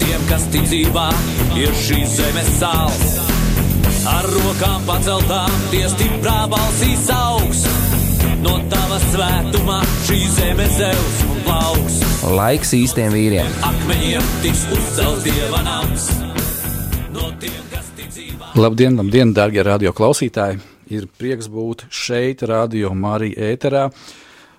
tiem, 0.00 0.22
kas 0.28 0.44
ticībā 0.52 1.08
ir 1.58 1.74
šīs 1.86 2.18
zemes 2.18 2.50
sāls. 2.60 3.18
Ar 4.08 4.28
rokām 4.30 4.84
paceltām, 4.88 5.52
tie 5.72 5.84
stiprā 5.92 6.44
balsīs 6.52 7.08
augs. 7.12 7.64
No 8.44 8.54
tava 8.70 9.00
svētumā 9.08 9.80
šī 10.06 10.18
zeme 10.36 10.68
zeus 10.76 11.18
un 11.26 11.42
plauks. 11.46 11.98
Laiks 12.38 12.72
īstiem 12.78 13.12
vīriem. 13.14 13.50
Akmeņiem 13.66 14.32
tiks 14.44 14.64
uzcelts 14.76 15.26
dieva 15.26 15.62
nams. 15.66 16.08
No 17.14 17.32
tiem, 17.42 17.58
kas 17.72 17.90
ticībā. 17.98 18.52
Labdien, 18.58 18.98
labdien, 19.00 19.34
darbie 19.34 19.64
radio 19.66 19.94
klausītāji! 19.96 20.60
Ir 20.88 21.04
prieks 21.20 21.50
būt 21.52 21.84
šeit, 21.92 22.46
Radio 22.48 22.94
Marija 22.96 23.50
ēterā. 23.52 23.88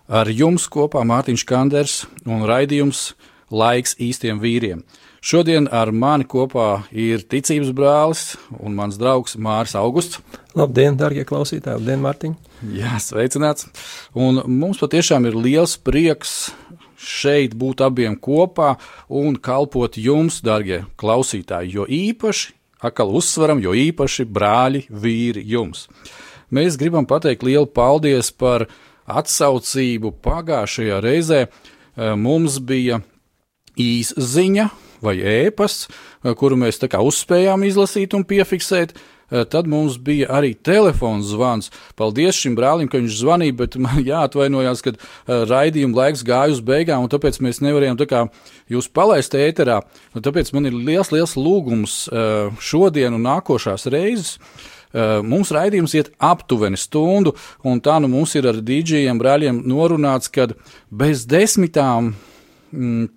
Ar 0.09 0.29
jums 0.29 0.67
kopā 0.69 1.01
Mārtiņš 1.05 1.45
Kanders 1.49 1.95
un 2.29 2.45
raidījums 2.49 3.13
Laiks 3.49 3.95
īstiem 3.97 4.37
vīriem. 4.41 4.83
Šodien 5.19 5.65
ar 5.67 5.89
mani 5.91 6.23
kopā 6.23 6.85
ir 6.95 7.25
ticības 7.27 7.73
brālis 7.75 8.21
un 8.55 8.77
mans 8.77 8.95
draugs 8.95 9.35
Māris 9.35 9.75
Augusts. 9.75 10.21
Labdien, 10.55 10.95
darbie 10.95 11.25
klausītāji! 11.27 11.75
Labdien, 11.75 11.99
Mārtiņ! 12.05 12.37
Jā, 12.71 12.93
sveicināts! 13.03 13.67
Un 14.15 14.39
mums 14.47 14.79
patiešām 14.79 15.27
ir 15.27 15.35
liels 15.35 15.75
prieks 15.75 16.53
šeit 16.95 17.57
būt 17.59 17.83
abiem 17.83 18.15
kopā 18.15 18.77
un 19.11 19.35
kalpot 19.35 19.99
jums, 19.99 20.39
darbie 20.39 20.85
klausītāji, 20.99 21.75
jo 21.75 21.83
īpaši 21.83 22.55
atkal 22.87 23.11
uzsveram, 23.19 23.59
jo 23.59 23.75
īpaši 23.75 24.23
brāļi, 24.23 24.85
vīri 24.87 25.43
jums. 25.51 25.89
Mēs 26.47 26.79
gribam 26.79 27.03
pateikt 27.03 27.43
lielu 27.43 27.67
paldies 27.67 28.31
par 28.31 28.69
atsaucību 29.03 30.15
pagājušajā 30.23 31.03
reizē. 31.03 31.47
Mums 32.15 32.61
bija 32.63 33.01
īsziņa 33.75 34.71
vai 35.01 35.17
ēpasts, 35.17 35.87
eh, 36.23 36.33
kuru 36.35 36.57
mēs 36.59 36.79
uzspējām 36.79 37.65
izlasīt 37.67 38.13
un 38.13 38.25
piefiksēt. 38.25 38.95
Eh, 39.31 39.45
Tad 39.45 39.67
mums 39.67 39.97
bija 39.97 40.27
arī 40.27 40.55
telefons 40.57 41.29
zvans. 41.29 41.69
Paldies 41.95 42.35
šim 42.35 42.55
brālim, 42.55 42.89
ka 42.89 42.97
viņš 42.97 43.19
zvanīja, 43.21 43.55
bet 43.55 43.75
man 43.77 44.03
jāatvainojās, 44.11 44.81
ka 44.81 44.93
eh, 44.95 45.45
raidījuma 45.45 45.95
laiks 45.95 46.23
gāja 46.23 46.51
uz 46.51 46.61
beigām, 46.61 47.03
un 47.03 47.09
tāpēc 47.09 47.39
mēs 47.39 47.61
nevarējām 47.61 47.99
tā 47.99 48.07
kā 48.09 48.25
jūs 48.69 48.89
palaist 48.89 49.37
ēterā. 49.37 49.83
Tāpēc 50.15 50.53
man 50.53 50.65
ir 50.65 50.73
liels, 50.73 51.11
liels 51.11 51.35
lūgums 51.37 52.09
šodien 52.59 53.13
un 53.13 53.23
nākošās 53.23 53.85
reizes. 53.89 54.39
Mums 54.89 55.51
raidījums 55.53 55.93
iet 55.93 56.09
aptuveni 56.17 56.77
stundu, 56.77 57.35
un 57.61 57.77
tā 57.77 57.99
nu 58.01 58.09
mums 58.09 58.33
ir 58.33 58.47
ar 58.49 58.57
dīdžiem 58.57 59.21
brāļiem 59.21 59.61
norunāts, 59.69 60.31
ka 60.33 60.47
bez 60.89 61.27
desmitām 61.29 62.15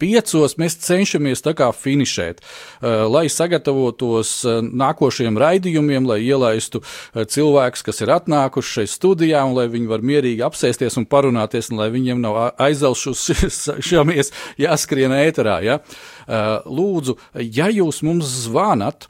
piecos 0.00 0.56
mēs 0.60 0.76
cenšamies 0.82 1.44
tā 1.44 1.54
kā 1.58 1.68
finišēt, 1.74 2.40
eh, 2.40 3.04
lai 3.08 3.26
sagatavotos 3.32 4.32
eh, 4.44 4.60
nākošajiem 4.62 5.38
raidījumiem, 5.38 6.06
lai 6.08 6.20
ielaistu 6.24 6.82
eh, 6.82 7.24
cilvēkus, 7.24 7.84
kas 7.86 8.02
ir 8.04 8.14
atnākuši 8.14 8.76
šeit 8.80 8.92
studijā, 8.92 9.44
un 9.46 9.56
lai 9.58 9.68
viņi 9.72 9.90
var 9.90 10.00
mierīgi 10.00 10.44
apsēsties 10.46 10.98
un 11.00 11.06
parunāties, 11.06 11.70
un 11.72 11.82
lai 11.82 11.90
viņiem 11.94 12.22
nav 12.22 12.54
aizelšamies 12.62 14.32
jāskrien 14.64 15.12
ēterā. 15.16 15.58
Ja? 15.62 15.80
Lūdzu, 16.66 17.16
ja 17.34 17.68
jūs 17.72 18.02
mums 18.06 18.30
zvanat, 18.44 19.08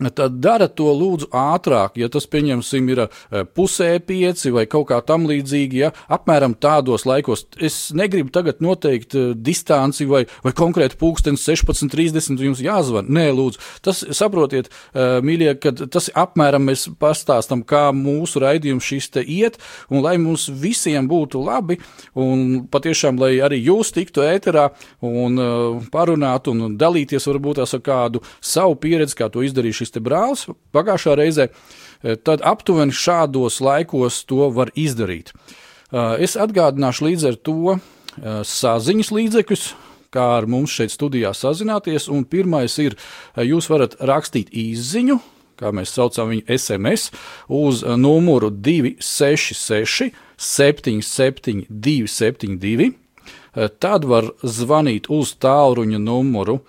Tad 0.00 0.38
dara 0.40 0.64
to 0.72 0.88
lūdzu 0.96 1.28
ātrāk, 1.36 1.98
ja 2.00 2.08
tas, 2.08 2.24
pieņemsim, 2.30 2.86
ir 2.88 3.02
eh, 3.04 3.42
pusē 3.44 3.90
pieci 4.00 4.52
vai 4.54 4.64
kaut 4.70 4.88
kā 4.88 5.00
tam 5.04 5.26
līdzīgi, 5.28 5.82
ja 5.82 5.90
apmēram 6.08 6.54
tādos 6.56 7.04
laikos. 7.04 7.44
Es 7.60 7.90
negribu 7.96 8.32
tagad 8.32 8.62
noteikt 8.64 9.16
eh, 9.18 9.30
distanci 9.36 10.06
vai, 10.08 10.22
vai 10.44 10.54
konkrēti 10.56 10.96
pulkstenis 11.00 11.44
16.30 11.44 12.40
jums 12.46 12.62
jāzvan. 12.64 13.10
Nē, 13.12 13.26
lūdzu, 13.36 13.60
tas 13.84 14.00
saprotiet, 14.16 14.70
eh, 14.94 15.18
mīļie, 15.20 15.52
ka 15.60 15.74
tas 15.84 16.08
apmēram 16.16 16.64
mēs 16.70 16.86
pastāstam, 17.00 17.60
kā 17.60 17.90
mūsu 17.92 18.40
raidījums 18.40 18.88
šis 18.88 19.10
te 19.18 19.24
iet, 19.26 19.60
un 19.92 20.00
lai 20.06 20.16
mums 20.22 20.48
visiem 20.48 21.10
būtu 21.10 21.44
labi, 21.44 21.76
un 22.16 22.64
patiešām, 22.72 23.20
lai 23.20 23.34
arī 23.44 23.60
jūs 23.66 23.92
tiktu 23.92 24.24
ēterā 24.24 24.70
un 25.04 25.36
parunātu 25.92 26.56
un 26.56 26.76
dalīties 26.80 27.28
varbūt 27.28 27.60
ar 27.60 27.84
kādu 27.84 28.24
savu 28.40 28.78
pieredzi, 28.80 29.18
kā 29.18 29.28
to 29.32 29.44
izdarīja 29.44 29.82
šis 29.82 29.89
te 29.94 30.02
brālis 30.02 30.46
pagājušā 30.74 31.16
reizē, 31.18 31.48
eh, 31.48 32.16
tad 32.16 32.42
aptuveni 32.46 32.94
šādos 32.94 33.60
laikos 33.60 34.24
to 34.26 34.50
var 34.50 34.72
izdarīt. 34.76 35.32
Eh, 35.92 36.22
Es 36.22 36.36
atgādināšu 36.36 37.08
līdz 37.08 37.28
ar 37.28 37.36
to 37.36 37.74
eh, 37.74 38.42
saziņas 38.44 39.10
līdzekļus, 39.10 39.74
kā 40.10 40.38
ar 40.38 40.46
mums 40.46 40.70
šeit 40.70 40.90
studijā 40.90 41.30
sazināties. 41.34 42.10
Pirmais 42.28 42.78
ir, 42.78 42.96
jūs 43.36 43.68
varat 43.70 43.94
rakstīt 44.00 44.50
īsziņu, 44.50 45.20
kā 45.56 45.70
mēs 45.70 45.92
saucam 45.94 46.30
viņu 46.32 46.46
SMS, 46.48 47.10
uz 47.48 47.82
numuru 47.82 48.50
266, 48.50 50.10
77, 50.36 51.66
272. 51.70 52.94
Tad 53.78 54.06
var 54.06 54.30
zvanīt 54.42 55.10
uz 55.10 55.34
tālruņa 55.42 55.98
numuru 55.98 56.60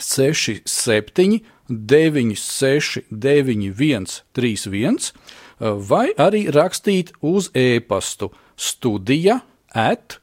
67, 0.00 1.40
96, 1.68 3.02
91, 3.10 4.22
31, 4.36 5.12
vai 5.60 6.10
arī 6.18 6.46
rakstīt 6.52 7.12
uz 7.24 7.50
e-pastu 7.56 8.30
studija 8.56 9.40
at 9.74 10.18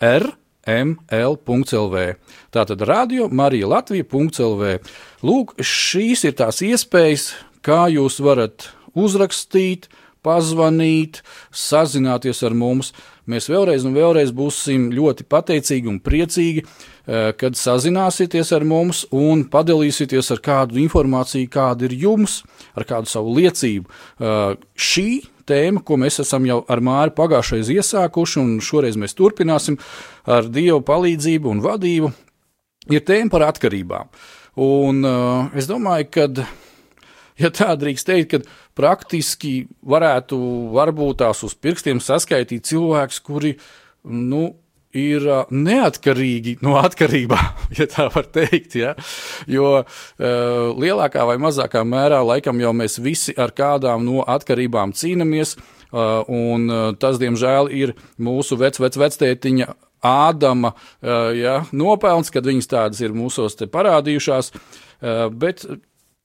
rml.lv. 0.00 0.36
Tātad 2.54 2.86
radio 2.88 3.28
Marija 3.28 3.68
Latvija.lv. 3.70 4.78
Lūk, 5.26 5.54
šīs 5.60 6.24
ir 6.28 6.34
tās 6.38 6.62
iespējas, 6.64 7.30
kā 7.62 7.86
jūs 7.92 8.20
varat 8.22 8.70
uzrakstīt, 8.96 9.88
pazvanīt, 10.26 11.22
sazināties 11.54 12.42
ar 12.46 12.56
mums. 12.56 12.92
Mēs 13.26 13.48
vēlreiz 13.50 13.84
un 13.86 13.94
vēlreiz 13.96 14.30
būsim 14.34 14.90
ļoti 14.94 15.26
pateicīgi 15.26 15.90
un 15.90 16.00
priecīgi, 16.00 16.62
eh, 16.62 17.32
kad 17.38 17.58
sazināsieties 17.58 18.52
ar 18.54 18.64
mums 18.64 19.04
un 19.10 19.44
padalīsieties 19.50 20.30
ar 20.30 20.38
kādu 20.38 20.78
informāciju, 20.82 21.48
kāda 21.50 21.90
ir 21.90 21.96
jums, 22.06 22.42
ar 22.76 22.84
kādu 22.84 23.10
savu 23.10 23.34
liecību. 23.34 23.86
Eh, 24.20 24.56
Šī 24.76 25.24
tēma, 25.46 25.82
ko 25.84 25.96
mēs 25.96 26.20
esam 26.22 26.46
jau 26.46 26.64
ar 26.68 26.82
Māri 26.84 27.14
pagājušajā 27.16 27.78
iesākuši, 27.78 28.40
un 28.42 28.58
šoreiz 28.60 28.98
mēs 28.98 29.14
turpināsim 29.14 29.78
ar 30.26 30.48
Dieva 30.50 30.80
palīdzību 30.82 31.50
un 31.50 31.62
vadību, 31.64 32.12
ir 32.90 33.00
tēma 33.06 33.30
par 33.30 33.46
atkarībām. 33.50 34.10
Un 34.56 35.04
uh, 35.04 35.50
es 35.54 35.68
domāju, 35.68 36.08
ka 36.10 36.28
ja 37.42 37.50
tā 37.52 37.74
drīkst 37.78 38.08
teikt, 38.08 38.32
ka 38.32 38.40
praktiski 38.76 39.66
varētu 39.86 40.38
varbūt 40.76 41.22
tās 41.24 41.42
uz 41.46 41.56
pirkstiem 41.56 42.02
saskaitīt 42.02 42.68
cilvēkus, 42.68 43.20
kuri 43.24 43.56
nu, 44.04 44.50
ir 44.96 45.24
neatkarīgi 45.52 46.56
no 46.64 46.76
atkarībām, 46.80 47.64
ja 47.78 47.86
tā 47.90 48.08
var 48.14 48.28
teikt. 48.32 48.76
Ja? 48.80 48.94
Jo 49.50 49.80
uh, 49.82 49.86
lielākā 50.76 51.24
vai 51.28 51.38
mazākā 51.42 51.84
mērā 51.86 52.22
laikam 52.24 52.60
jau 52.62 52.72
mēs 52.76 53.00
visi 53.02 53.34
ar 53.36 53.54
kādām 53.56 54.06
no 54.06 54.24
atkarībām 54.26 54.94
cīnāmies. 54.96 55.56
Uh, 55.86 56.26
un 56.32 56.64
uh, 56.68 56.86
tas, 56.98 57.20
diemžēl, 57.22 57.70
ir 57.72 57.94
mūsu 58.18 58.58
vec, 58.60 58.80
vec, 58.82 58.96
vectētiņa 59.00 59.74
Ādama 60.06 60.74
ja, 61.02 61.54
nopelns, 61.74 62.28
kad 62.30 62.44
viņas 62.46 62.68
tādas 62.70 63.00
ir 63.02 63.14
mūsos 63.16 63.56
parādījušās. 63.72 64.52
Bet 65.32 65.64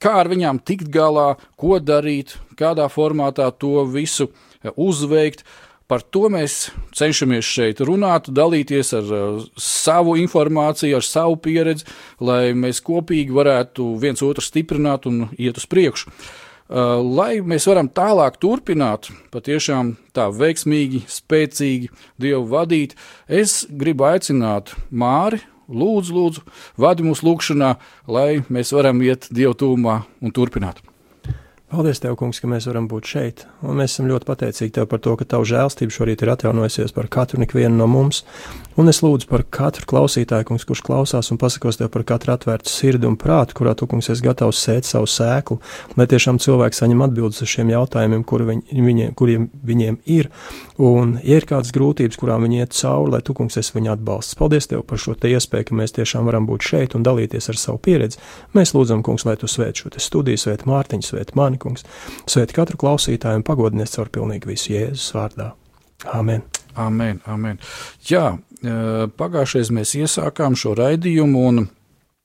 kā 0.01 0.17
ar 0.21 0.29
viņām 0.31 0.61
tikt 0.65 0.89
galā, 0.93 1.35
ko 1.59 1.79
darīt, 1.79 2.37
kādā 2.59 2.87
formātā 2.91 3.49
to 3.57 3.85
visu 3.89 4.29
eh, 4.31 4.71
uzveikt. 4.75 5.45
Par 5.91 5.99
to 6.07 6.29
mēs 6.31 6.69
cenšamies 6.95 7.43
šeit 7.43 7.81
runāt, 7.83 8.29
dalīties 8.31 8.93
ar 8.95 9.09
uh, 9.11 9.41
savu 9.59 10.13
informāciju, 10.21 10.95
ar 10.95 11.03
savu 11.03 11.35
pieredzi, 11.43 11.83
lai 12.23 12.53
mēs 12.55 12.79
kopīgi 12.79 13.35
varētu 13.35 13.89
viens 13.99 14.23
otru 14.23 14.45
stiprināt 14.45 15.09
un 15.11 15.25
iet 15.35 15.59
uz 15.59 15.65
priekšu. 15.67 16.07
Uh, 16.71 17.01
lai 17.03 17.41
mēs 17.43 17.67
varam 17.67 17.89
tālāk 17.91 18.39
turpināt, 18.39 19.09
patiešām 19.35 19.97
tā 20.15 20.29
veiksmīgi, 20.31 21.03
spēcīgi 21.11 21.91
Dievu 22.23 22.45
vadīt, 22.53 22.95
es 23.27 23.65
gribu 23.67 24.07
aicināt 24.13 24.71
Māri 24.95 25.41
lūdzu, 25.71 26.15
lūdzu, 26.15 26.45
vadi 26.81 27.07
mūsu 27.07 27.27
lūgšanā, 27.27 27.73
lai 28.11 28.43
mēs 28.49 28.75
varam 28.75 29.01
iet 29.05 29.29
Dieva 29.31 29.55
tūmā 29.57 30.01
un 30.21 30.35
turpināt. 30.35 30.83
Paldies, 31.71 32.01
Tev, 32.03 32.17
kungs, 32.19 32.41
ka 32.43 32.49
mēs 32.51 32.65
varam 32.67 32.89
būt 32.91 33.07
šeit. 33.07 33.41
Un 33.63 33.77
mēs 33.79 33.93
esam 33.93 34.09
ļoti 34.09 34.27
pateicīgi 34.27 34.73
Tev 34.75 34.89
par 34.91 34.99
to, 34.99 35.13
ka 35.15 35.23
Tava 35.23 35.45
žēlstība 35.47 35.93
šorīt 35.95 36.19
ir 36.25 36.31
atjaunojusies 36.33 36.91
par 36.91 37.07
katru 37.07 37.39
ikvienu 37.45 37.77
no 37.79 37.85
mums. 37.87 38.25
Un 38.75 38.91
es 38.91 38.99
lūdzu 38.99 39.29
par 39.29 39.45
katru 39.47 39.87
klausītāju, 39.87 40.49
kungs, 40.49 40.65
kurš 40.67 40.81
klausās 40.83 41.31
un 41.31 41.39
pasakos 41.39 41.79
Tev 41.79 41.87
par 41.93 42.03
katru 42.09 42.33
atvērtu 42.35 42.67
sirdi 42.67 43.07
un 43.07 43.15
prātu, 43.15 43.55
kurā 43.55 43.71
Tu, 43.79 43.87
kungs, 43.87 44.09
esi 44.11 44.25
gatavs 44.25 44.59
sēt 44.59 44.89
savu 44.89 45.07
sēklu, 45.07 45.61
lai 45.95 46.09
tiešām 46.11 46.41
cilvēki 46.43 46.75
saņem 46.81 47.05
atbildes 47.07 47.39
uz 47.45 47.53
šiem 47.53 47.71
jautājumiem, 47.71 48.27
kur 48.27 48.43
viņ, 48.49 48.65
viņiem, 48.89 49.15
kuriem 49.15 49.47
viņiem 49.71 50.01
ir. 50.11 50.27
Un, 50.75 51.15
ja 51.23 51.39
ir 51.39 51.47
kādas 51.47 51.71
grūtības, 51.71 52.19
kurām 52.19 52.43
viņi 52.49 52.65
iet 52.65 52.75
cauri, 52.75 53.15
lai 53.15 53.23
Tu, 53.23 53.37
kungs, 53.37 53.55
esi 53.61 53.77
viņu 53.77 53.93
atbalsts. 53.95 54.35
Paldies 54.35 54.67
Tev 54.67 54.83
par 54.91 54.99
šo 54.99 55.15
te 55.15 55.31
iespēju, 55.31 55.69
ka 55.71 55.79
mēs 55.79 55.95
tiešām 55.95 56.27
varam 56.27 56.51
būt 56.51 56.67
šeit 56.67 56.99
un 56.99 57.07
dalīties 57.07 57.47
ar 57.53 57.63
savu 57.63 57.79
pieredzi. 57.79 58.19
Mēs 58.57 58.75
lūdzam, 58.75 59.05
kungs, 59.07 59.23
lai 59.29 59.37
Tu 59.39 59.47
svēt 59.47 59.85
šo 59.85 59.95
studiju, 60.01 60.41
svēt 60.41 60.67
Mārtiņu, 60.67 61.07
svēt 61.13 61.35
mani 61.39 61.60
kungs. 61.61 61.85
Sveiti 62.29 62.57
katru 62.57 62.79
klausītāju 62.81 63.41
un 63.41 63.47
pagodinies 63.47 63.93
caur 63.97 64.11
pilnīgi 64.13 64.49
visu 64.51 64.73
Jēzus 64.75 65.11
vārdā. 65.17 65.51
Amen. 66.11 66.43
Amen, 66.79 67.19
amen. 67.27 67.59
Jā, 68.07 68.37
pagājušajā 69.19 69.75
mēs 69.75 69.93
iesākām 69.99 70.55
šo 70.59 70.75
raidījumu 70.79 71.45
un 71.49 71.63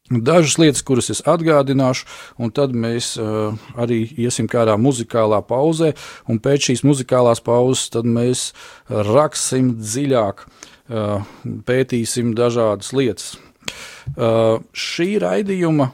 Dažas 0.07 0.55
lietas, 0.63 0.85
kuras 0.87 1.09
es 1.11 1.19
atgādināšu, 1.27 2.05
un 2.39 2.53
tad 2.55 2.71
mēs 2.79 3.17
uh, 3.19 3.57
arī 3.75 4.05
iesim 4.15 4.47
kādā 4.47 4.77
muzikālā 4.79 5.41
pauzē, 5.43 5.97
un 6.31 6.39
pēc 6.39 6.69
šīs 6.69 6.85
muzikālās 6.87 7.43
pauzes 7.43 7.91
mēs 8.07 8.53
raksim 8.87 9.73
dziļāk, 9.81 10.45
uh, 10.47 11.27
pētīsim 11.67 12.37
dažādas 12.39 12.93
lietas. 12.95 13.35
Šī 14.15 15.09
raidījuma 15.19 15.91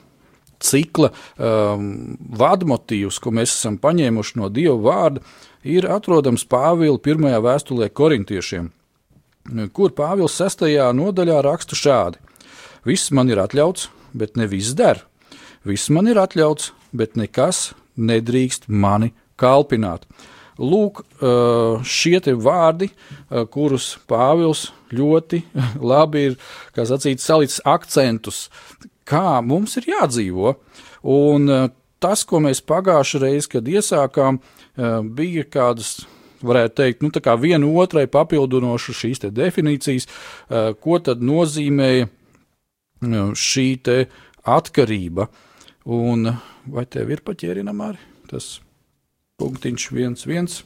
cikla 0.62 1.10
um, 1.12 2.16
vadmotīvs, 2.38 3.18
ko 3.22 3.32
mēs 3.34 3.54
esam 3.56 3.78
paņēmuši 3.82 4.38
no 4.40 4.50
Dieva 4.52 4.78
vārda, 4.86 5.22
ir 5.62 5.88
atrodams 5.90 6.46
Pāvila 6.48 6.98
pirmajā 7.02 7.40
vēstulē 7.44 7.90
korintiešiem, 7.94 8.70
kur 9.76 9.94
Pāvils 9.96 10.36
sestajā 10.38 10.90
nodaļā 10.96 11.40
raksta 11.46 11.78
šādi: 11.78 12.22
Viss 12.86 13.12
man 13.14 13.30
ir 13.30 13.42
atļauts, 13.42 13.88
bet 14.12 14.36
ne 14.36 14.48
viss 14.50 14.76
der. 14.78 15.04
Viss 15.64 15.90
man 15.94 16.08
ir 16.10 16.18
atļauts, 16.18 16.72
bet 16.92 17.16
nekas 17.16 17.72
nedrīkst 17.96 18.68
mani 18.68 19.12
kalpināt. 19.38 20.06
Lūk, 20.62 21.00
uh, 21.00 21.80
šie 21.82 22.20
vārdi, 22.38 22.90
uh, 22.92 23.46
kurus 23.50 23.96
Pāvils 24.06 24.68
ļoti 24.92 25.42
labi 25.92 26.26
ir 26.28 26.36
sacīt, 26.76 27.22
salicis 27.22 27.62
akcentus 27.64 28.48
kā 29.08 29.43
mums 29.44 29.76
ir 29.81 29.90
jādzīvo. 29.93 30.56
Un 31.12 31.50
eh, 31.50 31.69
tas, 32.02 32.25
ko 32.28 32.43
mēs 32.44 32.62
pagājušajā 32.66 33.22
reizē, 33.26 33.52
kad 33.56 33.70
iesākām, 33.70 34.40
eh, 34.40 34.99
bija 35.02 35.44
kādas 35.44 36.02
varētu 36.43 36.75
teikt, 36.81 37.04
nu, 37.04 37.10
viena 37.38 37.69
otrai 37.82 38.06
papildinošas 38.10 38.99
šīs 39.04 39.22
definīcijas, 39.31 40.08
eh, 40.08 40.72
ko 40.81 40.99
tad 40.99 41.22
nozīmēja 41.22 42.10
šī 43.02 43.69
atkarība. 44.46 45.28
Un 45.84 46.38
vai 46.66 46.84
tev 46.87 47.10
ir 47.10 47.22
paķērinama 47.26 47.88
arī 47.90 47.98
tas 48.31 48.60
punktiņš 49.43 49.88
viens, 49.90 50.22
viens? 50.25 50.62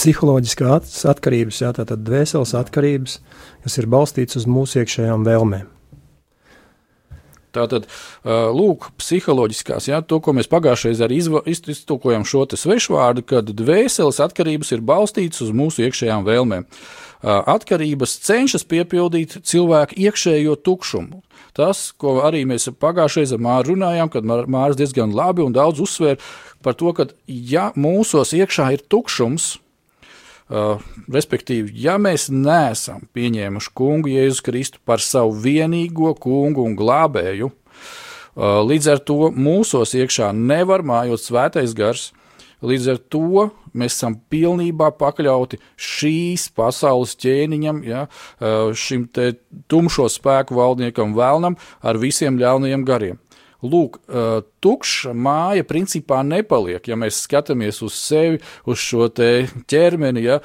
Psiholoģiskā 0.00 0.72
atkarības, 1.12 1.60
jā, 1.60 1.70
tātad 1.76 2.02
dvēseles 2.04 2.52
atkarības, 2.56 3.20
kas 3.64 3.78
ir 3.80 3.88
balstītas 3.92 4.40
uz 4.40 4.48
mūsu 4.48 4.82
iekšējām 4.82 5.24
vēlmēm. 5.24 5.75
Tātad, 7.56 7.88
lūk, 8.26 8.90
psiholoģiskās, 9.00 9.88
jā, 9.90 10.02
to, 10.04 10.20
ko 10.20 10.34
mēs 10.36 10.50
pagājušajā 10.52 11.06
arī 11.06 11.22
iztulkojam 11.22 12.26
šo 12.28 12.44
svešvārdu, 12.52 13.24
kad 13.26 13.50
dvēseles 13.56 14.20
atkarības 14.22 14.74
ir 14.76 14.84
balstītas 14.86 15.42
uz 15.46 15.52
mūsu 15.56 15.86
iekšējām 15.86 16.26
vēlmēm. 16.26 16.68
Atkarības 17.26 18.18
cenšas 18.26 18.66
piepildīt 18.68 19.38
cilvēku 19.48 19.96
iekšējo 19.98 20.58
tukšumu. 20.62 21.22
Tas, 21.56 21.88
ko 21.96 22.20
arī 22.26 22.44
mēs 22.46 22.68
pagājušajā 22.76 23.38
Māra 23.40 23.64
runājām, 23.70 24.10
kad 24.12 24.26
Mārcis 24.28 24.82
diezgan 24.82 25.14
labi 25.16 25.42
un 25.42 25.56
daudz 25.56 25.80
uzsvēra 25.82 26.20
par 26.62 26.76
to, 26.76 26.92
ka 26.92 27.08
ja 27.26 27.70
mūsos 27.74 28.34
iekšā 28.36 28.68
ir 28.76 28.84
tukšums, 28.92 29.56
Uh, 30.46 30.78
respektīvi, 31.10 31.72
ja 31.82 31.96
mēs 31.98 32.28
neesam 32.30 33.00
pieņēmuši 33.16 33.70
kungu 33.74 34.12
Jēzu 34.12 34.44
Kristu 34.46 34.78
par 34.86 35.02
savu 35.02 35.32
vienīgo 35.42 36.12
kungu 36.22 36.62
un 36.62 36.76
glābēju, 36.78 37.48
uh, 37.50 38.60
līdz 38.62 38.92
ar 38.92 39.02
to 39.02 39.32
mūsos 39.34 39.96
iekšā 39.98 40.30
nevar 40.30 40.86
mājot 40.86 41.24
svētais 41.24 41.74
gars. 41.74 42.12
Līdz 42.62 42.86
ar 42.92 43.02
to 43.10 43.48
mēs 43.74 43.98
esam 43.98 44.14
pilnībā 44.30 44.92
pakļauti 44.96 45.58
šīs 45.74 46.46
pasaules 46.54 47.18
ķēniņam, 47.18 47.82
ja, 47.82 48.06
uh, 48.06 48.70
šim 48.70 49.08
tumšo 49.66 50.06
spēku 50.14 50.54
valdniekam, 50.62 51.18
vēlnam 51.18 51.58
ar 51.82 51.98
visiem 51.98 52.38
ļaunajiem 52.38 52.86
gariem. 52.86 53.18
Lūk, 53.64 53.98
tukša 54.60 55.14
māja 55.16 55.64
principā 55.64 56.20
nepaliek, 56.26 56.84
ja 56.84 56.98
mēs 56.98 57.22
skatāmies 57.24 57.80
uz 57.84 57.96
sevi, 57.96 58.40
uz 58.68 58.82
šo 58.82 59.08
ķermeni. 59.08 60.26
Ja, 60.26 60.40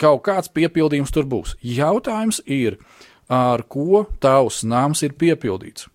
kaut 0.00 0.24
kāds 0.24 0.48
piepildījums 0.54 1.12
tur 1.12 1.28
būs. 1.28 1.58
Jautājums 1.60 2.40
ir, 2.46 2.78
ar 3.28 3.66
ko 3.68 4.06
tavs 4.22 4.62
nams 4.64 5.04
ir 5.04 5.16
piepildīts. 5.20 5.88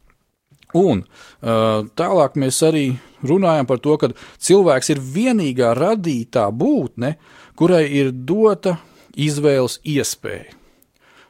Un 0.77 1.03
tālāk 1.41 2.37
mēs 2.41 2.59
arī 2.65 2.85
runājam 3.25 3.69
par 3.69 3.81
to, 3.81 3.97
ka 4.01 4.09
cilvēks 4.41 4.93
ir 4.93 5.01
vienīgā 5.01 5.73
radītā 5.77 6.47
būtne, 6.49 7.15
kurai 7.57 7.85
ir 7.93 8.11
dota 8.13 8.79
izvēles 9.13 9.79
iespēja. 9.85 10.53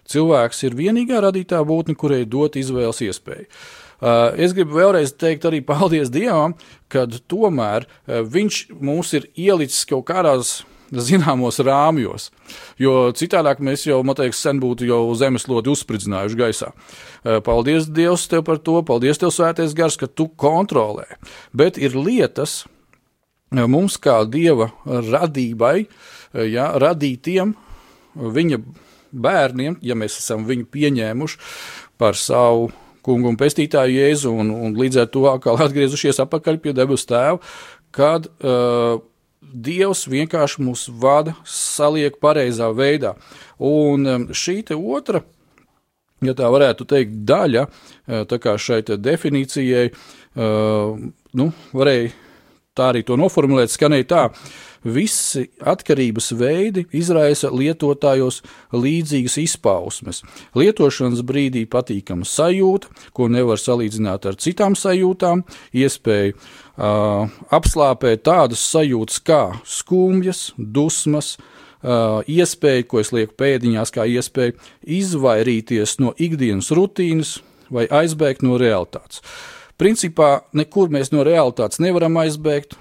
Cilvēks 0.08 0.66
ir 0.68 0.76
vienīgā 0.76 1.20
radītā 1.24 1.62
būtne, 1.68 1.96
kurai 1.96 2.24
ir 2.24 2.32
dota 2.32 2.60
izvēles 2.60 3.00
iespēja. 3.04 3.48
Uh, 3.48 3.83
es 4.02 4.54
gribu 4.56 4.80
vēlreiz 4.80 5.14
teikt 5.20 5.48
arī 5.50 5.62
paldies 5.66 6.12
Dievam, 6.14 6.56
ka 6.92 7.06
tomēr 7.08 7.88
uh, 7.88 8.22
Viņš 8.24 8.68
mūs 8.82 9.14
ir 9.18 9.30
ielicis 9.36 9.86
kaut 9.90 10.08
kādās 10.10 10.62
zināmos 10.94 11.58
rāmjos. 11.64 12.28
Jo 12.78 13.10
citādāk 13.18 13.64
mēs 13.64 13.88
jau, 13.88 14.02
man 14.06 14.18
liekas, 14.20 14.42
sen 14.46 14.60
būtu 14.62 14.86
jau 14.86 15.02
zemeslodi 15.18 15.72
uzspridzinājuši 15.74 16.40
gaisā. 16.40 16.70
Uh, 17.24 17.40
paldies 17.46 17.90
Dievam 17.90 18.20
tev 18.30 18.46
par 18.50 18.62
to, 18.62 18.80
paldies 18.86 19.22
tev, 19.22 19.34
Svētais 19.34 19.76
Gars, 19.78 19.98
ka 19.98 20.08
tu 20.08 20.28
kontrolē. 20.30 21.08
Bet 21.54 21.80
ir 21.82 21.98
lietas 21.98 22.64
mums, 23.54 23.98
kā 24.02 24.24
Dieva 24.30 24.72
radībai, 24.86 25.86
ja, 26.50 26.72
radītiem, 26.82 27.54
viņa 28.16 28.60
bērniem, 29.14 29.78
ja 29.82 29.98
mēs 29.98 30.18
esam 30.22 30.48
viņu 30.48 30.68
pieņēmuši 30.74 31.40
par 32.02 32.18
savu 32.18 32.72
kungu 33.04 33.32
un 33.32 33.40
pestītāju 33.40 33.98
Jēzu, 34.00 34.34
un, 34.44 34.52
un 34.54 34.78
līdz 34.80 35.04
ar 35.04 35.10
to 35.14 35.26
atkal 35.32 35.60
atgriezušies 35.66 36.22
atpakaļ 36.24 36.60
pie 36.64 36.76
debesu 36.78 37.10
tēva, 37.12 37.40
kad 37.94 38.30
uh, 38.30 39.02
Dievs 39.54 40.08
vienkārši 40.10 40.64
mūs 40.64 40.88
vada, 40.98 41.36
saliek 41.46 42.16
pareizā 42.24 42.72
veidā. 42.74 43.14
Un 43.62 44.08
um, 44.08 44.28
šī 44.34 44.62
otra, 44.74 45.22
ja 46.24 46.34
tā 46.34 46.50
varētu 46.50 46.88
teikt, 46.90 47.20
daļa 47.28 47.68
uh, 47.68 48.24
tā 48.30 48.40
kā 48.42 48.56
šai 48.58 48.82
definīcijai, 48.88 49.90
uh, 49.92 50.96
nu, 51.38 51.50
varēja 51.76 52.14
tā 52.74 52.90
arī 52.94 53.04
to 53.06 53.18
noformulēt, 53.20 53.74
skanēja 53.74 54.10
tā. 54.10 54.24
Visi 54.84 55.46
atkarības 55.64 56.34
veidi 56.36 56.86
izraisa 56.92 57.52
lietotājos 57.54 58.42
līdzīgas 58.76 59.38
izpausmes. 59.44 60.24
Lietošanas 60.60 61.24
brīdī 61.24 61.64
patīkama 61.72 62.28
sajūta, 62.28 62.92
ko 63.16 63.30
nevar 63.32 63.62
salīdzināt 63.62 64.28
ar 64.28 64.40
citām 64.40 64.76
sajūtām, 64.76 65.46
iespēja 65.72 66.36
uh, 66.36 67.32
apslāpēt 67.54 68.26
tādas 68.28 68.64
sajūtas 68.74 69.24
kā 69.24 69.44
skumjas, 69.64 70.52
dusmas, 70.58 71.38
iespēja, 71.84 72.86
ko 72.88 73.02
es 73.02 73.12
lieku 73.12 73.36
pēdiņās, 73.40 73.92
kā 73.92 74.06
iespēja 74.08 74.56
izvairīties 74.88 75.98
no 76.00 76.14
ikdienas 76.16 76.72
rutīnas 76.72 77.42
vai 77.74 77.88
aizbēgt 77.92 78.44
no 78.46 78.58
realitātes. 78.58 79.22
Principā 79.78 80.44
nekur 80.54 80.92
mēs 80.94 81.12
no 81.12 81.26
realitātes 81.28 81.82
nevaram 81.84 82.16
aizbēgt, 82.22 82.78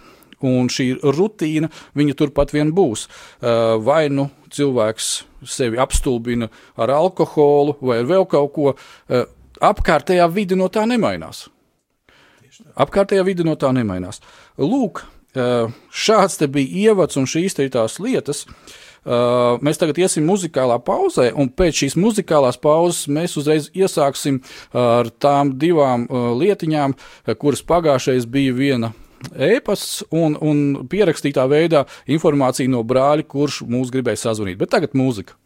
un 0.49 0.71
šī 0.73 0.89
rutīna 1.03 1.71
viņa 1.99 2.17
turpat 2.19 2.53
vien 2.55 2.73
būs. 2.75 3.07
Eh, 3.07 3.77
vai 3.83 4.09
nu 4.09 4.29
cilvēks 4.53 5.13
sevi 5.49 5.81
apstulbina 5.83 6.51
ar 6.77 6.93
alkoholu 6.95 7.77
vai 7.81 8.03
ar 8.03 8.11
vēl 8.11 8.29
kaut 8.29 8.53
ko, 8.53 8.75
eh, 9.09 9.25
apkārtējā 9.61 10.29
vide 10.33 10.57
no 10.57 10.69
tā 10.69 10.87
nemainās. 10.87 11.49
Apkārtējā 12.77 13.25
vide 13.25 13.45
no 13.45 13.57
tā 13.57 13.73
nemainās. 13.73 14.21
Lūk, 14.59 15.03
eh, 15.35 15.73
šāds 15.91 16.39
te 16.39 16.47
bija 16.47 16.93
ievads 16.93 17.17
un 17.17 17.25
šīs 17.25 17.55
te 17.55 17.65
ir 17.65 17.71
tās 17.71 17.99
lietas. 17.99 18.47
Uh, 19.03 19.59
mēs 19.59 19.81
tagad 19.81 19.99
iesim 19.99 20.23
muzikālā 20.31 20.77
pauzē, 20.87 21.33
un 21.35 21.49
pēc 21.51 21.81
šīs 21.81 21.97
muzikālās 21.99 22.55
pauzes 22.63 23.09
mēs 23.11 23.35
uzreiz 23.41 23.67
iesāksim 23.75 24.39
ar 24.79 25.11
tām 25.19 25.57
divām 25.59 26.05
uh, 26.07 26.31
lietiņām, 26.39 26.95
kuras 27.35 27.65
pagājušais 27.67 28.29
bija 28.31 28.55
viena 28.55 28.93
e-pasts 29.37 30.03
un, 30.11 30.37
un 30.41 30.87
pierakstītā 30.91 31.45
veidā 31.51 31.85
informācija 32.11 32.71
no 32.71 32.83
brāļa, 32.87 33.29
kurš 33.29 33.63
mūs 33.69 33.93
gribēja 33.95 34.27
sazvanīt. 34.27 34.61
Bet 34.61 34.75
tagad 34.75 34.97
mūzika. 34.99 35.39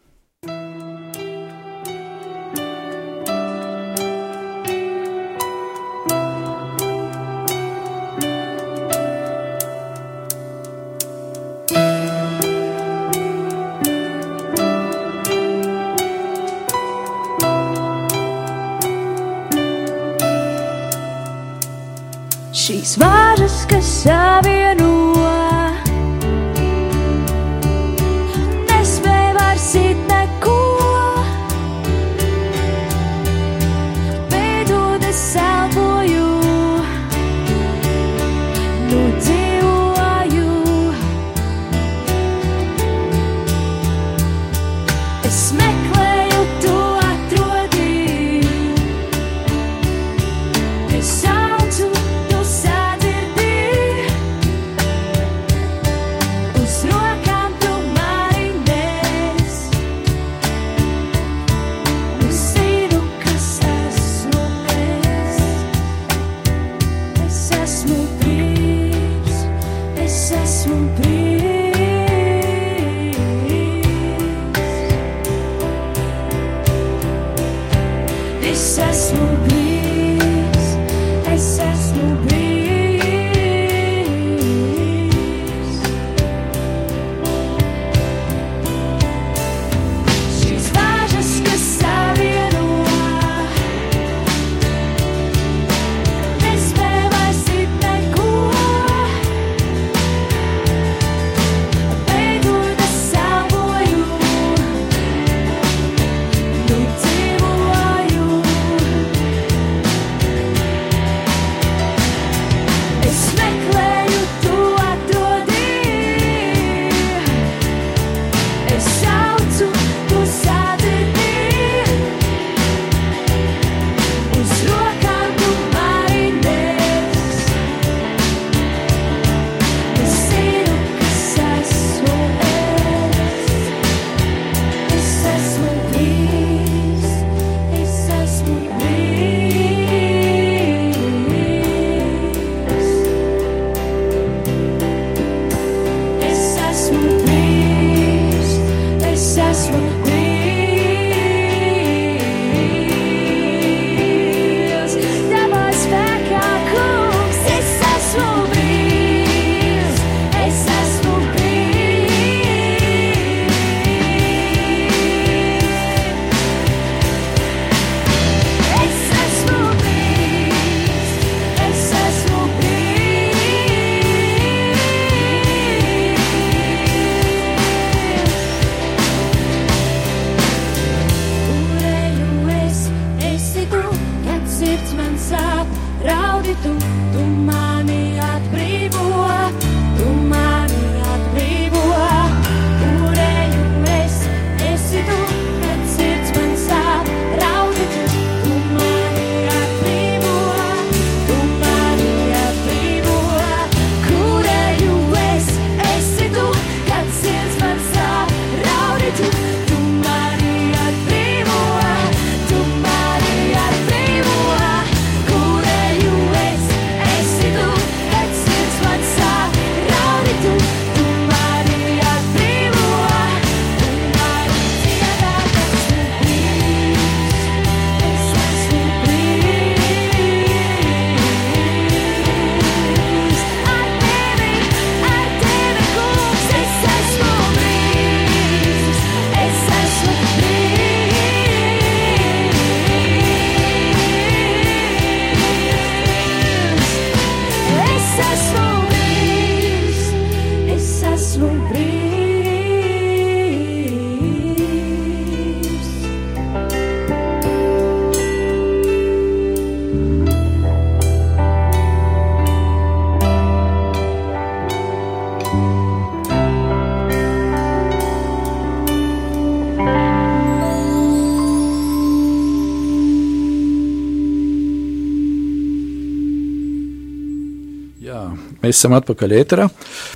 Mēs 278.67 278.81
esam 278.81 278.97
atpakaļ 278.99 279.33
ēterā. 279.45 279.69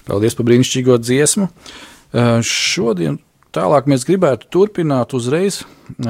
Paldies 0.08 0.34
par 0.34 0.48
brīnišķīgo 0.48 0.96
dziesmu. 0.98 1.46
Eh, 2.10 2.40
šodien 2.42 3.20
tālāk 3.54 3.86
mēs 3.90 4.02
gribētu 4.08 4.48
turpināt 4.50 5.14
uzreiz 5.14 5.60
eh, 5.62 6.08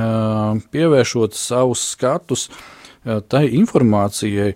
pievēršot 0.73 1.37
savus 1.37 1.83
skatus 1.93 2.47
eh, 2.49 3.21
tai 3.29 3.43
informācijai. 3.59 4.55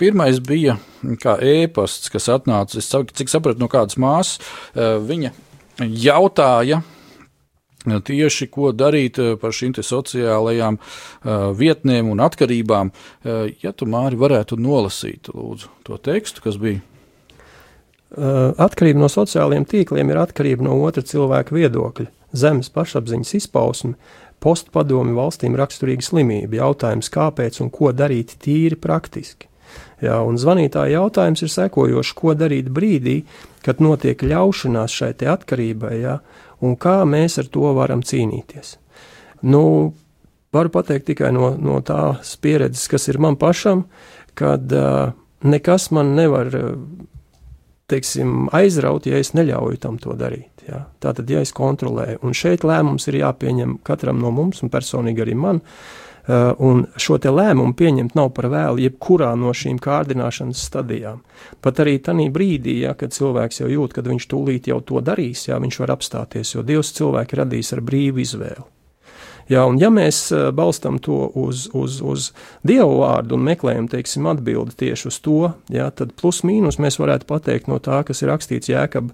Pirmais 0.00 0.40
bija 0.40 0.78
mm, 0.78 1.20
ēpasts, 1.52 2.08
kas 2.14 2.30
atnāca, 2.32 2.80
es 2.80 2.88
cik 2.88 3.32
sapratu 3.32 3.60
no 3.60 3.68
kādas 3.72 4.00
māsas, 4.00 4.40
viņa 4.72 5.36
jautāja, 6.06 6.82
Tieši 7.82 8.46
ko 8.46 8.68
darīt 8.70 9.16
par 9.42 9.50
šīm 9.50 9.72
sociālajām 9.74 10.76
vietnēm 11.58 12.12
un 12.12 12.22
atkarībām, 12.22 12.92
ja 13.58 13.72
tu 13.74 13.88
māri 13.90 14.20
varētu 14.20 14.54
nolasīt 14.54 15.32
lūdzu, 15.34 15.72
to 15.88 15.98
tekstu, 15.98 16.44
kas 16.44 16.60
bija 16.62 16.78
Atkarība 18.12 19.00
no 19.00 19.08
sociālajiem 19.08 19.64
tīkliem 19.68 20.10
ir 20.12 20.20
atkarība 20.20 20.66
no 20.66 20.76
otra 20.84 21.04
cilvēka 21.06 21.54
viedokļa, 21.56 22.10
zemes 22.36 22.68
pašapziņas 22.74 23.34
izpausme, 23.38 23.94
postpadomi 24.42 25.14
valstīm 25.16 25.56
raksturīga 25.56 26.04
slimība, 26.04 26.58
jautājums, 26.60 27.08
kāpēc 27.12 27.60
un 27.62 27.70
ko 27.72 27.92
darīt 27.96 28.36
tīri 28.42 28.76
praktiski. 28.76 29.48
Jā, 30.02 30.18
un 30.26 30.36
zvanītāja 30.36 30.98
jautājums 30.98 31.44
ir 31.44 31.52
sekojošs, 31.52 32.12
ko 32.18 32.34
darīt 32.36 32.68
brīdī, 32.74 33.22
kad 33.64 33.80
notiek 33.80 34.20
ļaušanās 34.26 34.92
šai 34.92 35.12
atkarībai, 35.32 35.94
jā, 36.02 36.18
un 36.60 36.76
kā 36.76 37.02
mēs 37.08 37.38
ar 37.40 37.48
to 37.54 37.70
varam 37.76 38.02
cīnīties. 38.02 38.76
Nu, 39.46 39.62
varu 40.52 40.72
pateikt 40.74 41.08
tikai 41.12 41.30
no, 41.34 41.52
no 41.56 41.78
tās 41.86 42.34
pieredzes, 42.42 42.88
kas 42.90 43.08
ir 43.08 43.20
man 43.22 43.38
pašam, 43.40 43.86
kad 44.38 44.74
uh, 44.74 45.14
nekas 45.46 45.88
man 45.94 46.16
nevar 46.18 46.50
uh, 46.58 46.74
teiksim, 47.90 48.46
aizraut, 48.54 49.06
ja 49.06 49.18
es 49.20 49.32
neļauju 49.36 49.80
tam 49.82 49.98
to 50.02 50.14
darīt. 50.18 50.64
Ja? 50.68 50.84
Tātad, 51.02 51.30
ja 51.30 51.42
es 51.42 51.52
kontrolēju, 51.56 52.22
un 52.22 52.36
šeit 52.36 52.64
lēmums 52.66 53.08
ir 53.10 53.20
jāpieņem 53.22 53.80
katram 53.86 54.22
no 54.22 54.30
mums, 54.34 54.62
un 54.62 54.70
personīgi 54.72 55.24
arī 55.24 55.34
man, 55.38 55.60
uh, 55.62 56.52
un 56.62 56.84
šo 56.96 57.18
lēmumu 57.18 57.74
pieņemt 57.78 58.14
nav 58.18 58.30
par 58.36 58.48
vēlu 58.52 58.82
jebkurā 58.84 59.32
no 59.38 59.52
šīm 59.56 59.80
kārdināšanas 59.82 60.66
stadijām. 60.68 61.22
Pat 61.60 61.82
arī 61.82 61.98
tajā 61.98 62.30
brīdī, 62.34 62.78
ja, 62.86 62.94
kad 62.94 63.14
cilvēks 63.14 63.62
jau 63.64 63.72
jūt, 63.72 63.96
ka 63.96 64.06
viņš 64.06 64.28
tūlīt 64.30 64.70
jau 64.70 64.80
to 64.80 65.02
darīs, 65.02 65.48
ja, 65.48 65.58
viņš 65.62 65.82
var 65.82 65.96
apstāties, 65.96 66.54
jo 66.54 66.62
Dievs 66.62 66.94
cilvēku 66.98 67.42
radīs 67.42 67.74
ar 67.74 67.82
brīvu 67.82 68.22
izvēli. 68.22 68.68
Ja, 69.50 69.64
un 69.66 69.78
ja 69.80 69.90
mēs 69.92 70.28
balstam 70.54 70.98
to 71.02 71.24
uz, 71.38 71.66
uz, 71.74 71.98
uz 72.04 72.28
Dievu 72.66 73.00
vārdu 73.02 73.36
un 73.36 73.46
meklējam, 73.46 73.88
teiksim, 73.90 74.26
atbildi 74.30 74.76
tieši 74.84 75.08
uz 75.10 75.18
to, 75.24 75.52
ja, 75.72 75.88
tad 75.90 76.14
plus 76.18 76.42
mīnus 76.46 76.78
mēs 76.82 76.98
varētu 77.02 77.28
pateikt 77.28 77.70
no 77.70 77.80
tā, 77.82 78.02
kas 78.06 78.22
ir 78.22 78.30
rakstīts 78.32 78.70
Jēkab 78.70 79.10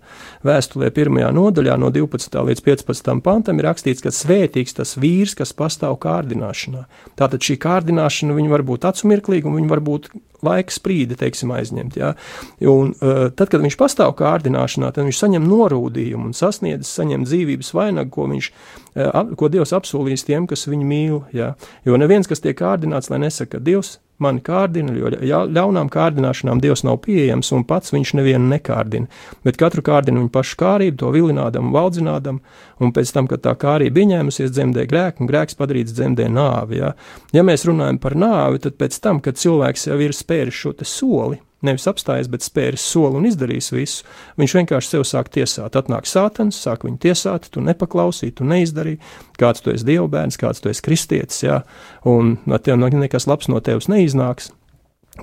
vēstulē 0.46 0.90
pirmajā 0.94 1.32
nodaļā 1.36 1.78
no 1.80 1.92
12. 1.94 2.38
līdz 2.50 2.64
15. 2.66 3.12
pantam, 3.24 3.58
ir 3.60 3.68
rakstīts, 3.70 4.04
ka 4.04 4.14
svētīgs 4.14 4.76
tas 4.78 4.96
vīrs, 5.00 5.36
kas 5.38 5.54
pastāv 5.56 5.98
kārdināšanā. 6.04 6.84
Tātad 7.18 7.44
šī 7.44 7.58
kārdināšana 7.62 8.48
var 8.48 8.64
būt 8.66 8.86
acumirklīga 8.88 9.48
un 9.48 9.58
viņa 9.58 9.72
var 9.72 9.84
būt 9.84 10.10
laika 10.46 10.74
sprīdi, 10.74 11.18
teiksim, 11.18 11.52
aizņemt. 11.54 11.98
Ja? 11.98 12.14
Un, 12.62 12.94
uh, 12.94 13.28
tad, 13.34 13.50
kad 13.52 13.62
viņš 13.64 13.78
pastāv 13.80 14.14
kārdināšanā, 14.18 14.92
tad 14.94 15.08
viņš 15.08 15.22
saņem 15.22 15.46
norūdījumu 15.48 16.30
un 16.30 16.36
sasniedz 16.36 16.90
saņem 16.90 17.26
dzīvības 17.28 17.72
vainagu, 17.76 18.12
ko, 18.14 18.28
viņš, 18.32 18.50
uh, 18.96 19.32
ko 19.38 19.52
Dievs 19.52 19.74
apsolījis 19.76 20.26
tiem, 20.28 20.48
kas 20.50 20.68
viņu 20.70 20.88
mīl. 20.88 21.22
Ja? 21.36 21.54
Jo 21.88 22.00
neviens, 22.00 22.30
kas 22.30 22.44
tiek 22.44 22.58
kārdināts, 22.58 23.10
lai 23.12 23.22
nesaka, 23.26 23.56
ka 23.56 23.64
Dievs 23.64 23.98
mani 24.22 24.42
kārdina, 24.44 24.94
jo 24.94 25.10
ļaunām 25.48 25.90
kārdināšanām 25.92 26.60
Dievs 26.62 26.84
nav 26.86 27.00
pieejams 27.04 27.52
un 27.54 27.64
pats 27.68 27.94
viņš 27.94 28.14
nevienu 28.18 28.50
nekārdina. 28.52 29.08
Bet 29.46 29.58
katru 29.60 29.84
kārdina 29.86 30.20
viņa 30.20 30.32
pašu 30.34 30.58
kārību, 30.60 30.98
to 31.00 31.12
vilinādam, 31.14 31.72
valdzinādam, 31.74 32.40
un 32.82 32.94
pēc 32.94 33.12
tam, 33.14 33.30
kad 33.30 33.44
tā 33.46 33.54
kārība 33.58 34.04
ieņēmusies, 34.04 34.52
dzemdē 34.54 34.86
grēku, 34.90 35.24
un 35.24 35.32
grēks 35.32 35.58
padarīts 35.58 35.96
dzemdē 35.96 36.28
nāvi. 36.32 36.82
Ja? 36.82 36.94
ja 37.34 37.46
mēs 37.46 37.66
runājam 37.68 38.00
par 38.02 38.18
nāvi, 38.18 38.62
tad 38.66 38.78
pēc 38.80 39.00
tam, 39.04 39.22
kad 39.24 39.40
cilvēks 39.40 39.88
jau 39.90 40.00
ir 40.02 40.16
spēris 40.16 40.58
šo 40.58 40.74
soli, 40.82 41.40
nevis 41.66 41.88
apstājies, 41.90 42.28
bet 42.30 42.44
spēris 42.46 42.84
soli 42.86 43.18
un 43.18 43.26
izdarījis 43.28 43.72
visu. 43.74 44.04
Viņš 44.38 44.54
vienkārši 44.60 44.92
sev 44.92 45.06
sāk 45.08 45.30
tiesāt. 45.34 45.78
Atnāk 45.78 46.06
sātans, 46.06 46.58
sāk 46.58 46.86
viņu 46.86 47.00
tiesāt, 47.02 47.48
tu 47.54 47.62
nepaklausīji, 47.64 48.36
tu 48.38 48.46
neizdarīji, 48.48 49.00
kāds 49.40 49.64
tu 49.64 49.72
esi 49.74 49.88
dievbērns, 49.88 50.38
kāds 50.40 50.62
tu 50.62 50.70
esi 50.72 50.84
kristietis, 50.84 51.42
jā, 51.46 51.62
un 52.08 52.36
no 52.46 52.60
tev 52.62 52.78
nekas 52.78 53.26
labs 53.30 53.50
no 53.50 53.60
tevis 53.64 53.90
neiznāks. 53.90 54.52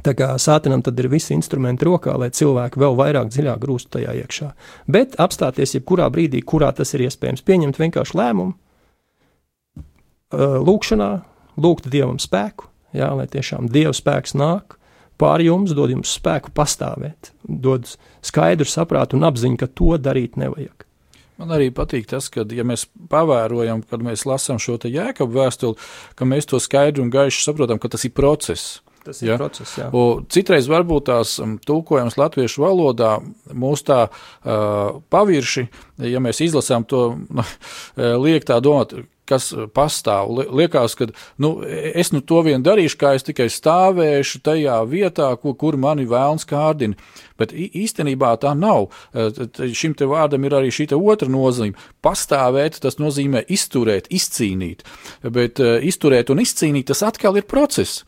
Tā 0.03 0.11
kā 0.11 0.33
sātanam 0.41 0.81
tad 0.83 0.99
ir 0.99 1.07
visi 1.07 1.31
instrumenti 1.31 1.85
rokā, 1.87 2.17
lai 2.19 2.27
cilvēki 2.35 2.81
vēl 2.81 2.97
vairāk 2.99 3.29
dziļāk 3.31 3.61
grūstu 3.61 3.93
tajā 3.95 4.15
iekšā. 4.25 4.49
Bet 4.91 5.15
apstāties 5.23 5.77
jebkurā 5.77 6.09
brīdī, 6.11 6.41
kurā 6.43 6.73
tas 6.75 6.91
ir 6.97 7.05
iespējams, 7.05 7.45
pieņemt 7.47 7.79
vienkārši 7.79 8.17
lēmumu, 8.19 8.57
lūkšanā, 10.35 11.11
lūgt 11.63 11.87
dievam 11.91 12.19
spēku, 12.19 12.67
jā, 12.97 13.07
lai 13.15 13.27
tiešām 13.31 13.69
dieva 13.71 13.93
spēks 13.95 14.35
nāk, 14.35 14.75
pār 15.21 15.43
jums, 15.45 15.75
dod 15.75 15.93
jums 15.93 16.15
spēku 16.17 16.53
pastāvēt, 16.55 17.31
dod 17.43 17.87
skaidru 18.25 18.67
saprātu 18.69 19.19
un 19.19 19.27
apziņu, 19.27 19.59
ka 19.61 19.71
to 19.71 19.95
darīt 20.01 20.39
nevajag. 20.41 20.85
Man 21.35 21.51
arī 21.51 21.67
patīk 21.75 22.07
tas, 22.07 22.29
ka, 22.31 22.45
ja 22.55 22.63
mēs 22.67 22.85
pavērojam, 23.11 23.81
kad 23.89 24.03
mēs 24.03 24.23
lasām 24.27 24.59
šo 24.61 24.77
jēkabu 24.87 25.35
vēstuli, 25.35 25.79
ka 26.15 26.27
mēs 26.27 26.47
to 26.47 26.61
skaidri 26.63 27.03
un 27.03 27.11
gaiši 27.11 27.43
saprotam, 27.43 27.81
ka 27.81 27.91
tas 27.91 28.07
ir 28.07 28.15
process. 28.15 28.79
Tas 29.05 29.19
ir 29.21 29.33
ja? 29.33 29.35
process, 29.37 29.75
jā. 29.77 29.89
Un 29.93 30.23
citreiz 30.33 30.65
varbūt 30.71 31.09
tās 31.11 31.35
um, 31.43 31.59
tulkojums 31.61 32.15
latviešu 32.17 32.63
valodā 32.63 33.11
mūs 33.53 33.83
tā 33.85 34.07
uh, 34.07 34.95
pavirši, 35.13 35.67
ja 36.07 36.23
mēs 36.23 36.41
izlasām 36.41 36.87
to, 36.89 37.03
liek 38.25 38.47
tā 38.47 38.57
domāt, 38.65 38.95
kas 39.29 39.49
eh, 39.53 39.67
pastāv. 39.73 40.31
Liekas, 40.55 40.95
ka 40.97 41.09
nu, 41.41 41.57
es 41.65 42.11
nu 42.15 42.21
to 42.21 42.41
vien 42.45 42.63
darīšu, 42.65 42.99
kā 43.01 43.15
es 43.17 43.25
tikai 43.27 43.49
stāvēšu 43.51 44.41
tajā 44.45 44.79
vietā, 44.89 45.31
kur, 45.41 45.57
kur 45.59 45.79
mani 45.81 46.07
vēlns 46.09 46.47
kārdina. 46.49 46.97
Bet 47.39 47.51
īstenībā 47.55 48.35
tā 48.43 48.55
nav. 48.57 48.89
Eh, 49.13 49.43
šim 49.75 49.95
te 49.97 50.07
vārdam 50.09 50.45
ir 50.47 50.57
arī 50.61 50.73
šī 50.73 50.89
otra 50.95 51.29
nozīme. 51.31 51.77
Pastāvēt, 52.05 52.79
tas 52.83 52.99
nozīmē 53.01 53.45
izturēt, 53.51 54.09
izcīnīt. 54.13 54.85
Bet 55.23 55.61
eh, 55.63 55.79
izturēt 55.89 56.31
un 56.33 56.43
izcīnīt, 56.43 56.91
tas 56.91 57.05
atkal 57.05 57.41
ir 57.41 57.49
process 57.49 58.05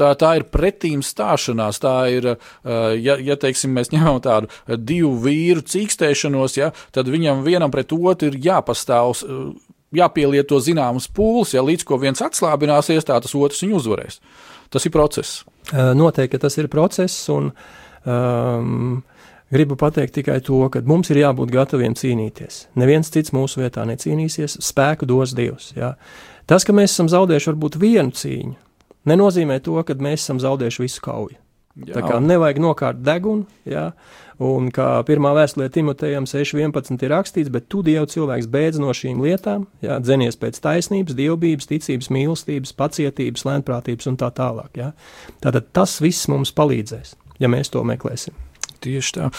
tā, 0.00 0.12
tā 0.16 0.30
ir 0.38 0.46
pretīm 0.48 1.02
stāšanās. 1.04 1.80
Tā 1.82 1.94
ir, 2.14 2.28
ja, 2.64 3.16
ja 3.20 3.36
teiksim, 3.40 3.74
mēs 3.76 3.92
ņemam 3.92 4.20
tādu 4.24 4.78
divu 4.78 5.12
vīru 5.26 5.64
cīkstēšanos, 5.66 6.56
ja, 6.56 6.70
tad 6.94 7.10
viņam 7.12 7.44
vienam 7.44 7.72
pret 7.74 7.92
otru 7.92 8.30
ir 8.30 8.38
jāpastāv 8.40 9.12
jāpielieto 9.96 10.60
zināmas 10.62 11.08
pūles, 11.10 11.54
ja 11.54 11.64
līdz 11.64 11.86
ko 11.86 11.98
viens 12.00 12.22
atslābināsies, 12.24 13.06
tā 13.06 13.18
tas 13.22 13.34
otrs 13.34 13.62
viņu 13.64 13.78
uzvarēs. 13.80 14.20
Tas 14.70 14.86
ir 14.86 14.94
process. 14.94 15.42
Noteikti 15.72 16.38
tas 16.38 16.56
ir 16.58 16.70
process, 16.70 17.24
un 17.32 17.50
um, 18.06 19.00
gribu 19.50 19.76
pateikt 19.78 20.14
tikai 20.20 20.38
to, 20.46 20.62
ka 20.70 20.82
mums 20.86 21.10
ir 21.10 21.22
jābūt 21.24 21.52
gataviem 21.54 21.96
cīnīties. 21.98 22.64
Neviens 22.78 23.10
cits 23.10 23.34
mūsu 23.34 23.64
vietā 23.64 23.84
necīnīsies, 23.88 24.60
spēku 24.62 25.08
dos 25.10 25.34
Dievs. 25.36 25.72
Jā. 25.78 25.96
Tas, 26.50 26.66
ka 26.66 26.74
mēs 26.74 26.94
esam 26.94 27.10
zaudējuši 27.10 27.52
varbūt 27.52 27.78
vienu 27.82 28.14
cīņu, 28.14 28.56
nenozīmē 29.10 29.58
to, 29.66 29.78
ka 29.86 29.98
mēs 29.98 30.22
esam 30.22 30.42
zaudējuši 30.42 30.86
visu 30.86 31.02
kauju. 31.04 31.38
Jā. 31.86 31.94
Tā 31.96 32.02
kā 32.04 32.18
nevajag 32.20 32.60
nokārt 32.60 33.00
degunu, 33.04 33.46
jā, 33.68 33.90
Un 34.40 34.70
kā 34.72 35.02
pirmā 35.04 35.34
vēstulē 35.36 35.66
Timotejam 35.68 36.24
6.11 36.24 37.02
ir 37.04 37.12
rakstīts, 37.12 37.52
bet 37.52 37.66
tu 37.68 37.82
Dievu 37.84 38.08
cilvēks 38.08 38.48
beidz 38.48 38.80
no 38.80 38.94
šīm 38.96 39.20
lietām, 39.20 39.66
jā, 39.84 39.98
dzenies 40.00 40.40
pēc 40.40 40.56
taisnības, 40.64 41.12
dievbības, 41.18 41.68
ticības, 41.68 42.08
mīlestības, 42.16 42.72
pacietības, 42.80 43.44
lēnprātības 43.44 44.08
un 44.08 44.16
tā 44.22 44.32
tālāk. 44.32 44.72
Jā. 44.80 44.94
Tātad 45.44 45.68
tas 45.76 45.98
viss 46.00 46.30
mums 46.32 46.56
palīdzēs, 46.56 47.18
ja 47.44 47.52
mēs 47.52 47.68
to 47.74 47.84
meklēsim. 47.84 48.32
Tieši 48.80 49.16
tā. 49.16 49.30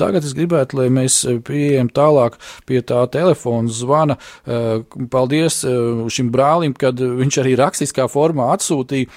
Tagad 0.00 0.26
es 0.26 0.34
gribētu, 0.36 0.80
lai 0.80 0.88
mēs 0.92 1.20
pieejam 1.46 1.90
tālāk 1.94 2.38
pie 2.66 2.80
tā 2.86 3.02
telefona 3.12 3.70
zvana. 3.70 4.16
Paldies 5.12 5.62
šim 6.10 6.32
brālim, 6.34 6.74
kad 6.74 6.98
viņš 6.98 7.42
arī 7.42 7.54
rakstiskā 7.60 8.08
formā 8.10 8.50
atsūtīja 8.56 9.10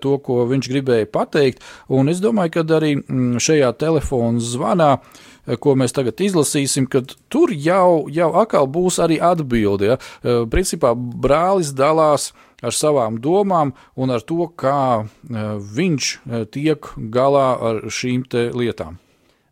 to, 0.00 0.16
ko 0.24 0.42
viņš 0.48 0.68
gribēja 0.72 1.08
pateikt. 1.12 1.64
Un 1.92 2.08
es 2.12 2.22
domāju, 2.24 2.54
ka 2.56 2.66
arī 2.78 2.94
mm, 2.98 3.40
šajā 3.42 3.72
telefona 3.80 4.40
zvanā 4.40 4.92
e, 4.96 5.27
ko 5.56 5.74
mēs 5.78 5.96
tagad 5.96 6.20
izlasīsim, 6.20 6.88
kad 6.90 7.14
tur 7.32 7.52
jau, 7.54 8.06
jau 8.12 8.30
atkal 8.42 8.68
būs 8.68 9.00
arī 9.04 9.20
atbilde. 9.22 9.94
Ja? 9.94 9.98
E, 9.98 10.38
principā 10.50 10.92
brālis 10.94 11.72
dalās 11.76 12.32
ar 12.62 12.74
savām 12.74 13.20
domām 13.22 13.72
un 13.96 14.10
ar 14.10 14.24
to, 14.26 14.48
kā 14.58 15.06
viņš 15.28 16.14
tiek 16.50 16.88
galā 17.14 17.50
ar 17.70 17.84
šīm 17.86 18.26
lietām. 18.34 18.98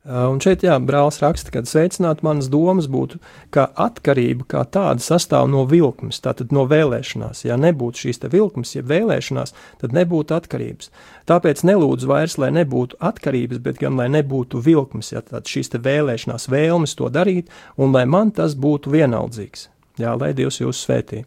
Uh, 0.06 0.28
un 0.30 0.36
šeit, 0.38 0.62
jā, 0.62 0.76
brālis 0.78 1.16
raksta, 1.18 1.50
ka 1.50 1.64
sveicināt 1.66 2.20
manas 2.22 2.46
domas 2.46 2.86
būtu, 2.86 3.18
ka 3.50 3.64
atkarība 3.74 4.44
kā 4.52 4.60
tāda 4.70 5.02
sastāv 5.02 5.48
no 5.50 5.64
vilkmes, 5.66 6.20
tātad 6.22 6.52
no 6.54 6.62
vēlēšanās. 6.70 7.40
Ja 7.42 7.56
nebūtu 7.58 8.04
šīs 8.04 8.22
vilkmes, 8.30 8.76
ja 8.76 8.84
vēlēšanās, 8.86 9.54
tad 9.80 9.96
nebūtu 9.96 10.36
atkarības. 10.36 10.92
Tāpēc 11.26 11.64
nelūdzu 11.66 12.06
vairs, 12.06 12.36
lai 12.38 12.52
nebūtu 12.54 13.00
atkarības, 13.02 13.58
bet 13.64 13.80
gan 13.82 13.98
lai 13.98 14.06
nebūtu 14.14 14.62
vilkmes, 14.62 15.10
ja 15.10 15.24
tātad 15.26 15.50
šīs 15.50 15.74
vēlēšanās, 15.74 16.46
vēlmes 16.54 16.94
to 16.94 17.10
darīt, 17.10 17.50
un 17.74 17.90
lai 17.90 18.04
man 18.06 18.30
tas 18.30 18.54
būtu 18.54 18.94
vienaldzīgs. 18.94 19.66
Jā, 19.98 20.14
lai 20.14 20.30
Dievs 20.38 20.60
jūs 20.62 20.84
svētī. 20.86 21.24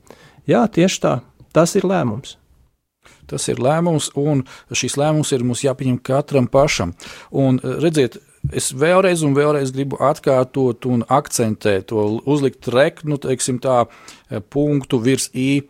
Jā, 0.48 0.63
tieši 0.72 1.04
tā, 1.04 1.18
tas 1.52 1.76
ir 1.76 1.84
lēmums. 1.84 2.38
Tas 3.28 3.44
ir 3.52 3.60
lēmums, 3.62 4.10
un 4.18 4.46
šis 4.72 4.96
lēmums 4.98 5.36
ir 5.36 5.44
mums 5.44 5.68
jāpieņem 5.68 6.00
katram 6.06 6.48
pašam. 6.48 6.96
Un, 7.36 7.60
redziet, 7.84 8.22
es 8.52 8.71
vēlreiz 8.75 9.23
un 9.25 9.36
vēlreiz 9.38 9.73
gribu 9.75 9.99
atkārtot 10.02 10.88
un 10.89 11.06
akcentēt 11.08 11.89
to, 11.91 12.06
uzlikt 12.30 12.69
reknu, 12.71 13.19
teiksim 13.21 13.60
tā, 13.63 13.84
punktu 14.54 15.02
virs 15.04 15.30
i. 15.34 15.63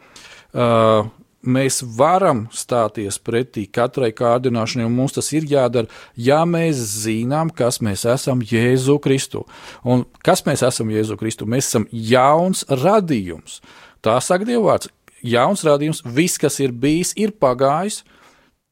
Uh, 0.49 1.09
mēs 1.43 1.81
varam 1.95 2.45
stāties 2.55 3.19
pretī 3.23 3.65
katrai 3.71 4.11
kārdināšanai, 4.15 4.87
un 4.87 4.95
mums 4.97 5.15
tas 5.15 5.31
ir 5.35 5.47
jādara, 5.49 5.89
ja 6.15 6.41
mēs 6.45 6.79
zinām, 7.05 7.51
kas 7.55 7.79
mēs 7.85 8.05
esam 8.09 8.43
Jēzu 8.43 8.99
Kristu. 9.03 9.45
Un 9.83 10.05
kas 10.25 10.43
mēs 10.47 10.63
esam 10.67 10.91
Jēzu 10.93 11.17
Kristu? 11.19 11.47
Mēs 11.49 11.69
esam 11.71 11.87
jauns 11.91 12.65
radījums. 12.69 13.59
Tā 14.03 14.19
saka 14.23 14.47
Dievvvārds. 14.47 14.91
Jauns 15.19 15.65
radījums, 15.67 16.03
viss, 16.05 16.39
kas 16.39 16.61
ir 16.63 16.71
bijis, 16.71 17.11
ir 17.19 17.33
pagājis, 17.35 18.03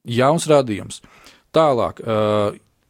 jauns 0.08 0.48
radījums. 0.48 1.02
Tālāk, 1.56 2.00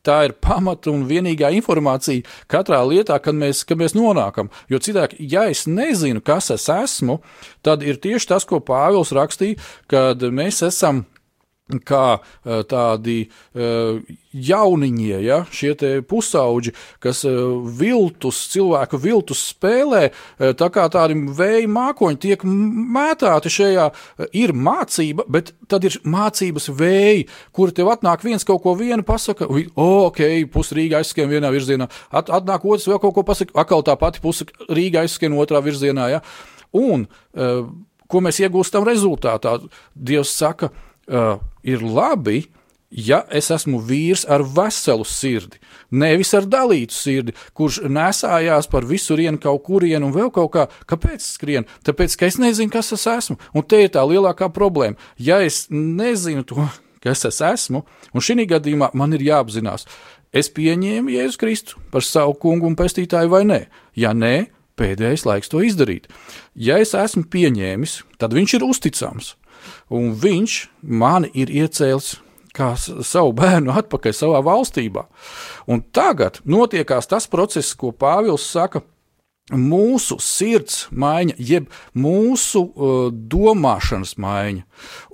tā 0.08 0.22
ir 0.28 0.36
pamata 0.44 0.92
un 0.94 1.06
vienīgā 1.10 1.52
informācija 1.58 2.26
katrā 2.52 2.82
lietā, 2.88 3.20
kad 3.24 3.38
mēs, 3.38 3.66
kad 3.68 3.80
mēs 3.80 3.98
nonākam. 3.98 4.52
Jo 4.72 4.80
citādi, 4.84 5.20
ja 5.34 5.48
es 5.52 5.66
nezinu, 5.70 6.24
kas 6.26 6.52
es 6.56 6.70
esmu, 6.72 7.20
tad 7.66 7.84
ir 7.86 8.00
tieši 8.04 8.32
tas, 8.32 8.48
ko 8.48 8.62
Pāvils 8.64 9.14
rakstīja, 9.16 9.60
kad 9.92 10.24
mēs 10.32 10.64
esam 10.68 11.06
kā 11.88 12.20
tādi 12.70 13.18
jauniņie, 14.48 15.18
ja, 15.26 15.40
šie 15.52 15.74
pusauģi, 16.08 16.74
kas 17.04 17.24
viltus, 17.80 18.40
cilvēku 18.54 19.00
viltus 19.02 19.42
spēlē, 19.52 20.04
tā 20.38 20.70
kā 20.74 20.86
tādi 20.94 21.18
vēja 21.38 21.68
mākoņi 21.72 22.22
tiek 22.24 22.46
mētāti 22.46 23.52
šajā, 23.58 23.88
ir 24.38 24.54
mācība, 24.54 25.26
bet 25.32 25.54
tad 25.72 25.88
ir 25.88 25.98
mācības 26.08 26.70
vēji, 26.78 27.28
kur 27.56 27.74
tev 27.76 27.92
atnāk 27.96 28.24
viens 28.28 28.48
kaut 28.48 28.64
ko 28.64 28.76
vienu 28.80 29.06
pasaka, 29.08 29.50
oh, 29.50 30.08
ok, 30.08 30.24
pus 30.54 30.72
Rīga 30.78 31.02
aizskiem 31.02 31.30
vienā 31.32 31.52
virzienā, 31.54 31.90
At, 32.12 32.32
atnāk 32.34 32.66
otrs 32.68 32.88
vēl 32.88 33.02
kaut 33.04 33.16
ko 33.18 33.26
pasaka, 33.28 33.56
atkal 33.60 33.84
tā 33.86 33.98
pati 34.00 34.24
puse 34.24 34.48
Rīga 34.70 35.04
aizskiem 35.04 35.36
otrā 35.38 35.62
virzienā, 35.66 36.08
ja, 36.16 36.24
un, 36.78 37.08
ko 38.08 38.24
mēs 38.24 38.42
iegūstam 38.44 38.88
rezultātā, 38.88 39.58
Dievs 39.96 40.32
saka, 40.38 40.72
uh, 40.72 41.38
ir 41.68 41.84
labi, 41.84 42.46
ja 42.90 43.24
es 43.34 43.52
esmu 43.52 43.82
vīrs 43.84 44.24
ar 44.32 44.44
veselu 44.56 45.06
sirdi, 45.08 45.60
nevis 45.92 46.32
ar 46.38 46.48
dalītu 46.48 46.96
sirdi, 46.96 47.36
kurš 47.58 47.82
nesājās 47.92 48.70
par 48.72 48.88
visurienu 48.88 49.42
kaut 49.44 49.66
kurienu 49.68 50.08
un 50.08 50.16
vēl 50.16 50.32
kaut 50.34 50.52
kā. 50.56 50.68
Kāpēc 50.88 51.24
skrien? 51.24 51.68
Tāpēc, 51.88 52.16
ka 52.18 52.30
es 52.30 52.40
nezinu, 52.42 52.72
kas 52.74 52.94
es 52.96 53.08
esmu. 53.12 53.38
Un 53.54 53.66
te 53.68 53.82
ir 53.84 53.92
tā 53.94 54.04
lielākā 54.08 54.50
problēma. 54.56 55.00
Ja 55.20 55.42
es 55.44 55.66
nezinu 55.72 56.46
to, 56.48 56.68
kas 57.04 57.26
es 57.28 57.42
esmu, 57.44 57.84
un 58.14 58.24
šī 58.24 58.48
gadījumā 58.48 58.94
man 58.98 59.16
ir 59.16 59.26
jāapzinās, 59.28 59.88
es 60.32 60.52
pieņēmu 60.54 61.14
Jēzu 61.16 61.42
Kristu 61.42 61.82
par 61.92 62.06
savu 62.06 62.38
kungu 62.40 62.68
un 62.68 62.78
pestītāju 62.80 63.32
vai 63.32 63.44
nē. 63.48 63.60
Ja 64.00 64.14
nē, 64.16 64.48
pēdējais 64.80 65.26
laiks 65.28 65.52
to 65.52 65.64
izdarīt. 65.66 66.08
Ja 66.56 66.78
es 66.80 66.94
esmu 66.98 67.28
pieņēmis, 67.32 68.02
tad 68.22 68.36
viņš 68.38 68.58
ir 68.58 68.68
uzticams 68.68 69.36
un 69.94 70.14
viņš 70.18 70.62
mani 70.82 71.32
ir 71.34 71.52
iecēlis 71.64 72.16
kā 72.58 72.74
savu 72.78 73.34
bērnu 73.38 73.74
atpakaļ 73.78 74.16
savā 74.18 74.42
valstībā. 74.46 75.08
Un 75.70 75.84
tagad 75.94 76.42
notiekās 76.46 77.10
tas 77.10 77.30
process, 77.30 77.76
ko 77.78 77.94
Pāvils 77.94 78.48
saka. 78.50 78.84
Mūsu 79.48 80.18
sirds 80.20 80.90
maiņa, 80.92 81.38
jeb 81.40 81.70
mūsu 81.96 82.66
uh, 82.68 83.06
domāšanas 83.32 84.18
maiņa. 84.20 84.66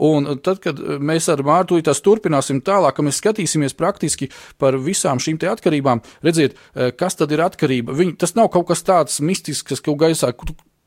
Un 0.10 0.26
tad, 0.42 0.58
kad 0.64 0.82
mēs 0.82 1.30
ar 1.30 1.44
Mārtu 1.46 1.78
tās 1.86 2.02
turpināsim 2.02 2.64
tālāk, 2.66 2.96
ka 2.98 3.06
mēs 3.06 3.22
skatīsimies 3.22 3.78
praktiski 3.78 4.32
par 4.58 4.80
visām 4.82 5.22
šīm 5.22 5.38
atkarībām, 5.52 6.02
redziet, 6.26 6.58
uh, 6.58 6.90
kas 6.98 7.22
tad 7.22 7.30
ir 7.30 7.46
atkarība. 7.46 7.94
Viņi, 7.94 8.18
tas 8.26 8.34
nav 8.34 8.50
kaut 8.56 8.72
kas 8.72 8.82
tāds 8.82 9.22
mistisks, 9.22 9.70
kas 9.70 9.86
kaut 9.86 10.02
gaisā 10.02 10.34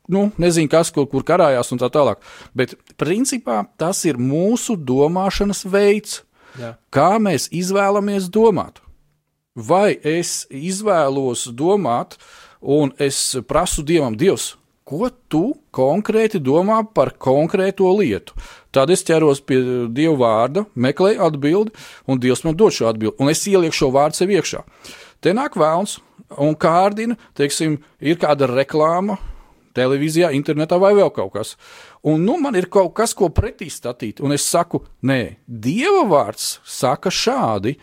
nu, 0.07 0.27
nezinu, 0.41 0.69
kas 0.71 0.91
kur, 0.93 1.07
kur 1.11 1.25
karājās 1.27 1.71
un 1.73 1.81
tā 1.81 1.89
tālāk. 1.93 2.23
Bet 2.57 2.75
principā 2.99 3.63
tas 3.79 4.03
ir 4.07 4.19
mūsu 4.19 4.77
domāšanas 4.79 5.65
veids, 5.67 6.21
Jā. 6.57 6.75
kā 6.93 7.15
mēs 7.21 7.49
izvēlamies 7.53 8.31
domāt. 8.33 8.81
Vai 9.57 9.97
es 10.05 10.45
izvēlos 10.53 11.47
domāt, 11.57 12.17
un 12.61 12.93
es 13.01 13.17
prasu 13.49 13.83
Dievam, 13.85 14.13
Dievs, 14.17 14.51
ko 14.87 15.09
tu 15.27 15.57
konkrēti 15.73 16.39
domā 16.39 16.83
par 16.93 17.15
konkrēto 17.17 17.89
lietu? 17.97 18.37
Tad 18.71 18.93
es 18.93 19.03
ķeros 19.05 19.41
pie 19.41 19.59
Dieva 19.89 20.15
vārda, 20.21 20.67
meklēju 20.77 21.23
atbildi, 21.25 21.73
un 22.05 22.21
Dievs 22.21 22.45
man 22.45 22.57
dod 22.57 22.75
šo 22.75 22.91
atbildi, 22.91 23.17
un 23.17 23.33
es 23.33 23.41
ielieku 23.49 23.75
šo 23.75 23.89
vārdu 23.95 24.21
sev 24.21 24.33
iekšā. 24.37 24.61
Te 25.21 25.33
nāk 25.33 25.57
vēlns 25.57 25.97
un 26.37 26.53
kārdina, 26.59 27.17
teiksim, 27.37 27.79
ir 27.99 28.19
kāda 28.21 28.49
reklāma, 28.51 29.17
televīzijā, 29.77 30.31
internetā 30.35 30.79
vai 30.81 30.93
vēl 30.97 31.11
kaut 31.15 31.35
kas. 31.37 31.53
Un 32.07 32.25
nu, 32.25 32.37
man 32.41 32.57
ir 32.57 32.69
kaut 32.73 32.95
kas, 32.97 33.13
ko 33.17 33.29
pretī 33.33 33.69
statīt, 33.73 34.21
un 34.23 34.35
es 34.35 34.47
saku, 34.47 34.83
nē, 35.05 35.21
Dieva 35.47 36.03
vārds 36.09 36.57
saka 36.65 37.13
šādi. 37.13 37.77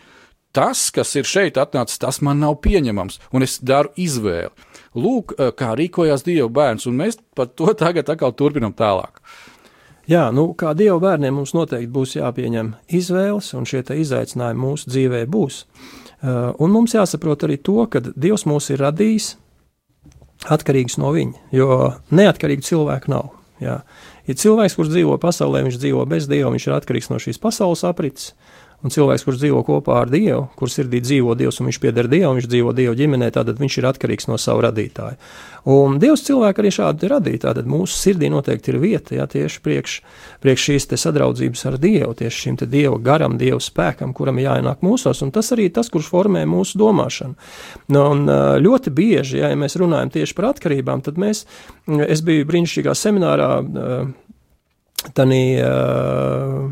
Tas, 0.55 0.87
kas 0.95 1.09
ir 1.19 1.27
šeit 1.27 1.57
atnācis, 1.59 1.99
tas 1.99 2.21
man 2.23 2.39
nav 2.39 2.61
pieņemams, 2.63 3.19
un 3.35 3.43
es 3.43 3.57
daru 3.59 3.91
izvēli. 3.99 4.53
Lūk, 4.95 5.33
eh, 5.35 5.51
kā 5.51 5.73
rīkojās 5.75 6.23
Dieva 6.23 6.47
bērns, 6.47 6.87
un 6.87 6.95
mēs 7.01 7.19
par 7.35 7.49
to 7.51 7.73
tagad 7.83 8.07
atkal 8.13 8.31
turpinam 8.31 8.71
tālāk. 8.71 9.19
Jā, 10.07 10.29
nu, 10.31 10.53
kā 10.53 10.71
Dieva 10.77 10.99
bērniem 11.01 11.33
mums 11.33 11.55
noteikti 11.57 11.91
būs 11.91 12.15
jāpieņem 12.19 12.75
izvēles, 12.93 13.51
un 13.57 13.65
šie 13.65 13.81
izaicinājumi 13.81 14.61
mūsu 14.61 14.91
dzīvē 14.93 15.25
būs. 15.25 15.65
Uh, 16.25 16.53
un 16.61 16.71
mums 16.71 16.93
jāsaprot 16.95 17.43
arī 17.43 17.57
to, 17.57 17.81
ka 17.89 17.99
Dievs 18.05 18.45
mūs 18.47 18.69
ir 18.71 18.79
radījis 18.85 19.33
atkarīgs 20.51 20.99
no 21.01 21.11
viņa, 21.15 21.39
jo 21.55 21.93
neatkarīgu 22.15 22.65
cilvēku 22.65 23.11
nav. 23.13 23.31
Jā. 23.63 23.79
Ja 24.25 24.33
cilvēks, 24.33 24.75
kurš 24.77 24.91
dzīvo 24.91 25.17
pasaulē, 25.21 25.61
viņš 25.67 25.77
dzīvo 25.79 26.03
bez 26.09 26.27
dieva, 26.29 26.49
viņš 26.53 26.67
ir 26.67 26.75
atkarīgs 26.75 27.11
no 27.11 27.19
šīs 27.21 27.39
pasaules 27.41 27.85
aprits. 27.87 28.33
Un 28.85 28.91
cilvēks, 28.93 29.23
kurš 29.25 29.39
dzīvo 29.41 29.63
kopā 29.65 29.95
ar 30.03 30.11
Dievu, 30.13 30.43
kurš 30.59 30.75
sirdī 30.77 30.99
dzīvo 31.01 31.33
Dievs 31.39 31.57
un 31.57 31.71
viņš 31.71 31.77
pieder 31.81 32.05
Dievam, 32.05 32.35
viņš 32.37 32.47
dzīvo 32.51 32.73
Dieva 32.77 32.93
ģimenē, 32.99 33.31
tad 33.33 33.47
viņš 33.57 33.77
ir 33.79 33.87
atkarīgs 33.89 34.27
no 34.29 34.37
sava 34.37 34.67
radītāja. 34.67 35.17
Un 35.73 35.95
Dievs 35.97 36.21
cilvēku 36.27 36.61
arī 36.61 36.71
šādi 36.75 37.09
radīja. 37.09 37.47
Tātad 37.47 37.65
mūsu 37.65 37.97
sirdī 37.97 38.29
noteikti 38.29 38.69
ir 38.69 38.77
vieta 38.83 39.17
ja, 39.17 39.25
tieši 39.25 39.63
priekš, 39.65 39.95
priekš 40.45 40.67
šīs 40.69 40.85
sadraudzības 41.01 41.65
ar 41.71 41.79
Dievu, 41.81 42.11
tieši 42.19 42.43
šim 42.43 42.59
Dieva 42.61 43.01
garam, 43.01 43.39
Dieva 43.41 43.57
spēkam, 43.57 44.13
kuram 44.13 44.37
jāienāk 44.43 44.85
mūsos. 44.85 45.23
Un 45.25 45.33
tas 45.33 45.49
arī 45.57 45.71
tas, 45.73 45.89
kurš 45.89 46.11
formē 46.13 46.45
mūsu 46.45 46.77
domāšanu. 46.77 47.33
Nu, 47.89 48.05
un 48.13 48.29
ļoti 48.61 48.93
bieži, 48.93 49.41
ja, 49.41 49.49
ja 49.49 49.57
mēs 49.57 49.79
runājam 49.81 50.13
tieši 50.13 50.37
par 50.37 50.51
atkarībām, 50.53 51.01
tad 51.09 51.17
mēs, 51.17 51.47
es 52.05 52.21
biju 52.21 52.45
brīnišķīgā 52.53 52.93
seminārā. 53.01 53.49
Tanī, 55.15 55.43
uh, 55.61 56.69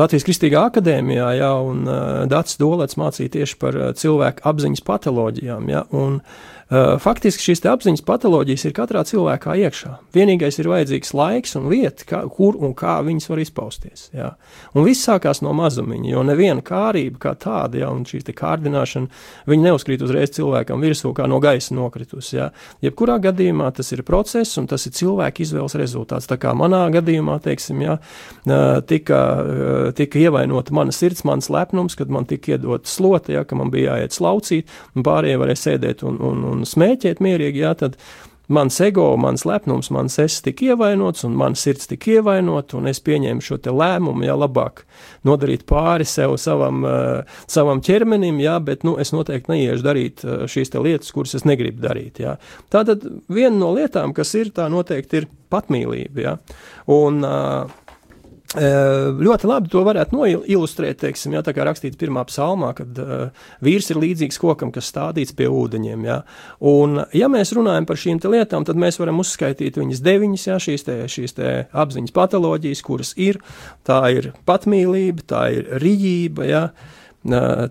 Latvijas 0.00 0.24
Kristīgā 0.24 0.62
akadēmijā, 0.70 1.26
ja, 1.36 1.50
un 1.60 1.84
Dārts 2.30 2.56
Dolets 2.60 2.96
mācīja 2.96 3.34
tieši 3.34 3.58
par 3.60 3.76
cilvēku 3.98 4.46
apziņas 4.48 4.84
patoloģijām. 4.86 5.68
Ja, 5.68 5.84
un, 5.92 6.22
Uh, 6.22 6.61
faktiski 6.72 7.50
šīs 7.50 7.60
apziņas 7.68 8.04
patoloģijas 8.06 8.64
ir 8.64 8.74
katrā 8.76 9.02
cilvēkā 9.04 9.54
iekšā. 9.66 9.90
Vienīgais 10.16 10.56
ir 10.60 10.70
vajadzīgs 10.70 11.12
laiks 11.16 11.56
un 11.58 11.66
vieta, 11.68 12.06
kā, 12.08 12.20
kur 12.32 12.56
un 12.56 12.72
kā 12.78 12.94
viņas 13.04 13.28
var 13.28 13.42
izpausties. 13.42 14.06
Jā. 14.14 14.30
Un 14.72 14.86
viss 14.86 15.04
sākās 15.04 15.42
no 15.44 15.52
mazumiņa, 15.58 16.08
jo 16.14 16.22
neviena 16.24 16.64
kārība 16.64 17.20
kā 17.26 17.34
tāda, 17.36 17.82
ja, 17.82 17.90
un 17.92 18.06
šī 18.08 18.22
kārdināšana, 18.32 19.10
neuzkrīt 19.52 20.02
uzreiz 20.06 20.32
cilvēkam 20.36 20.80
virsū, 20.82 21.12
kā 21.16 21.26
no 21.30 21.40
gaisa 21.42 21.76
nokritus. 21.76 22.32
Jā. 22.32 22.48
Jebkurā 22.84 23.18
gadījumā 23.22 23.68
tas 23.76 23.92
ir 23.92 24.04
process 24.08 24.56
un 24.60 24.68
tas 24.70 24.86
ir 24.88 24.96
cilvēka 24.96 25.44
izvēles 25.44 25.76
rezultāts. 25.78 26.30
Tā 26.30 26.38
kā 26.40 26.54
manā 26.56 26.86
gadījumā, 26.94 27.36
teiksim, 27.44 27.82
jā, 27.84 27.98
tika, 28.88 29.20
tika 29.98 30.22
ievainota 30.22 30.74
mana 30.74 30.94
sirds, 30.94 31.24
mans 31.28 31.50
lepnums, 31.52 31.98
kad 31.98 32.12
man 32.12 32.26
tika 32.30 32.56
iedot 32.56 32.88
slote, 32.88 33.36
ja, 33.36 33.44
ka 33.44 33.58
man 33.58 33.72
bija 33.74 33.98
jāiet 33.98 34.16
slaucīt, 34.16 34.72
un 34.96 35.06
pārējie 35.06 35.40
varēja 35.42 35.62
sēdēt 35.66 36.06
un, 36.08 36.18
un, 36.22 36.44
un 36.52 36.61
un 36.62 36.68
smēķēt 36.68 37.22
mierīgi, 37.24 37.64
jā, 37.66 37.74
tad 37.82 37.98
mans 38.52 38.80
ego, 38.80 39.04
mans 39.16 39.44
lepnums, 39.48 39.90
mans 39.94 40.18
es 40.20 40.40
tika 40.44 40.72
ievainots, 40.72 41.24
un 41.26 41.36
mans 41.38 41.62
sirds 41.62 41.88
tika 41.90 42.16
ievainota, 42.16 42.76
un 42.78 42.90
es 42.90 43.00
pieņēmu 43.04 43.44
šo 43.44 43.58
lēmumu, 43.70 44.26
ja 44.26 44.36
labāk 44.36 44.84
nodarīt 45.28 45.64
pāri 45.68 46.06
sev, 46.08 46.34
savam, 46.42 46.82
uh, 46.86 47.38
savam 47.50 47.82
ķermenim, 47.84 48.40
jā, 48.42 48.58
bet 48.64 48.86
nu, 48.88 48.96
es 49.02 49.14
noteikti 49.14 49.54
neiešu 49.54 49.86
darīt 49.86 50.24
uh, 50.26 50.44
šīs 50.50 50.74
lietas, 50.74 51.12
kuras 51.14 51.36
es 51.38 51.46
negribu 51.48 51.84
darīt. 51.84 52.22
Jā. 52.22 52.36
Tā 52.72 52.84
tad 52.88 53.06
viena 53.32 53.54
no 53.56 53.72
lietām, 53.76 54.14
kas 54.16 54.34
ir, 54.38 54.52
tā 54.54 54.68
noteikti 54.72 55.22
ir 55.22 55.30
patmīlība. 55.52 56.26
Jā. 56.26 56.36
Un, 56.92 57.22
uh, 57.24 57.81
Ļoti 58.52 59.48
labi 59.48 59.70
to 59.72 59.80
varētu 59.86 60.12
noilustrēt, 60.12 60.98
teiksim, 61.00 61.32
ja, 61.32 61.40
tā 61.44 61.54
kā 61.56 61.64
rakstīts 61.64 61.96
pirmā 61.96 62.20
psalmā, 62.28 62.74
kad 62.76 62.98
uh, 63.00 63.46
vīrs 63.64 63.88
ir 63.94 64.00
līdzīgs 64.02 64.36
kokam, 64.42 64.68
kas 64.74 64.90
stādīts 64.92 65.32
pie 65.36 65.48
ūdeņiem. 65.48 66.04
Ja. 66.04 66.18
Un, 66.68 67.00
ja 67.16 67.30
mēs 67.32 67.54
runājam 67.56 67.88
par 67.88 68.00
šīm 68.02 68.20
lietām, 68.28 68.66
tad 68.68 68.76
mēs 68.76 69.00
varam 69.00 69.22
uzskaitīt 69.24 69.80
viņas 69.80 70.04
deviņas, 70.04 70.46
ja, 70.50 70.58
šīs, 70.60 70.84
te, 70.84 70.98
šīs 71.08 71.36
te 71.38 71.54
apziņas 71.72 72.16
patoloģijas, 72.18 72.84
kuras 72.84 73.14
ir. 73.16 73.40
Tā 73.88 74.02
ir 74.12 74.34
patmīlība, 74.48 75.24
tā 75.32 75.46
ir 75.56 75.72
rīība, 75.80 76.48
ja, 76.50 76.64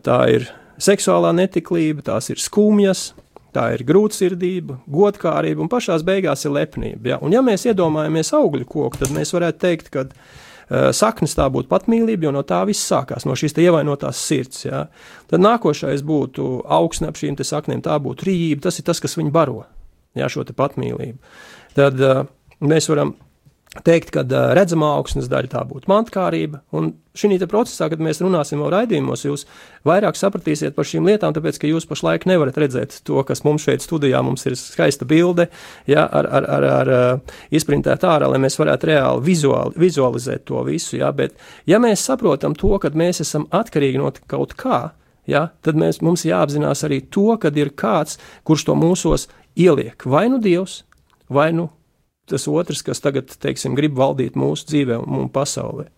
tā 0.02 0.20
ir 0.34 0.50
seksuālā 0.82 1.36
netiklība, 1.38 2.10
tās 2.10 2.34
ir 2.34 2.42
skumjas, 2.42 3.12
Tā 3.52 3.66
ir 3.76 3.82
grūtsirdība, 3.84 4.78
godkārība 4.88 5.60
un 5.60 5.70
pašā 5.72 5.98
beigās 6.08 6.46
ir 6.48 6.54
lepnība. 6.56 7.10
Ja? 7.12 7.18
Un, 7.20 7.34
ja 7.36 7.42
mēs 7.44 7.66
iedomājamies 7.68 8.32
augļu 8.38 8.64
koku, 8.64 9.02
tad 9.02 9.12
mēs 9.12 9.34
varētu 9.36 9.60
teikt, 9.60 9.90
ka 9.92 10.06
saknes 10.96 11.36
tā 11.38 11.48
būtu 11.52 11.70
patmīlība, 11.72 12.28
jo 12.28 12.34
no 12.36 12.44
tā 12.48 12.62
viss 12.70 12.88
sākās, 12.88 13.26
no 13.28 13.36
šīs 13.38 13.58
ievainotās 13.60 14.22
sirds. 14.28 14.66
Ja? 14.66 14.86
Tad 15.32 15.44
nākošais 15.44 16.04
būtu 16.08 16.62
augsne 16.72 17.10
ap 17.12 17.20
šīm 17.20 17.38
saknēm, 17.38 17.84
tā 17.86 17.98
būtu 18.02 18.30
rīība, 18.30 18.68
tas 18.68 18.80
ir 18.80 18.88
tas, 18.88 19.02
kas 19.04 19.18
viņu 19.20 19.34
baro, 19.36 19.66
ja, 20.16 20.30
šo 20.32 20.46
patmīlību. 20.46 21.18
Tad 21.76 22.00
uh, 22.04 22.24
mēs 22.64 22.90
varam 22.92 23.16
teikt, 23.80 24.10
ka 24.12 24.24
redzamā 24.56 24.90
augsnes 24.98 25.30
daļa 25.32 25.50
tā 25.54 25.62
būtu 25.68 25.88
mantkārība. 25.88 26.60
Un 26.76 26.92
šī 27.16 27.38
procesā, 27.48 27.88
kad 27.92 28.02
mēs 28.04 28.20
runāsim 28.20 28.60
vēl 28.60 28.72
raidījumos, 28.74 29.24
jūs 29.24 29.46
vairāk 29.88 30.20
sapratīsiet 30.20 30.76
par 30.76 30.88
šīm 30.88 31.08
lietām, 31.08 31.32
tāpēc, 31.36 31.60
ka 31.62 31.70
jūs 31.70 31.88
pašlaik 31.88 32.28
nevarat 32.28 32.60
redzēt 32.60 33.00
to, 33.08 33.24
kas 33.28 33.46
mums 33.48 33.64
šeit 33.64 33.84
studijā 33.84 34.20
mums 34.28 34.44
ir 34.50 34.58
skaista 34.60 35.08
bilde, 35.08 35.48
ja, 35.88 36.04
ar, 36.04 36.28
ar, 36.28 36.50
ar, 36.58 36.70
ar 36.76 36.94
izprintēt 37.56 38.04
ārā, 38.08 38.28
lai 38.34 38.42
mēs 38.44 38.60
varētu 38.60 38.92
reāli 38.92 39.26
vizuāli, 39.32 39.80
vizualizēt 39.88 40.46
to 40.52 40.66
visu. 40.68 41.00
Ja, 41.00 41.14
bet, 41.16 41.40
ja 41.70 41.80
mēs 41.80 42.04
saprotam 42.04 42.58
to, 42.60 42.76
ka 42.76 42.92
mēs 42.92 43.24
esam 43.24 43.48
atkarīgi 43.56 44.04
no 44.04 44.12
kaut 44.28 44.58
kā, 44.60 44.90
ja, 45.32 45.48
tad 45.64 45.80
mēs, 45.80 46.04
mums 46.04 46.28
jāapzinās 46.28 46.84
arī 46.88 47.06
to, 47.08 47.30
ka 47.40 47.56
ir 47.56 47.72
kāds, 47.72 48.20
kurš 48.44 48.68
to 48.68 48.76
mūsos 48.76 49.30
ieliek. 49.56 50.04
Vai 50.04 50.28
nu 50.28 50.44
Dievs, 50.44 50.82
vai 51.32 51.54
nu 51.56 51.72
tas 52.32 52.48
otrs, 52.50 52.84
kas 52.88 53.04
tagad, 53.04 53.32
teiksim, 53.44 53.76
grib 53.78 53.98
valdīt 54.00 54.40
mūsu 54.40 54.68
dzīvē 54.72 55.02
un 55.04 55.30
pasaulē. 55.34 55.90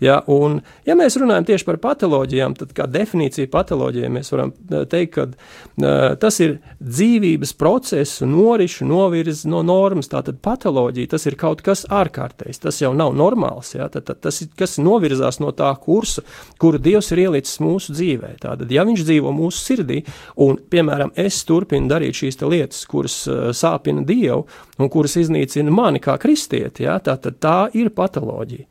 Ja, 0.00 0.18
un, 0.28 0.58
ja 0.84 0.96
mēs 0.98 1.16
runājam 1.16 1.46
tieši 1.48 1.64
par 1.64 1.78
patoloģijām, 1.80 2.56
tad 2.58 2.72
kā 2.76 2.84
definīcija 2.90 3.48
patoloģijai 3.52 4.10
mēs 4.12 4.28
varam 4.32 4.52
eh, 4.52 4.84
teikt, 4.90 5.14
ka 5.16 5.24
uh, 5.30 6.16
tas 6.20 6.36
ir 6.44 6.58
dzīvības 6.82 7.54
procesu 7.56 8.28
norišu 8.28 8.84
novirzi 8.88 9.48
no 9.48 9.62
normas. 9.64 10.10
Tātad 10.12 10.42
patoloģija 10.44 11.14
tas 11.14 11.24
ir 11.30 11.38
kaut 11.40 11.62
kas 11.64 11.86
ārkārtējs, 11.88 12.60
tas 12.66 12.80
jau 12.82 12.92
nav 12.96 13.14
normāls. 13.16 13.72
Ja, 13.76 13.88
tad, 13.92 14.04
tad, 14.10 14.20
tas 14.26 14.42
ir 14.44 14.52
kas 14.58 14.76
novirzās 14.82 15.40
no 15.40 15.54
tā 15.56 15.72
kursa, 15.80 16.24
kuru 16.60 16.80
Dievs 16.82 17.08
ir 17.14 17.24
ielicis 17.24 17.56
mūsu 17.64 17.96
dzīvē. 17.96 18.34
Tātad, 18.44 18.68
ja 18.72 18.84
viņš 18.86 19.06
dzīvo 19.06 19.32
mūsu 19.36 19.62
sirdī, 19.62 20.02
un, 20.44 20.60
piemēram, 20.60 21.14
es 21.16 21.40
turpinu 21.48 21.88
darīt 21.88 22.20
šīs 22.20 22.42
lietas, 22.44 22.84
kuras 22.90 23.22
uh, 23.30 23.48
sāpina 23.56 24.04
Dievu 24.06 24.44
un 24.76 24.92
kuras 24.92 25.16
iznīcina 25.16 25.72
mani 25.72 26.04
kā 26.04 26.18
kristieti, 26.20 26.84
ja, 26.84 27.00
tā, 27.00 27.16
tad 27.16 27.40
tā 27.40 27.58
ir 27.72 27.94
patoloģija. 27.96 28.68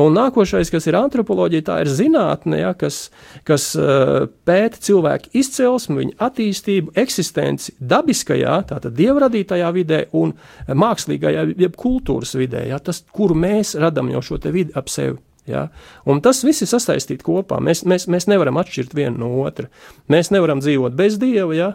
Un 0.00 0.16
nākošais, 0.16 0.72
kas 0.74 0.88
ir 0.90 0.96
antropoloģija, 0.98 1.64
tā 1.68 1.76
ir 1.84 1.90
zinātne, 1.92 2.58
ja, 2.64 2.72
kas, 2.74 3.12
kas 3.46 3.68
uh, 3.78 4.24
pēta 4.46 4.80
cilvēku 4.82 5.30
izcelsmi, 5.38 6.00
viņa 6.00 6.16
attīstību, 6.26 6.94
eksistenci 6.98 7.76
dabiskajā, 7.78 8.56
tātad 8.72 8.96
dievradītajā 8.98 9.70
vidē 9.76 10.00
un 10.18 10.34
mākslīgajā, 10.66 11.46
jeb 11.62 11.78
kultūras 11.78 12.34
vidē, 12.34 12.64
ja, 12.72 12.80
tas, 12.82 13.04
kuru 13.14 13.38
mēs 13.38 13.76
radām 13.78 14.10
jau 14.16 14.24
šo 14.32 14.40
vidi 14.50 14.74
ap 14.74 14.90
sevi. 14.90 15.20
Ja? 15.46 15.68
Un 16.08 16.22
tas 16.24 16.42
viss 16.44 16.64
ir 16.64 16.70
sasaistīts 16.70 17.24
kopā. 17.24 17.60
Mēs, 17.62 17.84
mēs, 17.88 18.08
mēs 18.10 18.26
nevaram 18.30 18.58
atšķirt 18.60 18.96
vienu 18.96 19.20
no 19.20 19.44
otra. 19.44 19.68
Mēs 20.10 20.32
nevaram 20.32 20.62
dzīvot 20.64 20.96
bez 20.96 21.18
dieva. 21.20 21.52
Ja? 21.54 21.70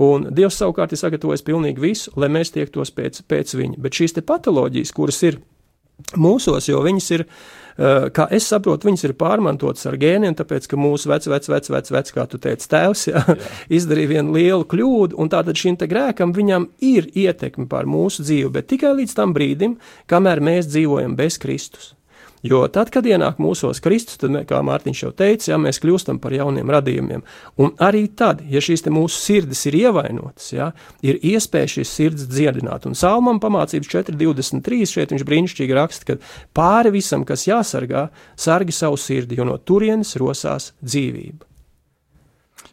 Un 0.00 0.30
Dievs 0.32 0.56
savukārt 0.56 0.94
ir 0.94 1.00
sagatavojis 1.00 1.44
pilnīgi 1.44 1.82
visu, 1.82 2.12
lai 2.16 2.30
mēs 2.32 2.54
tiektos 2.54 2.92
pēc, 2.96 3.20
pēc 3.28 3.52
viņa. 3.58 3.80
Bet 3.84 3.98
šīs 3.98 4.16
patoloģijas, 4.24 4.94
kuras 4.96 5.20
ir 5.28 5.40
mūsos, 6.16 6.68
jo 6.70 6.80
viņas 6.84 7.10
ir, 7.18 7.26
eh, 7.26 7.59
kā 7.76 8.26
es 8.34 8.48
saprotu, 8.50 8.88
viņas 8.88 9.06
ir 9.08 9.16
pārmantotas 9.20 9.86
ar 9.90 9.98
gēniem, 10.00 10.34
tāpēc, 10.38 10.68
ka 10.70 10.80
mūsu 10.80 11.10
vec, 11.12 11.28
vec, 11.30 11.48
vec, 11.52 11.70
vec, 11.70 11.92
vec 11.94 12.12
kā 12.16 12.26
tu 12.30 12.40
teici, 12.42 12.68
tēvs 12.70 13.06
jā, 13.10 13.22
jā. 13.28 13.38
izdarīja 13.80 14.14
vienu 14.16 14.36
lielu 14.38 14.66
kļūdu, 14.70 15.18
un 15.20 15.32
tātad 15.32 15.58
šim 15.58 15.78
te 15.80 15.88
grēkam 15.90 16.34
viņam 16.36 16.70
ir 16.84 17.10
ietekme 17.14 17.68
pār 17.70 17.88
mūsu 17.90 18.26
dzīvi, 18.26 18.50
bet 18.58 18.70
tikai 18.72 18.96
līdz 19.02 19.16
tam 19.16 19.36
brīdim, 19.36 19.78
kamēr 20.10 20.44
mēs 20.44 20.70
dzīvojam 20.70 21.16
bez 21.18 21.38
Kristus. 21.42 21.94
Jo 22.46 22.62
tad, 22.72 22.88
kad 22.92 23.04
ienāk 23.04 23.36
mūsos 23.42 23.82
Kristus, 23.84 24.16
tad, 24.20 24.32
kā 24.48 24.62
Mārtiņš 24.64 25.02
jau 25.02 25.10
teica, 25.16 25.50
ja, 25.52 25.58
mēs 25.60 25.80
kļūstam 25.82 26.20
par 26.22 26.32
jauniem 26.32 26.70
radījumiem. 26.72 27.24
Un 27.60 27.74
arī 27.84 28.06
tad, 28.16 28.40
ja 28.48 28.62
šīs 28.64 28.86
mūsu 28.88 29.20
sirdis 29.20 29.66
ir 29.68 29.76
ievainotas, 29.82 30.46
ja, 30.54 30.70
ir 31.04 31.20
iespēja 31.20 31.74
šīs 31.76 31.92
sirds 31.98 32.24
dziedināt. 32.30 32.88
Un 32.88 32.96
Salmam 32.96 33.42
pamācības 33.42 33.92
4.23 33.92 34.88
šeit 34.88 35.12
viņš 35.12 35.26
brīnišķīgi 35.28 35.76
raksta, 35.76 36.08
ka 36.08 36.32
pāri 36.56 36.94
visam, 36.96 37.26
kas 37.28 37.44
jāsargā, 37.48 38.08
sargi 38.40 38.72
savu 38.72 38.96
sirdi, 39.00 39.36
jo 39.36 39.44
no 39.48 39.58
turienes 39.60 40.16
rosās 40.20 40.72
dzīvība. 40.80 41.44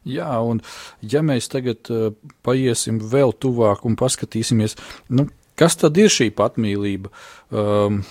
Jā, 0.07 0.29
un 0.39 0.61
ja 1.03 1.19
mēs 1.25 1.49
tagad 1.51 1.89
uh, 1.91 2.13
paiesim 2.47 3.01
vēl 3.03 3.33
tuvāk 3.35 3.83
un 3.87 3.97
paskatīsimies, 3.99 4.77
nu, 5.11 5.27
kas 5.59 5.75
tad 5.81 5.99
ir 5.99 6.11
šī 6.13 6.29
patmīlība? 6.37 7.11
Um, 7.51 8.01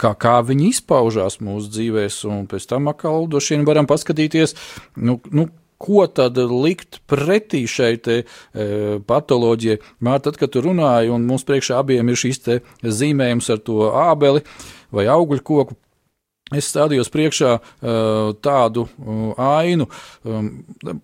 kā, 0.00 0.14
kā 0.18 0.38
viņi 0.46 0.72
izpaužās 0.72 1.40
mūsu 1.44 1.72
dzīvēs, 1.74 2.20
un 2.30 2.46
pēc 2.50 2.68
tam 2.70 2.90
atkal 2.92 3.26
droši 3.30 3.56
vien 3.56 3.66
varam 3.68 3.88
paskatīties, 3.90 4.54
nu, 5.04 5.18
nu, 5.34 5.48
ko 5.78 6.06
tad 6.10 6.38
likt 6.38 6.98
pretī 7.10 7.62
šai 7.70 7.92
te, 8.02 8.16
e, 8.24 8.64
patoloģijai. 9.06 9.78
Mārta, 10.02 10.32
tad, 10.32 10.40
kad 10.40 10.54
tu 10.54 10.62
runāji, 10.64 11.12
un 11.14 11.26
mums 11.28 11.46
priekšā 11.46 11.78
abiem 11.78 12.10
ir 12.10 12.18
šis 12.18 12.42
zīmējums 12.82 13.50
ar 13.54 13.62
to 13.62 13.92
ābeli 13.94 14.42
vai 14.94 15.06
augļu 15.12 15.44
koku, 15.46 15.78
Es 16.54 16.70
stādījos 16.72 17.10
priekšā 17.12 17.50
uh, 17.58 18.30
tādu 18.40 18.86
uh, 18.88 19.32
ainu. 19.36 19.84
Um, 20.24 20.46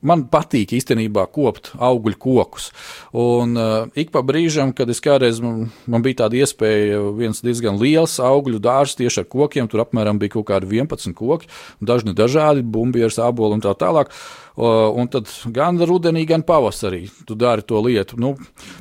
man 0.00 0.24
patīk 0.32 0.72
īstenībā 0.78 1.26
kopt 1.34 1.74
augļu 1.76 2.16
kokus. 2.20 2.70
Un 3.12 3.52
uh, 3.60 3.90
ik 3.92 4.14
pa 4.14 4.22
brīžam, 4.24 4.72
kad 4.76 4.88
es 4.88 5.02
kādreiz 5.04 5.42
man, 5.44 5.66
man 5.84 6.04
bija 6.06 6.22
tāda 6.22 6.40
iespēja, 6.40 7.02
viens 7.18 7.44
diezgan 7.44 7.76
liels 7.80 8.16
augļu 8.24 8.62
dārzs 8.64 8.96
tieši 9.00 9.24
ar 9.24 9.28
kokiem, 9.36 9.68
tur 9.68 9.84
apmēram 9.84 10.22
bija 10.22 10.38
kaut 10.38 10.48
kādi 10.48 10.80
11 10.80 11.12
koki, 11.18 11.52
dažni 11.84 12.16
dažādi, 12.16 12.64
bumbieris, 12.64 13.20
āboli 13.20 13.58
un 13.58 13.66
tā 13.66 13.76
tālāk. 13.76 14.08
Uh, 14.08 14.43
Un 14.54 15.08
tad 15.10 15.26
gan 15.50 15.80
rudenī, 15.82 16.22
gan 16.30 16.44
pavasarī 16.46 17.08
tu 17.26 17.34
dari 17.34 17.64
to 17.66 17.80
lietu. 17.82 18.14
Nu, 18.22 18.34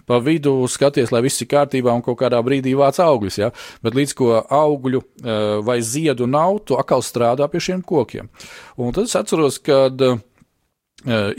pa 0.06 0.20
vidu 0.22 0.68
skaties, 0.70 1.10
lai 1.10 1.24
viss 1.26 1.42
ir 1.42 1.50
kārtībā 1.50 1.96
un 1.98 2.04
kaut 2.06 2.20
kādā 2.20 2.38
brīdī 2.46 2.76
vāc 2.78 3.00
augļus. 3.02 3.40
Ja? 3.42 3.50
Bet 3.82 3.98
līdz 3.98 4.14
ko 4.20 4.36
augļu 4.38 5.02
e, 5.02 5.38
vai 5.66 5.80
ziedu 5.82 6.28
nav, 6.30 6.60
tu 6.68 6.78
atkal 6.78 7.02
strādā 7.02 7.48
pie 7.50 7.64
šiem 7.66 7.82
kokiem. 7.82 8.30
Un 8.78 8.94
tad 8.94 9.10
es 9.10 9.18
atceros, 9.18 9.58
ka 9.66 9.88
e, 9.90 10.12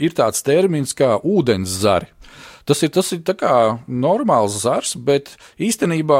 ir 0.03 0.17
tāds 0.17 0.43
termins 0.43 0.91
kā 0.97 1.15
ūdens 1.23 1.79
zari. 1.85 2.11
Tas 2.65 2.81
ir, 2.81 2.89
tas 2.89 3.13
ir 3.13 3.21
normāls 3.87 4.57
zars, 4.65 4.95
bet 4.97 5.35
īstenībā 5.61 6.19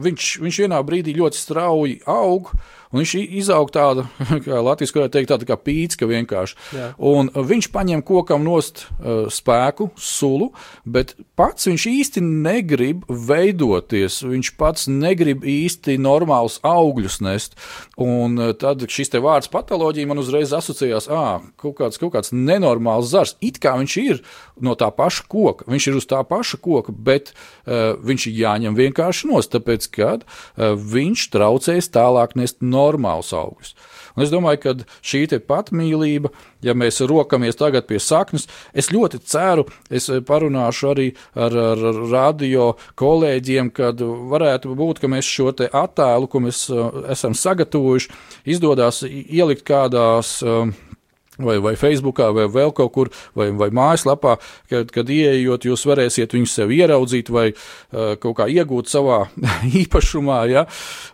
viņš, 0.00 0.38
viņš 0.42 0.60
vienā 0.64 0.82
brīdī 0.82 1.14
ļoti 1.14 1.38
strauji 1.38 2.00
aug. 2.08 2.50
Uh, 2.50 2.77
Un 2.88 3.02
viņš 3.02 3.14
izaug 3.40 3.70
tāda, 3.74 4.06
kā 4.44 4.60
Latvijas 4.64 4.94
varētu 4.96 5.14
teikt, 5.18 5.30
tāda 5.32 5.48
kā 5.48 5.58
pīcka 5.60 6.08
vienkārši. 6.08 6.56
Jā. 6.76 6.88
Un 7.10 7.28
viņš 7.32 7.68
paņem 7.74 8.02
kokam 8.06 8.44
nost 8.46 8.86
uh, 8.86 9.26
spēku, 9.32 9.90
sulu, 10.00 10.50
bet 10.88 11.14
pats 11.38 11.68
viņš 11.68 11.86
īsti 11.90 12.22
negrib 12.24 13.04
veidoties. 13.08 14.22
Viņš 14.24 14.52
pats 14.60 14.88
negrib 14.88 15.44
īsti 15.48 15.98
normālus 16.00 16.58
augļus 16.66 17.20
nest. 17.26 17.58
Un 18.00 18.40
uh, 18.40 18.54
tad 18.56 18.86
šis 18.88 19.12
te 19.12 19.20
vārds 19.24 19.52
patoloģija 19.52 20.08
man 20.08 20.22
uzreiz 20.22 20.54
asociējās, 20.56 21.10
ah, 21.12 21.44
kaut 21.60 21.76
kāds, 21.82 22.00
kaut 22.00 22.14
kāds 22.16 22.32
nenormāls 22.32 23.12
zars. 23.12 23.36
It 23.44 23.60
kā 23.62 23.76
viņš 23.80 23.98
ir 24.00 24.22
no 24.64 24.74
tā 24.78 24.88
paša 24.94 25.28
koka, 25.30 25.68
viņš 25.68 25.90
ir 25.90 26.00
uz 26.00 26.08
tā 26.08 26.22
paša 26.26 26.60
koka, 26.64 26.92
bet 26.92 27.34
uh, 27.34 27.98
viņš 28.00 28.28
ir 28.30 28.40
jāņem 28.42 28.78
vienkārši 28.78 29.28
nost, 29.28 29.52
tāpēc, 29.52 29.90
ka 29.92 30.10
uh, 30.18 30.72
viņš 30.72 31.28
traucēs 31.36 31.92
tālāk 31.92 32.34
nest 32.38 32.62
normālus 32.78 33.34
augļus. 33.36 33.74
Un 34.18 34.24
es 34.24 34.32
domāju, 34.34 34.58
ka 34.64 34.72
šī 35.06 35.26
patmīlība, 35.46 36.32
ja 36.66 36.74
mēs 36.74 36.98
rokamies 37.06 37.58
tagad 37.58 37.86
pie 37.86 38.00
saknes, 38.02 38.48
es 38.74 38.90
ļoti 38.90 39.20
ceru, 39.22 39.68
es 39.90 40.08
parunāšu 40.26 40.90
arī 40.90 41.06
ar, 41.38 41.54
ar 41.54 41.84
radio 42.10 42.72
kolēģiem, 42.98 43.70
kad 43.70 44.02
varētu 44.02 44.74
būt, 44.74 44.98
ka 45.04 45.12
mēs 45.12 45.28
šo 45.28 45.52
attēlu, 45.54 46.26
ko 46.26 46.42
mēs 46.48 46.64
uh, 46.72 47.04
esam 47.14 47.38
sagatavojuši, 47.38 48.10
izdodas 48.56 49.04
ielikt 49.06 49.66
kādās. 49.68 50.40
Uh, 50.42 50.74
vai, 51.38 51.58
vai 51.62 51.74
Facebookā, 51.78 52.30
vai 52.34 52.46
vēl 52.52 52.72
kaut 52.76 52.92
kur, 52.94 53.10
vai, 53.38 53.48
vai 53.56 53.70
mājaslapā, 53.74 54.36
kad, 54.70 54.92
kad 54.94 55.10
ieejot, 55.12 55.68
jūs 55.68 55.86
varēsiet 55.88 56.34
viņus 56.36 56.56
sev 56.60 56.72
ieraudzīt 56.74 57.32
vai 57.34 57.50
uh, 57.52 58.14
kaut 58.20 58.38
kā 58.40 58.48
iegūt 58.52 58.90
savā 58.90 59.24
īpašumā. 59.82 60.40
Ja? 60.52 60.66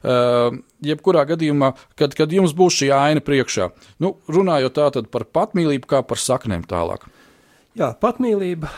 Uh, 0.03 0.61
jebkurā 0.85 1.27
gadījumā, 1.33 1.75
kad, 1.99 2.17
kad 2.17 2.33
jums 2.33 2.57
būs 2.57 2.83
šī 2.83 2.93
aina 2.95 3.25
priekšā, 3.25 3.71
nu, 4.05 4.17
runājot 4.29 4.79
tātad 4.81 5.11
par 5.13 5.27
patmīlību, 5.29 5.89
kā 5.91 6.05
par 6.07 6.21
saknēm 6.21 6.67
tālāk. 6.69 7.07
Jā, 7.75 7.89
patmīlība, 7.99 8.69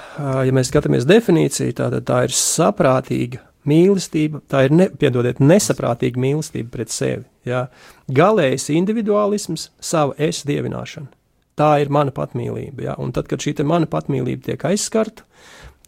ja 0.48 0.52
mēs 0.56 0.70
skatāmies 0.70 1.04
definīciju, 1.04 1.74
tad 1.76 1.98
tā 2.08 2.22
ir 2.24 2.32
saprātīga 2.32 3.42
mīlestība, 3.68 4.40
tā 4.48 4.66
ir, 4.66 4.72
ne, 4.72 4.86
piedodiet, 4.88 5.42
nesaprātīga 5.42 6.22
mīlestība 6.22 6.72
pret 6.78 6.94
sevi. 6.94 7.26
Jā. 7.46 7.66
Galējs 8.12 8.70
individuālisms, 8.74 9.70
sava 9.82 10.16
es 10.22 10.44
dievināšana. 10.48 11.10
Tā 11.56 11.70
ir 11.80 11.92
mana 11.92 12.12
patmīlība. 12.12 12.90
Ja? 12.90 12.96
Un 13.00 13.14
tad, 13.16 13.30
kad 13.30 13.40
šī 13.40 13.54
mana 13.64 13.88
patmīlība 13.88 14.50
tiek 14.50 14.66
aizskarta, 14.68 15.24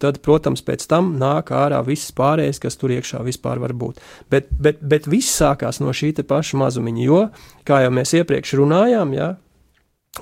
tad, 0.01 0.21
protams, 0.25 0.63
pēc 0.65 0.87
tam 0.89 1.17
nāk 1.21 1.51
ārā 1.53 1.81
viss 1.85 2.15
pārējais, 2.17 2.61
kas 2.63 2.79
tur 2.81 2.95
iekšā 2.95 3.21
vispār 3.27 3.61
var 3.61 3.75
būt. 3.77 4.01
Bet, 4.31 4.49
bet, 4.55 4.81
bet 4.81 5.11
viss 5.11 5.35
sākās 5.41 5.83
no 5.83 5.93
šī 5.93 6.15
paša 6.23 6.61
mazumiņa, 6.61 7.05
jo, 7.05 7.21
kā 7.69 7.83
jau 7.85 7.93
mēs 7.93 8.15
iepriekš 8.21 8.55
runājām, 8.63 9.13
ja, 9.19 9.35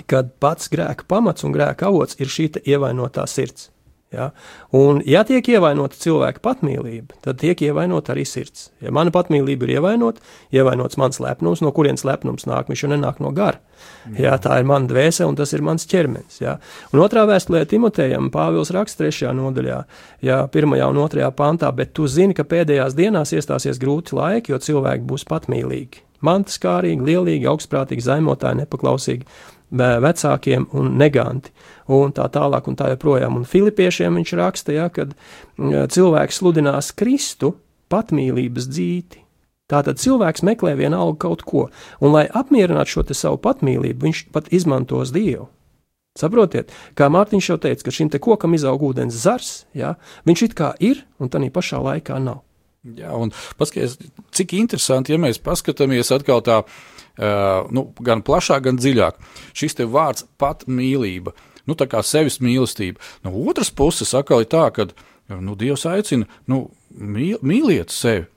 kad 0.09 0.33
pats 0.41 0.69
grēka 0.73 1.07
pamats 1.07 1.45
un 1.47 1.55
grēka 1.55 1.87
avots 1.89 2.19
ir 2.19 2.31
šī 2.31 2.51
ievainotā 2.65 3.25
sirds. 3.29 3.69
Ja? 4.11 4.29
Un, 4.71 5.01
ja 5.05 5.25
tiek 5.27 5.43
ievainota 5.51 5.97
cilvēka 5.99 6.39
patmīlība, 6.45 7.17
tad 7.25 7.41
tiek 7.41 7.59
ievainota 7.67 8.13
arī 8.13 8.23
sirds. 8.27 8.69
Ja 8.79 8.93
mana 8.95 9.11
patmīlība 9.11 9.67
ir 9.67 9.73
ievainota, 9.77 10.23
ievainots 10.55 10.95
mans 11.01 11.19
lepnums, 11.19 11.59
no 11.63 11.73
kurienes 11.75 12.05
lepnums 12.07 12.47
nāk, 12.47 12.69
viņš 12.71 12.85
jau 12.85 12.91
nenāk 12.93 13.19
no 13.23 13.33
gara. 13.35 13.59
Ja? 14.15 14.37
Tā 14.39 14.61
ir 14.61 14.69
mana 14.69 14.87
dvēsele 14.87 15.27
un 15.33 15.35
tas 15.39 15.51
ir 15.51 15.65
mans 15.65 15.83
ķermenis. 15.91 16.39
Ja? 16.39 16.55
Un 16.93 17.03
otrā 17.03 17.25
vēstulē 17.27 17.65
Timotejam 17.67 18.31
Pāvils 18.31 18.71
raksta 18.75 19.03
trešajā 19.03 19.35
nodaļā, 19.35 19.81
ja, 20.23 20.39
pirmajā 20.55 20.87
un 20.93 21.03
otrajā 21.03 21.29
pantā, 21.35 21.73
bet 21.75 21.91
tu 21.97 22.07
zini, 22.07 22.37
ka 22.37 22.47
pēdējās 22.47 22.95
dienās 22.95 23.35
iestāsies 23.35 23.81
grūti 23.81 24.15
laiki, 24.15 24.55
jo 24.55 24.63
cilvēki 24.63 25.07
būs 25.09 25.27
patmīlīgi. 25.27 26.05
Mantaskārīgi, 26.25 27.03
lielīgi, 27.05 27.45
augstprātīgi, 27.45 28.01
zaimotāji, 28.07 28.63
nepaklausīgi 28.63 29.27
vecākiem 29.71 30.67
un 30.77 30.95
neganti, 30.99 31.51
un 31.91 32.13
tā 32.15 32.27
tālāk, 32.31 32.67
un 32.67 32.77
tā 32.79 32.91
joprojām. 32.93 33.39
Un 33.39 33.47
Filipiešiem 33.47 34.19
viņš 34.19 34.33
raksta, 34.39 34.75
ja, 34.75 34.87
kad 34.93 35.13
cilvēks 35.57 36.39
sludinās 36.41 36.93
Kristu 36.95 37.55
patmīlības 37.91 38.69
dzīti. 38.71 39.23
Tātad 39.67 39.99
cilvēks 39.99 40.45
meklē 40.47 40.77
vienalga 40.79 41.19
kaut 41.25 41.43
ko, 41.43 41.65
un 41.99 42.13
lai 42.15 42.27
apmierinātu 42.31 42.93
šo 42.93 43.03
savu 43.11 43.39
patmīlību, 43.43 43.99
viņš 44.05 44.25
pat 44.31 44.47
izmantos 44.55 45.11
Dievu. 45.11 45.49
Saprotiet, 46.17 46.71
kā 46.97 47.11
Mārtiņš 47.13 47.49
jau 47.51 47.57
teica, 47.61 47.83
ka 47.83 47.91
šim 47.93 48.09
te 48.09 48.17
kokam 48.17 48.55
izaug 48.57 48.81
ūdens 48.87 49.13
zars, 49.13 49.67
ja, 49.77 49.97
viņš 50.25 50.43
it 50.47 50.55
kā 50.57 50.71
ir, 50.79 51.03
un 51.19 51.29
tā 51.29 51.43
pašā 51.53 51.83
laikā 51.83 52.17
nav. 52.23 52.41
Jā, 52.97 53.11
un 53.11 53.33
paskatieties, 53.59 53.99
cik 54.31 54.55
interesanti, 54.55 55.11
ja 55.11 55.19
mēs 55.19 55.37
paskatāmies 55.43 56.09
atkal 56.15 56.39
tā, 56.41 56.61
uh, 56.63 56.96
nu, 57.17 57.83
gan 58.05 58.23
plašāk, 58.25 58.65
gan 58.67 58.79
dziļāk. 58.79 59.19
Šis 59.57 59.77
te 59.79 59.87
vārds 59.89 60.27
pat 60.37 60.65
mīlība, 60.69 61.33
nu, 61.67 61.75
tā 61.77 61.89
kā 61.89 62.03
sevis 62.05 62.39
mīlestība. 62.43 63.01
No 63.25 63.33
otras 63.47 63.71
puses, 63.73 64.13
atkal 64.17 64.45
ir 64.45 64.51
tā, 64.53 64.67
ka, 64.75 64.89
nu, 65.33 65.55
Dievs 65.59 65.87
aicina, 65.89 66.29
nu, 66.49 66.67
mīl, 66.93 67.39
mīliet 67.41 67.93
sevi. 67.93 68.27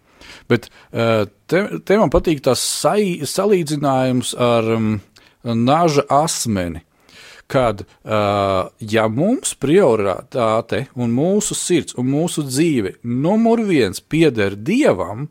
Bet 0.51 0.69
uh, 0.69 1.25
te, 1.51 1.65
te 1.85 1.97
man 1.99 2.13
patīk 2.13 2.43
tas 2.45 2.61
salīdzinājums 2.61 4.35
ar 4.39 4.69
um, 4.77 4.95
naža 5.43 6.05
asmeni 6.21 6.85
kad 7.51 7.83
uh, 7.83 8.71
ja 8.79 9.09
mums 9.11 9.57
prioritāte 9.59 10.85
un 10.95 11.11
mūsu 11.15 11.57
sirds 11.59 11.97
un 11.99 12.07
mūsu 12.13 12.45
dzīve 12.47 12.95
numur 13.03 13.65
viens 13.67 13.99
pieder 14.01 14.55
Dievam, 14.55 15.27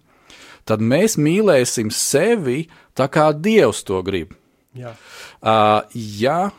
tad 0.67 0.83
mēs 0.83 1.15
mīlēsim 1.15 1.93
sevi 1.95 2.65
tā, 2.99 3.07
kā 3.11 3.29
Dievs 3.33 3.83
to 3.87 4.01
grib. 4.05 4.35
Jā. 4.77 4.93
Uh, 5.39 5.81
ja 5.95 6.51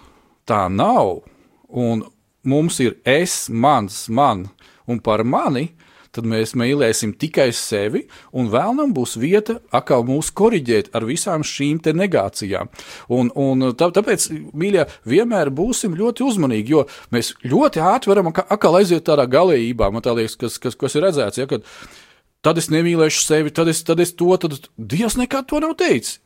tā 0.49 0.65
nav, 0.73 1.21
un 1.69 2.07
mums 2.43 2.81
ir 2.83 2.97
es, 3.07 3.45
mans, 3.53 4.09
man 4.09 4.49
un 4.91 4.99
par 5.05 5.23
mani, 5.25 5.71
tad 6.11 6.27
mēs 6.27 6.57
mīlēsim 6.59 7.13
tikai 7.19 7.49
sevi, 7.55 8.03
un 8.35 8.51
vēlnam 8.51 8.91
būs 8.95 9.15
vieta 9.21 9.61
atkal 9.75 10.03
mūs 10.09 10.33
korrigēt 10.35 10.91
ar 10.97 11.07
visām 11.07 11.45
šīm 11.47 11.79
negācijām. 11.95 12.71
Un, 13.15 13.31
un 13.39 13.71
tā, 13.79 13.91
tāpēc, 13.95 14.27
mīļie, 14.51 14.87
vienmēr 15.07 15.53
būsim 15.55 15.95
ļoti 15.99 16.27
uzmanīgi, 16.27 16.75
jo 16.75 16.87
mēs 17.15 17.35
ļoti 17.47 17.83
ātri 17.93 18.11
varam 18.13 18.33
atkal 18.33 18.81
aiziet 18.81 19.07
tādā 19.07 19.29
galējībā, 19.31 19.91
man 19.95 20.03
tā 20.03 20.17
liekas, 20.19 20.35
kas, 20.41 20.59
kas, 20.59 20.79
kas 20.79 20.99
ir 20.99 21.07
redzēts, 21.07 21.43
ja, 21.43 21.47
kad 21.51 21.67
tad 22.43 22.59
es 22.59 22.71
nemīlēšu 22.75 23.23
sevi, 23.23 23.55
tad 23.55 23.71
es, 23.71 23.85
tad 23.87 24.03
es 24.03 24.15
to, 24.19 24.33
tad 24.41 24.59
Dievs 24.77 25.19
nekad 25.21 25.47
to 25.51 25.63
nav 25.63 25.77
teicis. 25.79 26.19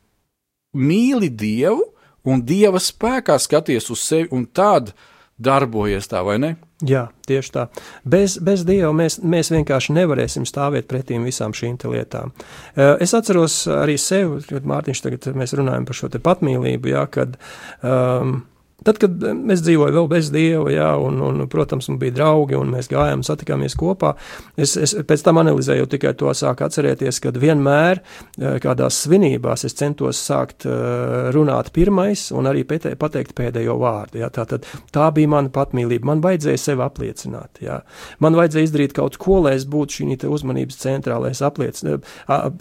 Mīli 0.75 1.31
Dievu 1.31 1.83
un 2.29 2.45
Dieva 2.47 2.81
spēkā 2.81 3.39
skaties 3.41 3.91
uz 3.93 4.05
sevi, 4.05 4.31
un 4.35 4.47
tad 4.47 4.95
darbojies 5.41 6.07
tā, 6.11 6.23
vai 6.27 6.39
ne? 6.39 6.55
Jā, 6.85 7.07
tieši 7.27 7.53
tā. 7.55 7.65
Bez, 8.07 8.37
bez 8.45 8.65
Dieva 8.67 8.93
mēs, 8.97 9.19
mēs 9.25 9.51
vienkārši 9.55 9.95
nevarēsim 9.97 10.47
stāvēt 10.49 10.89
pretī 10.91 11.19
visām 11.23 11.55
šīm 11.57 11.79
lietām. 11.91 12.35
Eh, 12.77 12.97
es 13.05 13.15
atceros 13.17 13.65
arī 13.73 13.97
sevi, 14.01 14.43
kad 14.51 14.67
Mārtiņš 14.69 15.05
tagad 15.05 15.31
mēs 15.39 15.57
runājam 15.57 15.87
par 15.89 15.99
šo 15.99 16.11
patmīlību, 16.15 16.93
jā, 16.93 17.07
kad 17.11 17.39
um, 17.83 18.43
Tad, 18.85 18.99
kad 19.01 19.23
es 19.53 19.63
dzīvoju 19.65 19.95
vēl 19.97 20.09
bez 20.11 20.29
dieva, 20.35 20.69
jā, 20.73 20.91
un, 21.01 21.21
un, 21.25 21.45
protams, 21.51 21.89
man 21.89 21.99
bija 22.03 22.19
draugi, 22.19 22.57
un 22.59 22.73
mēs 22.75 22.91
gājām, 22.93 23.23
satikāmies 23.25 23.77
kopā, 23.81 24.13
es, 24.61 24.77
es 24.77 24.93
pēc 25.09 25.25
tam 25.25 25.41
analizēju 25.41 25.89
tikai 25.95 26.13
to 26.21 26.33
sāku 26.37 26.67
atcerēties, 26.67 27.21
kad 27.25 27.39
vienmēr 27.41 28.01
eh, 28.03 28.59
kādās 28.63 29.01
svinībās 29.07 29.65
es 29.65 29.77
centos 29.79 30.21
sākt 30.21 30.69
eh, 30.69 31.31
runāt 31.35 31.73
pirmais 31.75 32.27
un 32.37 32.51
arī 32.51 32.67
pateikt 32.69 33.35
pēdējo 33.39 33.79
vārdu. 33.81 34.21
Jā, 34.21 34.31
tā, 34.35 34.47
tad, 34.51 34.69
tā 34.93 35.09
bija 35.17 35.33
mana 35.33 35.53
patmīlība. 35.55 36.11
Man 36.13 36.25
vajadzēja 36.25 36.61
sevi 36.61 36.85
apliecināt. 36.85 37.63
Jā. 37.65 37.81
Man 38.25 38.37
vajadzēja 38.37 38.69
izdarīt 38.69 38.97
kaut 38.97 39.19
ko, 39.21 39.41
lai 39.47 39.57
es 39.59 39.69
būtu 39.71 40.01
šī 40.01 40.29
uzmanības 40.29 40.81
centrā, 40.81 41.17
lai 41.23 41.33
es 41.35 41.43
apliecinātu, 41.45 42.05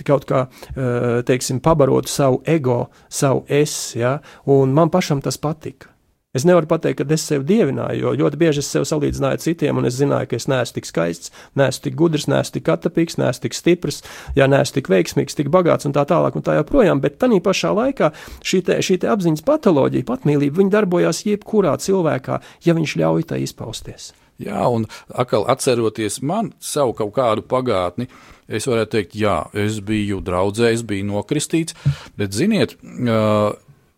kaut 0.08 0.28
kā, 0.30 0.46
eh, 0.74 1.22
teiksim, 1.28 1.60
pabarotu 1.64 2.12
savu 2.12 2.42
ego, 2.48 2.86
savu 3.12 3.44
es, 3.52 3.76
jā, 4.00 4.20
un 4.50 4.76
man 4.76 4.94
pašam 4.94 5.22
tas 5.24 5.40
patika. 5.42 5.93
Es 6.34 6.48
nevaru 6.50 6.66
pateikt, 6.66 6.98
ka 6.98 7.14
es 7.14 7.24
sevi 7.30 7.46
dievināju, 7.46 8.00
jo 8.02 8.12
ļoti 8.18 8.38
bieži 8.42 8.64
es 8.64 8.70
sevi 8.74 8.88
salīdzināju 8.90 9.38
ar 9.38 9.42
citiem, 9.44 9.78
un 9.78 9.86
es 9.86 10.00
zināju, 10.00 10.32
ka 10.32 10.38
es 10.40 10.48
neesmu 10.50 10.80
tik 10.80 10.88
skaists, 10.90 11.30
neesmu 11.60 11.84
tik 11.86 11.98
gudrs, 12.00 12.26
neesmu 12.26 12.56
tik 12.56 12.64
katapīgs, 12.66 13.20
neesmu 13.22 13.44
tik 13.44 13.54
stiprs, 13.54 14.00
ja 14.34 14.48
neesmu 14.50 14.80
tik 14.80 14.90
veiksmīgs, 14.90 15.38
tik 15.38 15.52
bagāts 15.54 15.86
un 15.86 15.94
tā 15.94 16.08
tālāk 16.10 16.34
un 16.34 16.46
tā 16.48 16.56
joprojām. 16.58 17.04
Bet 17.04 17.20
tā 17.22 17.30
pašā 17.30 17.70
laikā 17.78 18.10
šī, 18.42 18.64
te, 18.66 18.78
šī 18.82 18.98
te 19.04 19.12
apziņas 19.14 19.46
patoloģija, 19.46 20.08
patmīlība, 20.10 20.58
viņa 20.58 20.74
darbojās 20.74 21.22
jebkurā 21.28 21.76
cilvēkā, 21.78 22.40
ja 22.66 22.78
viņš 22.80 22.96
ļauj 23.04 23.28
tai 23.30 23.44
izpausties. 23.46 24.10
Jā, 24.42 24.66
un 24.74 24.88
atkal 25.14 25.46
atceroties 25.54 26.18
man 26.26 26.50
savu 26.58 26.98
kaut 26.98 27.14
kādu 27.14 27.46
pagātni, 27.46 28.10
es 28.50 28.66
varētu 28.66 28.96
teikt, 28.98 29.14
jā, 29.22 29.38
es 29.54 29.78
biju 29.86 30.18
draudzē, 30.26 30.74
es 30.74 30.82
biju 30.82 31.12
nokristīts, 31.12 31.78
bet 32.18 32.34
ziniet, 32.34 32.74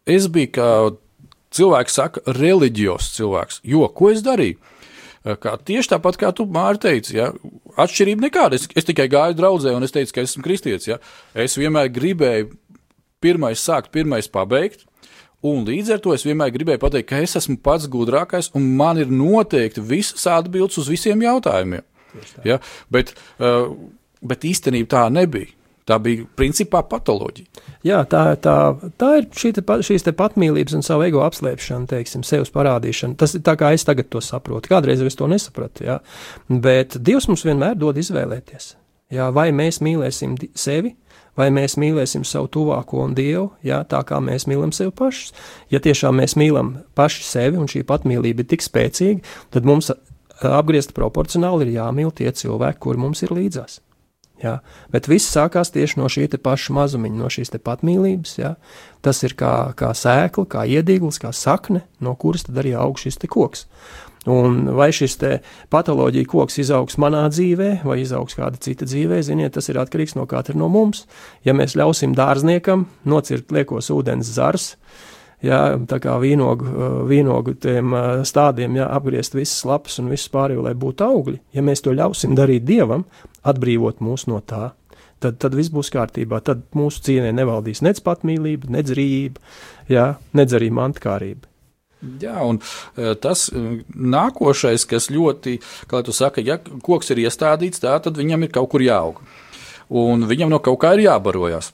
es 0.04 0.28
biju 0.36 0.52
kā 0.60 0.70
cilvēks 1.56 2.00
saka, 2.00 2.24
reliģijos 2.38 3.12
cilvēks. 3.16 3.62
Jo, 3.68 3.88
ko 3.96 4.12
es 4.14 4.24
darīju? 4.26 4.60
Kā, 5.42 5.56
tieši 5.58 5.90
tāpat 5.96 6.20
kā 6.22 6.30
tu, 6.38 6.46
Mārtiņ, 6.54 6.84
teici, 6.84 7.16
ja, 7.18 7.32
atšķirība 7.82 8.28
nekāda. 8.28 8.60
Es, 8.60 8.68
es 8.78 8.86
tikai 8.86 9.08
gāju 9.10 9.38
draudzē, 9.40 9.74
un 9.74 9.86
es 9.88 9.94
teicu, 9.96 10.14
ka 10.14 10.26
esmu 10.26 10.44
kristietis. 10.46 10.86
Ja. 10.92 11.00
Es 11.34 11.58
vienmēr 11.58 11.90
gribēju 11.96 12.52
pirmais 13.26 13.64
sākt, 13.64 13.90
pirmais 13.96 14.30
pabeigt. 14.30 14.86
Un 15.46 15.66
līdz 15.66 15.96
ar 15.96 16.02
to 16.02 16.14
es 16.14 16.26
vienmēr 16.26 16.54
gribēju 16.54 16.82
pateikt, 16.82 17.10
ka 17.10 17.24
es 17.26 17.36
esmu 17.38 17.58
pats 17.66 17.90
gudrākais, 17.92 18.52
un 18.58 18.70
man 18.78 19.02
ir 19.02 19.10
noteikti 19.10 19.82
visas 19.82 20.26
atbildes 20.30 20.78
uz 20.82 20.90
visiem 20.94 21.22
jautājumiem. 21.26 21.86
Ja? 22.46 22.60
Bet, 22.94 23.14
bet 24.22 24.48
īstenībā 24.48 24.90
tā 24.94 25.04
nebija. 25.14 25.50
Tā 25.86 26.00
bija 26.02 26.26
principā 26.34 26.80
patoloģija. 26.90 27.64
Jā, 27.86 28.00
tā, 28.10 28.24
tā, 28.42 28.56
tā 28.98 29.10
ir 29.20 29.28
šī 29.38 29.52
te, 29.54 29.64
šīs 29.86 30.08
te 30.08 30.16
patmīlības 30.18 30.74
un 30.80 30.86
savu 30.86 31.06
ego 31.06 31.22
apslēpšana, 31.22 31.86
teiksim, 31.92 32.24
sevis 32.26 32.50
parādīšana. 32.56 33.14
Tas 33.22 33.36
ir 33.38 33.44
tā, 33.46 33.54
kā 33.60 33.70
es 33.76 33.86
tagad 33.86 34.10
to 34.10 34.22
saprotu. 34.26 34.72
Kādreiz 34.72 35.04
es 35.06 35.20
to 35.20 35.30
nesapratu, 35.30 35.86
jā. 35.86 36.00
bet 36.50 36.98
Dievs 36.98 37.30
mums 37.30 37.46
vienmēr 37.46 37.78
dod 37.78 38.02
izvēlēties. 38.02 38.72
Jā, 39.14 39.30
vai 39.30 39.52
mēs 39.54 39.78
mīlēsim 39.86 40.34
sevi, 40.58 40.96
vai 41.38 41.52
mēs 41.54 41.78
mīlēsim 41.78 42.26
savu 42.26 42.50
tuvāko 42.58 43.06
un 43.06 43.14
Dievu, 43.14 43.52
jā, 43.66 43.84
tā 43.86 44.02
kā 44.08 44.18
mēs 44.24 44.48
mīlam 44.50 44.74
sevi 44.74 44.90
pašus. 44.96 45.36
Ja 45.70 45.84
tiešām 45.84 46.18
mēs 46.18 46.34
mīlam 46.40 46.80
paši 46.98 47.30
sevi 47.30 47.62
un 47.62 47.70
šī 47.70 47.86
patmīlība 47.86 48.42
ir 48.42 48.50
tik 48.56 48.66
spēcīga, 48.66 49.22
tad 49.54 49.70
mums 49.70 49.94
apgriezt 50.42 50.98
proporcionāli 50.98 51.68
ir 51.68 51.78
jāmīl 51.78 52.10
tie 52.16 52.32
cilvēki, 52.34 52.82
kuri 52.82 53.06
mums 53.06 53.22
ir 53.22 53.36
līdzās. 53.36 53.85
Ja? 54.44 54.60
Bet 54.94 55.10
viss 55.12 55.32
sākās 55.32 55.72
tieši 55.76 56.00
no 56.00 56.10
šī 56.12 56.28
paša 56.42 56.74
mazumiņa, 56.76 57.20
no 57.20 57.30
šīs 57.32 57.54
patmīlības. 57.64 58.38
Ja? 58.40 58.56
Tas 59.06 59.22
ir 59.24 59.36
kā, 59.40 59.72
kā 59.78 59.94
sēkla, 59.96 60.48
kā 60.50 60.66
iedīglis, 60.68 61.22
kā 61.22 61.32
sakne, 61.36 61.86
no 62.00 62.16
kuras 62.20 62.48
tad 62.48 62.60
arī 62.64 62.76
aug 62.80 63.00
šis 63.00 63.22
koks. 63.30 63.68
Un 64.26 64.64
vai 64.74 64.90
šis 64.96 65.20
patoloģija 65.70 66.26
koks 66.26 66.58
izaugs 66.64 66.98
manā 66.98 67.28
dzīvē, 67.30 67.84
vai 67.86 68.00
izaugs 68.02 68.34
kāda 68.38 68.58
cita 68.58 68.88
dzīvē, 68.90 69.20
ziniet, 69.22 69.54
tas 69.54 69.70
ir 69.70 69.78
atkarīgs 69.78 70.16
no 70.18 70.26
katra 70.30 70.58
no 70.58 70.70
mums. 70.72 71.04
Ja 71.46 71.54
mēs 71.54 71.78
ļausim 71.78 72.16
dārzniekam 72.18 72.88
nocirt 73.06 73.54
liekos 73.54 73.92
ūdens 73.94 74.32
zars, 74.34 74.74
jā, 75.44 75.60
tā 75.90 76.00
kā 76.04 76.16
vīnogu, 76.22 76.70
vīnogu 77.10 77.56
tiem 77.64 77.96
stādiem, 78.28 78.78
jā, 78.80 78.88
apgriezt 78.96 79.36
visas 79.36 79.66
lapas 79.68 80.00
un 80.00 80.12
visus 80.14 80.32
pārējo, 80.34 80.64
lai 80.68 80.76
būtu 80.80 81.06
augļi. 81.08 81.42
Ja 81.58 81.66
mēs 81.66 81.84
to 81.86 81.96
ļausim 81.96 82.36
darīt 82.38 82.68
dievam, 82.68 83.06
atbrīvot 83.44 84.00
mūs 84.06 84.28
no 84.32 84.40
tā, 84.46 84.72
tad, 85.20 85.40
tad 85.42 85.58
viss 85.58 85.74
būs 85.74 85.92
kārtībā. 85.94 86.42
Tad 86.46 86.64
mūsu 86.78 87.04
dzīvē 87.08 87.34
nevaldīs 87.36 87.84
nec 87.86 88.00
patmīlība, 88.06 88.72
nec 88.78 88.94
rība, 88.96 89.44
jā, 89.92 90.14
nec 90.38 90.56
arī 90.56 90.72
mantkārība. 90.76 91.50
Jā, 92.22 92.36
un 92.46 92.60
tas 93.24 93.48
nākošais, 93.56 94.84
kas 94.90 95.08
ļoti, 95.10 95.56
kā 95.90 96.04
tu 96.06 96.14
saki, 96.14 96.44
ja 96.46 96.60
koks 96.60 97.10
ir 97.16 97.24
iestādīts, 97.24 97.82
tā 97.82 97.96
tad 98.04 98.20
viņam 98.20 98.46
ir 98.46 98.54
kaut 98.54 98.70
kur 98.76 98.84
jāaug. 98.86 99.24
Un 99.90 100.26
viņam 100.30 100.50
no 100.54 100.60
kaut 100.62 100.80
kā 100.82 100.96
ir 100.96 101.06
jābarojas. 101.06 101.72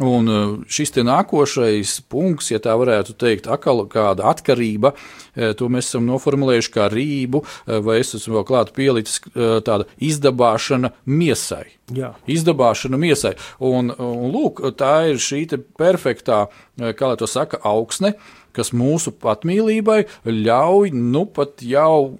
Un 0.00 0.28
e, 0.28 0.38
šis 0.72 0.94
nākošais 1.04 1.98
punkts, 2.10 2.50
ja 2.52 2.60
tā 2.62 2.72
varētu 2.80 3.14
teikt, 3.20 3.50
akala 3.52 3.84
kāda 3.90 4.30
atkarība, 4.32 4.94
e, 5.34 5.52
to 5.56 5.68
mēs 5.72 5.90
esam 5.90 6.06
noformulējuši 6.08 6.72
kā 6.72 6.88
rību, 6.92 7.42
e, 7.44 7.80
vai 7.84 7.98
es 8.00 8.14
esmu 8.16 8.38
vēl 8.38 8.46
klāt 8.48 8.72
pielicis 8.76 9.20
tāda 9.66 9.86
izdabāšana 10.00 10.92
miesai. 11.04 11.66
Jā. 11.92 12.14
Izdabāšana 12.30 13.00
miesai. 13.00 13.34
Un, 13.58 13.92
un 13.92 14.26
lūk, 14.32 14.62
tā 14.78 15.10
ir 15.10 15.20
šī 15.20 15.44
perfektā, 15.78 16.44
kā 16.78 17.10
lai 17.10 17.18
to 17.20 17.28
saka, 17.28 17.60
augsne, 17.66 18.14
kas 18.56 18.72
mūsu 18.76 19.12
patmīlībai 19.20 20.04
ļauj, 20.26 20.94
nu 20.94 21.26
pat 21.28 21.64
jau 21.66 22.16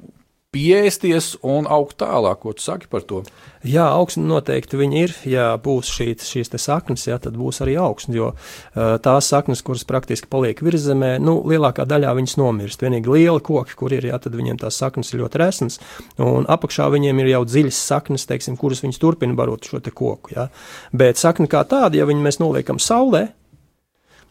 pieēsties 0.54 1.36
un 1.46 1.68
augt 1.70 2.00
tālāk. 2.02 2.40
Ko 2.42 2.52
tu 2.56 2.64
saki 2.64 2.88
par 2.90 3.04
to? 3.06 3.22
Jā, 3.66 3.84
augsne 3.92 4.24
noteikti 4.26 4.78
ir. 4.98 5.14
Ja 5.28 5.52
būs 5.62 5.90
šī, 5.94 6.14
šīs 6.16 6.50
saknes, 6.58 7.06
jā, 7.06 7.18
tad 7.22 7.36
būs 7.38 7.60
arī 7.62 7.76
augsne. 7.78 8.16
Jo 8.16 8.32
uh, 8.32 8.96
tās 9.02 9.30
saknes, 9.30 9.62
kuras 9.62 9.86
praktiski 9.86 10.26
paliek 10.30 10.60
virzemē, 10.64 11.18
nu, 11.22 11.38
lielākā 11.46 11.86
daļā 11.86 12.14
viņas 12.18 12.36
nomirst. 12.40 12.82
Vienīgi 12.82 13.12
lieli 13.12 13.40
koki, 13.46 13.76
kur 13.78 13.94
ir, 13.94 14.08
jā, 14.10 14.18
tad 14.18 14.34
viņiem 14.34 14.58
tās 14.60 14.80
saknes 14.80 15.12
ir 15.12 15.22
ļoti 15.22 15.42
resnas, 15.42 15.80
un 16.18 16.48
apakšā 16.50 16.90
viņiem 16.90 17.22
ir 17.22 17.34
jau 17.36 17.44
dziļas 17.46 17.82
saknes, 17.92 18.26
teiksim, 18.26 18.58
kuras 18.58 18.82
viņas 18.82 19.00
turpina 19.02 19.38
barot 19.38 19.70
šo 19.70 19.82
koku. 19.90 20.34
Jā. 20.34 20.48
Bet 20.92 21.20
sakne 21.20 21.46
kā 21.50 21.62
tāda, 21.68 22.00
ja 22.00 22.08
viņi 22.08 22.26
mēs 22.26 22.40
noliekam 22.42 22.82
saulē, 22.82 23.28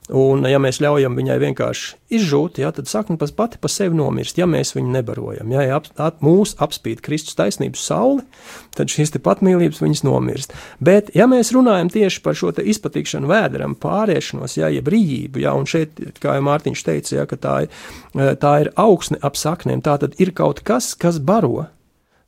Un, 0.09 0.41
ja 0.49 0.57
mēs 0.57 0.79
ļaujam 0.81 1.13
viņai 1.13 1.35
vienkārši 1.43 2.15
izžūt, 2.17 2.57
ja, 2.63 2.71
tad 2.73 2.89
sakne 2.89 3.13
pati 3.19 3.59
par 3.61 3.69
sevi 3.69 3.93
nomirst, 3.93 4.39
ja 4.41 4.47
mēs 4.49 4.73
viņu 4.73 4.89
nebarojam. 4.95 5.51
Ja, 5.53 5.65
ja 5.67 5.77
ap, 5.77 5.89
ap, 6.01 6.17
mūs 6.25 6.55
apspīd 6.57 7.03
Kristus 7.05 7.37
taisnības 7.37 7.83
saule, 7.91 8.25
tad 8.73 8.89
šīs 8.89 9.13
patmīlības 9.21 9.83
viņas 9.83 10.01
nomirst. 10.07 10.55
Bet, 10.81 11.13
ja 11.13 11.29
mēs 11.29 11.53
runājam 11.53 11.93
tieši 11.93 12.23
par 12.25 12.37
šo 12.39 12.49
izpatikšanu 12.57 13.29
vēderam, 13.29 13.77
pāriešanos, 13.77 14.57
ja, 14.57 14.71
jeb 14.73 14.89
rījību, 14.89 15.43
ja, 15.45 15.53
un 15.53 15.69
šeit, 15.69 16.01
kā 16.17 16.39
jau 16.39 16.45
Mārtiņš 16.49 16.85
teica, 16.89 17.15
ja, 17.21 17.27
tā, 17.29 17.57
ir, 17.67 18.33
tā 18.41 18.55
ir 18.65 18.73
augsne 18.81 19.21
ap 19.21 19.37
saknēm, 19.37 19.85
tā 19.85 19.99
tad 20.01 20.17
ir 20.17 20.33
kaut 20.33 20.65
kas, 20.65 20.95
kas 20.97 21.21
baro 21.21 21.67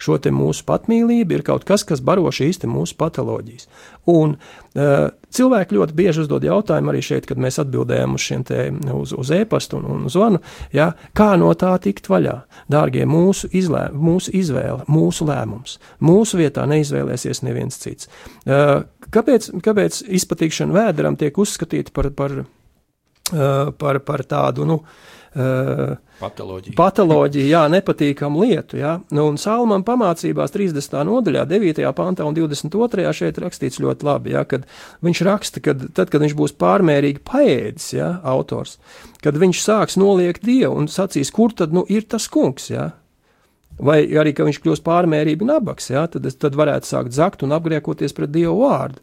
šo 0.02 0.18
mūsu 0.34 0.66
patmīlību, 0.68 1.38
ir 1.38 1.44
kaut 1.46 1.66
kas, 1.68 1.86
kas 1.88 2.02
baro 2.04 2.30
šīs 2.34 2.62
mūsu 2.66 2.98
patoloģijas. 3.00 3.68
Un 4.10 4.34
uh, 4.36 5.12
cilvēki 5.34 5.78
ļoti 5.78 5.96
bieži 5.98 6.24
uzdod 6.24 6.46
jautājumu 6.46 6.92
arī 6.94 7.04
šeit, 7.06 7.28
kad 7.30 7.42
mēs 7.42 7.60
atbildējam 7.62 8.16
uz 8.18 8.26
šiem 8.26 8.46
te, 8.48 8.64
uz, 8.96 9.14
uz 9.14 9.34
e-pastu 9.36 9.78
un, 9.78 9.86
un 9.94 10.10
zvanu, 10.12 10.42
ja, 10.74 10.92
kā 11.18 11.36
no 11.40 11.52
tā 11.54 11.76
tikt 11.84 12.10
vaļā. 12.12 12.40
Dārgie, 12.72 13.06
mūsu, 13.10 13.52
izlē, 13.54 13.88
mūsu 13.94 14.34
izvēle, 14.42 14.88
mūsu 14.92 15.30
lēmums. 15.30 15.78
Mūsu 16.02 16.42
vietā 16.42 16.66
neizvēlēsies 16.70 17.44
neviens 17.46 17.78
cits. 17.82 18.10
Uh, 18.46 18.82
kāpēc, 19.14 19.52
kāpēc 19.62 20.04
izpatīkšana 20.22 20.78
vēderam 20.82 21.20
tiek 21.20 21.38
uzskatīta 21.38 21.94
par, 21.94 22.10
par, 22.18 22.42
uh, 22.42 23.74
par, 23.78 24.02
par 24.08 24.26
tādu, 24.26 24.66
nu, 24.66 24.82
uh, 24.82 25.21
Patoloģija. 25.32 26.76
Patoloģija, 26.76 27.48
jā, 27.48 27.62
nepatīkama 27.72 28.42
lieta. 28.44 28.76
Jā. 28.78 28.92
Nu, 29.16 29.30
un 29.32 29.38
Salmam 29.40 29.86
pamācībās 29.88 30.52
30. 30.52 30.98
nodaļā, 31.08 31.46
9. 31.48 31.86
pantā 31.96 32.28
un 32.28 32.36
22. 32.36 33.08
šeit 33.16 33.40
rakstīts 33.40 33.80
ļoti 33.82 34.08
labi, 34.08 34.36
jā, 34.36 34.44
kad 34.50 34.68
viņš 35.06 35.24
raksta, 35.28 35.64
ka 35.64 35.76
tad, 35.88 36.12
kad 36.12 36.26
viņš 36.26 36.36
būs 36.38 36.56
pārmērīgi 36.60 37.24
paēdis, 37.28 37.94
jā, 37.96 38.10
autors, 38.28 38.76
kad 39.24 39.40
viņš 39.40 39.64
sāks 39.64 39.98
noliegt 40.02 40.44
Dievu 40.46 40.76
un 40.84 40.92
sacīs, 40.92 41.32
kur 41.32 41.56
tad 41.56 41.72
nu, 41.76 41.86
ir 41.88 42.06
tas 42.12 42.28
kungs, 42.32 42.68
jā, 42.74 42.92
vai 43.80 44.04
arī, 44.04 44.36
ka 44.36 44.46
viņš 44.46 44.62
kļūs 44.62 44.84
pārmērīgi 44.84 45.48
nabaks, 45.48 45.94
jā, 45.96 46.06
tad, 46.12 46.28
tad 46.44 46.60
varētu 46.60 46.92
sākt 46.92 47.16
zakt 47.16 47.48
un 47.48 47.56
apgriekoties 47.56 48.18
pret 48.18 48.36
Dievu 48.36 48.66
vārdu. 48.66 49.00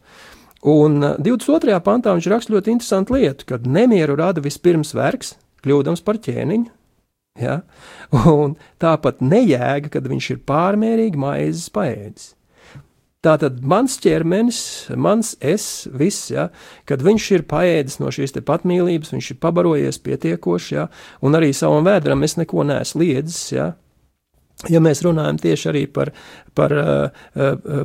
Un 0.69 0.99
22. 1.17 1.73
pantā 1.81 2.13
viņš 2.13 2.25
raksta 2.29 2.53
ļoti 2.53 2.75
interesantu 2.75 3.15
lietu, 3.15 3.45
kad 3.49 3.65
nemieru 3.65 4.17
rada 4.19 4.43
vispirms 4.43 4.91
vergs, 4.93 5.37
kļūdams 5.65 6.05
par 6.05 6.21
ķēniņu, 6.25 6.73
Ja? 7.39 7.61
Un 8.35 8.57
tāpat 8.81 9.23
nejēga, 9.23 9.91
kad 9.93 10.09
viņš 10.09 10.33
ir 10.33 10.43
pārmērīgi 10.49 11.19
maizes 11.19 11.69
paēdis. 11.73 12.33
Tātad 13.19 13.57
mans 13.67 13.97
ķermenis, 13.99 14.61
mans 14.95 15.33
es, 15.43 15.89
viss, 15.91 16.29
ja, 16.31 16.45
kad 16.87 17.01
viņš 17.03 17.25
ir 17.35 17.43
paēdis 17.51 17.97
no 17.99 18.13
šīs 18.15 18.37
patmīlības, 18.47 19.11
viņš 19.11 19.33
ir 19.33 19.39
pabarojies 19.43 19.99
pietiekoši, 20.05 20.75
ja, 20.77 20.85
un 21.19 21.35
arī 21.35 21.51
savam 21.55 21.83
vēdram 21.83 22.23
es 22.23 22.37
neko 22.39 22.63
neesmu 22.69 23.03
liedzis, 23.03 23.41
ja, 23.57 23.73
Ja 24.67 24.81
mēs 24.83 24.99
runājam 25.05 25.37
tieši 25.39 25.67
arī 25.71 25.81
par, 25.87 26.09
par 26.57 26.73
uh, 26.75 27.19
uh, 27.39 27.83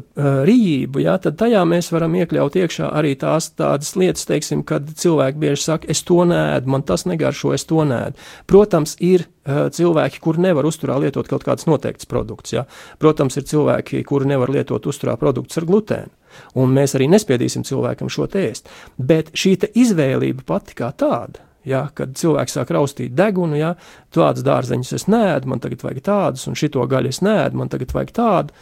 rīību, 0.49 1.05
ja, 1.05 1.13
tad 1.23 1.37
tajā 1.39 1.61
mēs 1.71 1.93
varam 1.95 2.17
iekļaut 2.19 2.57
iekšā 2.59 2.89
arī 2.99 3.13
tās 3.21 3.53
tādas 3.55 3.93
lietas, 3.95 4.27
teiksim, 4.27 4.65
kad 4.67 4.91
cilvēki 4.99 5.39
bieži 5.39 5.63
saka, 5.69 5.87
es 5.95 6.03
to 6.03 6.25
nēdu, 6.27 6.73
man 6.75 6.83
tas 6.83 7.07
negaršo, 7.07 7.53
es 7.55 7.63
to 7.71 7.87
nēdu. 7.87 8.19
Protams, 8.51 8.97
ir 8.99 9.29
uh, 9.29 9.69
cilvēki, 9.71 10.19
kuri 10.25 10.49
nevar 10.49 10.67
uzturā 10.67 10.99
lietot 11.05 11.31
kaut 11.31 11.47
kāds 11.47 11.71
noteikts 11.71 12.11
produkts. 12.11 12.57
Ja. 12.57 12.67
Protams, 12.99 13.39
ir 13.39 13.47
cilvēki, 13.55 14.03
kuri 14.11 14.35
nevar 14.35 14.51
lietot 14.51 14.91
uzturā 14.91 15.15
produktus 15.21 15.63
ar 15.63 15.71
glutēnu. 15.71 16.11
Un 16.59 16.75
mēs 16.75 16.99
arī 16.99 17.07
nespiedīsim 17.15 17.63
cilvēkam 17.63 18.11
šo 18.11 18.27
tēst. 18.27 18.67
Bet 18.99 19.31
šī 19.39 19.61
izvēlība 19.79 20.43
pati 20.51 20.75
kā 20.83 20.91
tāda 20.91 21.54
Ja, 21.65 21.87
kad 21.97 22.13
cilvēks 22.21 22.59
sāk 22.59 22.73
raustīt 22.77 23.15
degunu, 23.17 23.57
ja 23.57 23.75
tādus 24.15 24.45
dārzeņus 24.45 24.97
es 24.99 25.07
nēdu, 25.09 25.49
man 25.49 25.63
tagad 25.65 25.85
vajag 25.85 26.03
tādus, 26.05 26.45
un 26.51 26.59
šito 26.59 26.85
gaļu 26.89 27.13
es 27.13 27.23
nēdu, 27.25 27.61
man 27.61 27.73
tagad 27.73 27.95
vajag 27.97 28.13
tādu. 28.17 28.57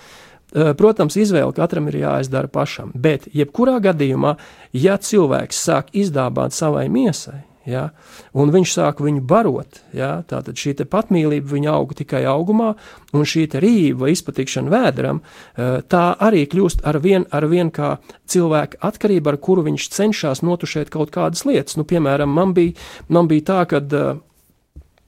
Eh, 0.53 0.74
protams, 0.76 1.16
izvēle 1.16 1.55
katram 1.57 1.88
ir 1.88 2.03
jāizdara 2.03 2.50
pašam, 2.53 2.92
bet 2.94 3.24
jebkurā 3.32 3.78
gadījumā, 3.82 4.36
ja 4.76 4.98
cilvēks 5.00 5.62
sāk 5.66 5.88
izdāvāt 5.96 6.53
savai 6.53 6.90
miesai, 6.92 7.40
Ja? 7.68 7.90
Un 8.34 8.50
viņš 8.54 8.74
sāk 8.74 9.02
viņu 9.04 9.22
barot. 9.28 9.82
Ja? 9.96 10.22
Tātad 10.28 10.58
šī 10.58 10.74
patmīlība 10.82 11.52
viņa 11.52 11.74
auga 11.74 11.96
tikai 12.00 12.24
augumā, 12.28 12.72
un 13.12 13.28
šī 13.28 13.46
rīva 13.62 14.10
izpatikšana 14.12 14.72
vēderam, 14.72 15.20
eh, 15.22 15.80
tā 15.86 16.04
arī 16.18 16.46
kļūst 16.50 16.82
ar 16.88 16.98
vien, 16.98 17.26
ar 17.30 17.46
vien 17.46 17.70
kā 17.70 17.98
cilvēka 18.26 18.80
atkarība, 18.82 19.32
ar 19.34 19.36
kuru 19.38 19.66
viņš 19.68 19.88
cenšas 19.92 20.42
notušēt 20.42 20.90
kaut 20.90 21.10
kādas 21.10 21.44
lietas. 21.44 21.76
Nu, 21.76 21.84
piemēram, 21.84 22.32
man 22.32 22.54
bija, 22.54 22.74
man 23.08 23.28
bija 23.28 23.42
tā, 23.52 23.60
ka 23.68 23.82
uh, 23.82 24.20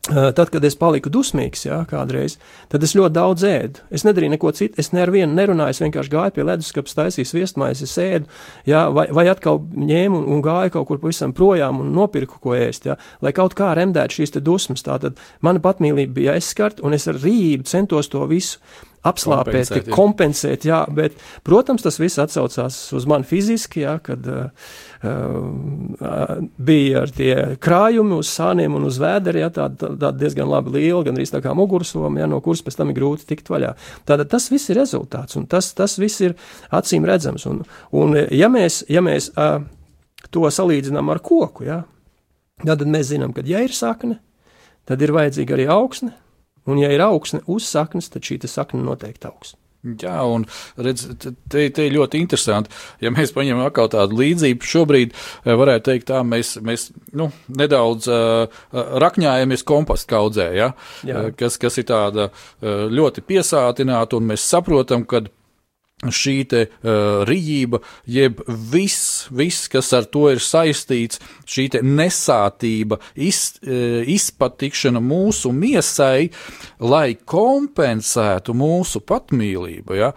Tad, 0.05 0.50
kad 0.52 0.64
es 0.68 0.74
paliku 0.76 1.09
dusmīgs, 1.09 1.62
jā, 1.64 1.78
kādreiz, 1.88 2.34
tad 2.68 2.82
es 2.84 2.92
ļoti 2.92 3.14
daudz 3.16 3.44
ēdu. 3.48 3.84
Es 3.94 4.02
nedarīju 4.05 4.34
neko 4.34 4.50
citu, 4.52 4.76
es 4.82 4.92
ne 4.92 5.00
ar 5.00 5.12
vienu 5.14 5.32
nerunāju, 5.32 5.72
es 5.72 5.80
vienkārši 5.80 6.12
gāju 6.12 6.34
pie 6.36 6.44
leduskapa, 6.44 6.92
taisīju 6.98 7.38
viestmaizi, 7.38 7.88
es 7.88 7.96
ēdu, 8.02 8.28
jā, 8.68 8.84
vai, 8.92 9.07
vai 9.16 9.24
atkal 9.32 9.62
ņēmu 9.64 10.20
un, 10.20 10.26
un 10.36 10.44
gāju 10.44 10.74
kaut 10.76 10.90
kur 10.90 11.00
pavisam 11.00 11.32
projām 11.32 11.80
un 11.80 11.94
nopirku 11.96 12.36
ko 12.44 12.52
ēst, 12.52 12.90
jā, 12.90 12.98
lai 13.24 13.32
kaut 13.32 13.57
kā 13.57 13.72
remdētu 13.78 14.20
šīs 14.20 14.36
dusmas. 14.44 14.84
Tātad 14.84 15.16
mana 15.40 15.64
patmīlība 15.64 16.18
bija 16.20 16.36
aizskarta, 16.36 16.84
un 16.84 16.98
es 16.98 17.09
ar 17.09 17.16
rību 17.24 17.64
centos 17.70 18.12
to 18.12 18.28
visu 18.28 18.61
apslāpēt, 19.05 19.68
kompensēt, 19.68 19.88
jā. 19.88 19.94
kompensēt 19.94 20.66
jā, 20.68 20.80
bet, 20.96 21.16
protams, 21.46 21.84
tas 21.84 21.98
viss 22.00 22.20
atsaucās 22.22 22.78
uz 22.96 23.07
mani 23.11 23.26
fiziski, 23.28 23.82
jā, 23.84 23.98
kad 24.05 24.24
uh, 24.30 24.70
uh, 25.05 26.40
bija 26.57 27.05
ar 27.05 27.12
tie 27.14 27.34
krājumi 27.62 28.18
uz 28.18 28.32
sāniem 28.32 28.76
un 28.78 28.88
uz 28.88 28.98
vēderi, 29.02 29.44
jā, 29.44 29.50
tāda 29.59 29.92
tā, 30.00 30.12
diezgan 30.16 30.48
labi 30.50 30.78
liela, 30.78 31.02
gan 31.09 31.20
arī 31.20 31.28
tā 31.28 31.42
kā 31.44 31.52
mugursoma, 31.57 32.12
jā, 32.22 32.28
no 32.30 32.40
kuras 32.44 32.64
pēc 32.64 32.80
tam 32.80 32.92
ir 32.92 32.98
grūti 32.98 33.28
tikt 33.28 33.52
vaļā. 33.52 33.74
Tātad 34.09 34.32
tas 34.32 34.48
viss 34.52 34.72
ir 34.72 34.80
rezultāts, 34.80 35.36
un 35.40 35.48
tas, 35.50 35.72
tas 35.76 35.98
viss 36.00 36.24
ir 36.24 36.36
acīm 36.74 37.05
redzams, 37.09 37.44
un, 37.50 37.64
un 37.92 38.18
ja 38.32 38.48
mēs, 38.52 38.82
ja 38.92 39.05
mēs 39.05 39.30
uh, 39.36 39.59
to 40.32 40.48
salīdzinām 40.48 41.12
ar 41.12 41.20
koku, 41.24 41.68
jā, 41.68 41.82
tad 42.64 42.88
mēs 42.88 43.12
zinām, 43.12 43.36
ka 43.36 43.44
ja 43.44 43.61
ir 43.64 43.76
sakne, 43.76 44.20
tad 44.88 45.02
ir 45.05 45.12
vajadzīga 45.12 45.59
arī 45.59 45.68
augsne, 45.72 46.14
Un, 46.70 46.80
ja 46.80 46.88
ir 46.92 47.04
augsne 47.04 47.42
uz 47.50 47.66
saknes, 47.68 48.08
tad 48.12 48.24
šī 48.24 48.40
sakne 48.48 48.80
noteikti 48.84 49.28
augs. 49.28 49.54
Jā, 49.84 50.16
un 50.24 50.46
redz, 50.80 51.04
te, 51.20 51.66
te 51.68 51.86
ļoti 51.92 52.22
interesanti. 52.22 52.72
Ja 53.04 53.10
mēs 53.12 53.34
paņemam 53.36 53.66
atkal 53.66 53.90
tādu 53.92 54.16
līdzību, 54.16 54.64
šobrīd 54.64 55.12
eh, 55.12 55.52
varētu 55.60 55.90
teikt, 55.90 56.06
tā 56.08 56.22
mēs, 56.24 56.54
mēs 56.64 56.86
nu, 57.12 57.28
nedaudz 57.52 58.08
uh, 58.08 58.62
rakņājamies 59.04 59.66
kompostu 59.68 60.14
kaudzē, 60.14 60.48
ja? 60.56 60.70
Jā. 61.04 61.26
kas, 61.36 61.60
kas 61.60 61.76
ir 61.82 61.88
tāda 61.92 62.30
uh, 62.30 62.86
ļoti 62.88 63.26
piesātināta, 63.28 64.16
un 64.16 64.32
mēs 64.32 64.48
saprotam, 64.54 65.04
ka 65.08 65.26
šī 66.12 66.36
te, 66.50 66.62
uh, 66.68 67.24
rīība, 67.28 67.80
jeb 68.11 68.40
viss, 68.48 69.26
viss, 69.32 69.68
kas 69.72 69.92
ar 69.96 70.09
to 70.12 70.26
ir 70.32 70.42
saistīts, 70.42 71.20
šī 71.48 71.68
nesātība, 71.84 73.00
iz, 73.14 73.44
uh, 73.64 74.00
izpatikšana 74.14 75.02
mūsu 75.05 75.52
miesai, 75.55 76.30
lai 76.80 77.14
kompensētu 77.16 78.57
mūsu 78.57 79.05
patmīlību. 79.05 80.00
Ja? 80.00 80.12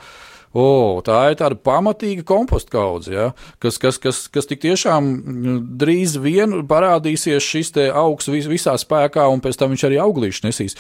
O, 0.58 1.02
tā 1.06 1.18
ir 1.30 1.36
tāda 1.38 1.58
pamatīga 1.60 2.24
kompostu 2.26 2.72
kaudze, 2.78 3.12
ja, 3.14 3.26
kas, 3.62 3.78
kas, 3.82 4.00
kas, 4.02 4.24
kas 4.32 4.48
tik 4.50 4.64
tiešām 4.64 5.10
mm, 5.12 5.58
drīz 5.82 6.16
vien 6.24 6.62
parādīsies 6.70 7.44
šis 7.44 7.76
augs 7.92 8.32
vis, 8.32 8.48
visā 8.50 8.74
spēkā, 8.80 9.28
un 9.30 9.44
pēc 9.44 9.60
tam 9.60 9.76
viņš 9.76 9.84
arī 9.90 10.00
auglīšu 10.02 10.48
nesīs. 10.48 10.78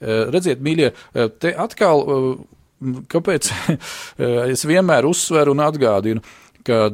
Uh, 0.00 0.32
redziet, 0.32 0.64
mīļie, 0.64 0.90
uh, 0.94 1.28
te 1.30 1.52
atkal 1.52 2.02
kāpēc 3.10 3.50
es 4.52 4.64
vienmēr 4.68 5.08
uzsveru 5.08 5.54
un 5.54 5.62
atgādinu, 5.64 6.22
ka, 6.66 6.88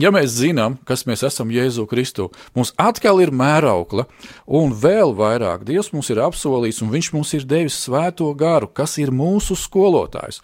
ja 0.00 0.12
mēs 0.14 0.34
zinām, 0.38 0.78
kas 0.86 1.04
mēs 1.08 1.22
esam 1.26 1.52
Jēzu 1.54 1.86
Kristu, 1.90 2.28
mums 2.56 2.72
atkal 2.80 3.22
ir 3.22 3.32
mēraukla, 3.34 4.06
un 4.46 4.74
vēl 4.74 5.14
vairāk 5.18 5.64
Dievs 5.68 5.92
mums 5.94 6.10
ir 6.12 6.22
apsolījis, 6.24 6.82
un 6.84 6.92
Viņš 6.94 7.12
mums 7.16 7.34
ir 7.38 7.46
devis 7.48 7.78
svēto 7.86 8.32
garu, 8.38 8.70
kas 8.72 8.98
ir 9.02 9.14
mūsu 9.14 9.58
skolotājs. 9.58 10.40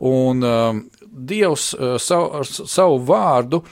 Un 0.00 0.44
um, 0.44 0.82
Dievs 1.10 1.72
uh, 1.74 1.96
savu, 2.00 2.32
ar 2.40 2.48
savu 2.48 3.00
vārdu. 3.04 3.64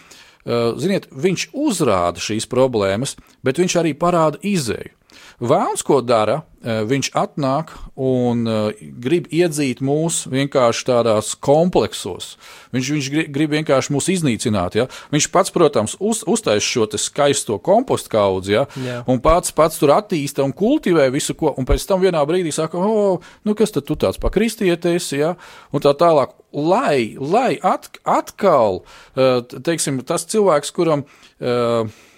Uh, 0.49 0.73
ziniet, 0.81 1.11
viņš 1.13 1.51
uzrāda 1.53 2.23
šīs 2.25 2.47
problēmas, 2.49 3.19
bet 3.45 3.61
viņš 3.61 3.75
arī 3.83 3.93
parāda 3.99 4.41
izēju. 4.41 4.98
Vēlns, 5.39 5.85
ko 5.87 6.01
dara, 6.03 6.41
e, 6.59 6.81
viņš 6.91 7.13
atnāk 7.15 7.71
un 7.95 8.41
e, 8.43 8.55
grib 8.99 9.29
iedzīt 9.31 9.79
mūs 9.87 10.25
vienkārši 10.33 10.87
tādās 10.89 11.29
kompleksos. 11.39 12.33
Viņš, 12.75 12.89
viņš 12.97 13.11
grib 13.31 13.55
vienkārši 13.55 13.95
mūs 13.95 14.09
iznīcināt. 14.17 14.75
Ja? 14.81 14.89
Viņš 15.15 15.29
pats, 15.31 15.55
protams, 15.55 15.95
uz, 16.03 16.25
uztais 16.27 16.67
šo 16.67 16.89
skaisto 16.99 17.61
kompostu 17.63 18.11
kaudzi, 18.17 18.57
ja? 18.57 18.65
Jā. 18.83 18.99
un 19.07 19.23
pats, 19.23 19.55
pats 19.55 19.79
tur 19.79 19.95
attīsta 19.95 20.43
un 20.43 20.51
kultivē 20.51 21.07
visu, 21.15 21.39
ko, 21.39 21.55
un 21.55 21.69
pēc 21.69 21.87
tam 21.87 22.03
vienā 22.03 22.25
brīdī 22.27 22.51
saka, 22.55 22.83
o, 22.83 23.21
nu 23.47 23.55
kas 23.55 23.77
tad 23.77 23.87
tu 23.87 23.95
tāds 23.95 24.19
pakristieties, 24.19 25.13
ja? 25.15 25.37
un 25.71 25.87
tā 25.87 25.95
tālāk. 25.95 26.35
Lai, 26.49 27.13
lai 27.21 27.61
at, 27.63 27.91
atkal, 28.09 28.83
e, 29.15 29.31
teiksim, 29.63 30.01
tas 30.09 30.27
cilvēks, 30.27 30.75
kuram 30.75 31.05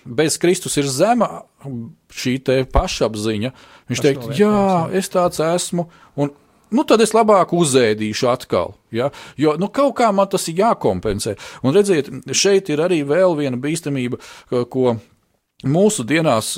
bez 0.05 0.39
Kristus 0.41 0.77
ir 0.81 0.89
zema 0.91 1.43
šī 2.15 2.39
pašapziņa. 2.73 3.53
Viņš 3.91 4.05
teikt, 4.05 4.29
jā, 4.39 4.89
es 4.97 5.11
tāds 5.13 5.43
esmu. 5.45 5.87
Un, 6.21 6.33
nu, 6.75 6.85
tad 6.89 7.03
es 7.05 7.15
labāk 7.17 7.55
uzēdīšu 7.57 8.31
atkal. 8.33 8.75
Ja? 8.95 9.11
Jo 9.41 9.57
nu, 9.61 9.71
kaut 9.73 9.97
kā 10.01 10.11
man 10.15 10.31
tas 10.31 10.49
ir 10.51 10.63
jākompensē. 10.63 11.37
Un 11.63 11.77
redziet, 11.77 12.11
šeit 12.33 12.71
ir 12.73 12.83
arī 12.85 13.03
vēl 13.07 13.37
viena 13.39 13.61
bīstamība, 13.61 14.21
ko 14.73 14.97
Mūsu 15.61 16.07
dienās 16.09 16.55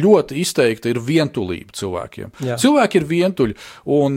ļoti 0.00 0.38
izteikti 0.40 0.88
ir 0.94 1.00
vientulība 1.04 1.74
cilvēkiem. 1.76 2.30
Jā. 2.46 2.56
Cilvēki 2.62 3.00
ir 3.00 3.04
vientuļi, 3.10 3.56
un 3.92 4.16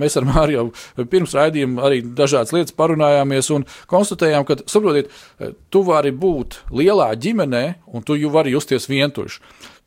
mēs 0.00 0.16
ar 0.16 0.24
Māriju 0.28 0.70
pirms 1.12 1.36
raidījuma 1.36 1.84
arī 1.90 2.00
dažādas 2.02 2.54
lietas 2.56 2.76
parunājāmies 2.78 3.50
un 3.52 3.66
konstatējām, 3.90 4.46
ka, 4.48 4.56
saprotiet, 4.64 5.12
tu 5.68 5.84
vari 5.84 6.14
būt 6.16 6.62
lielā 6.72 7.10
ģimenē, 7.20 7.64
un 7.92 8.06
tu 8.06 8.16
jau 8.16 8.32
vari 8.32 8.56
justies 8.56 8.88
vientuļš. 8.88 9.40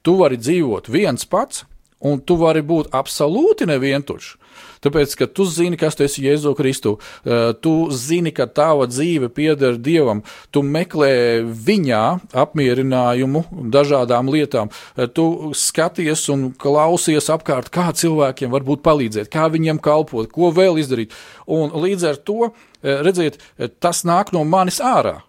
Tu 0.05 0.15
vari 0.21 0.37
dzīvot 0.37 0.89
viens 0.93 1.25
pats, 1.25 1.65
un 2.05 2.21
tu 2.21 2.37
vari 2.41 2.61
būt 2.65 2.93
absolūti 2.93 3.65
nevientuļš. 3.69 4.35
Tāpēc, 4.81 5.13
ka 5.19 5.27
tu 5.29 5.45
zini, 5.45 5.77
kas 5.77 5.97
tu 5.97 6.05
esi 6.05 6.23
Jēzu 6.25 6.55
Kristu, 6.57 6.95
eh, 7.25 7.53
tu 7.61 7.91
zini, 7.93 8.33
ka 8.33 8.47
tava 8.49 8.87
dzīve 8.89 9.29
pieder 9.29 9.77
Dievam, 9.77 10.23
tu 10.51 10.63
meklē 10.65 11.45
viņā 11.45 12.03
apmierinājumu 12.33 13.45
dažādām 13.69 14.29
lietām, 14.33 14.71
eh, 14.97 15.05
tu 15.05 15.53
skaties 15.53 16.29
un 16.33 16.51
klausies 16.57 17.29
apkārt, 17.29 17.69
kā 17.69 17.91
cilvēkiem 17.93 18.49
var 18.49 18.61
palīdzēt, 18.61 19.29
kā 19.29 19.49
viņiem 19.49 19.79
kalpot, 19.79 20.31
ko 20.31 20.51
vēl 20.51 20.81
izdarīt. 20.81 21.11
Un 21.47 21.69
līdz 21.69 22.09
ar 22.09 22.15
to, 22.15 22.51
eh, 22.83 23.03
redziet, 23.03 23.37
tas 23.79 24.03
nāk 24.03 24.33
no 24.33 24.43
manis 24.43 24.79
ārā. 24.79 25.21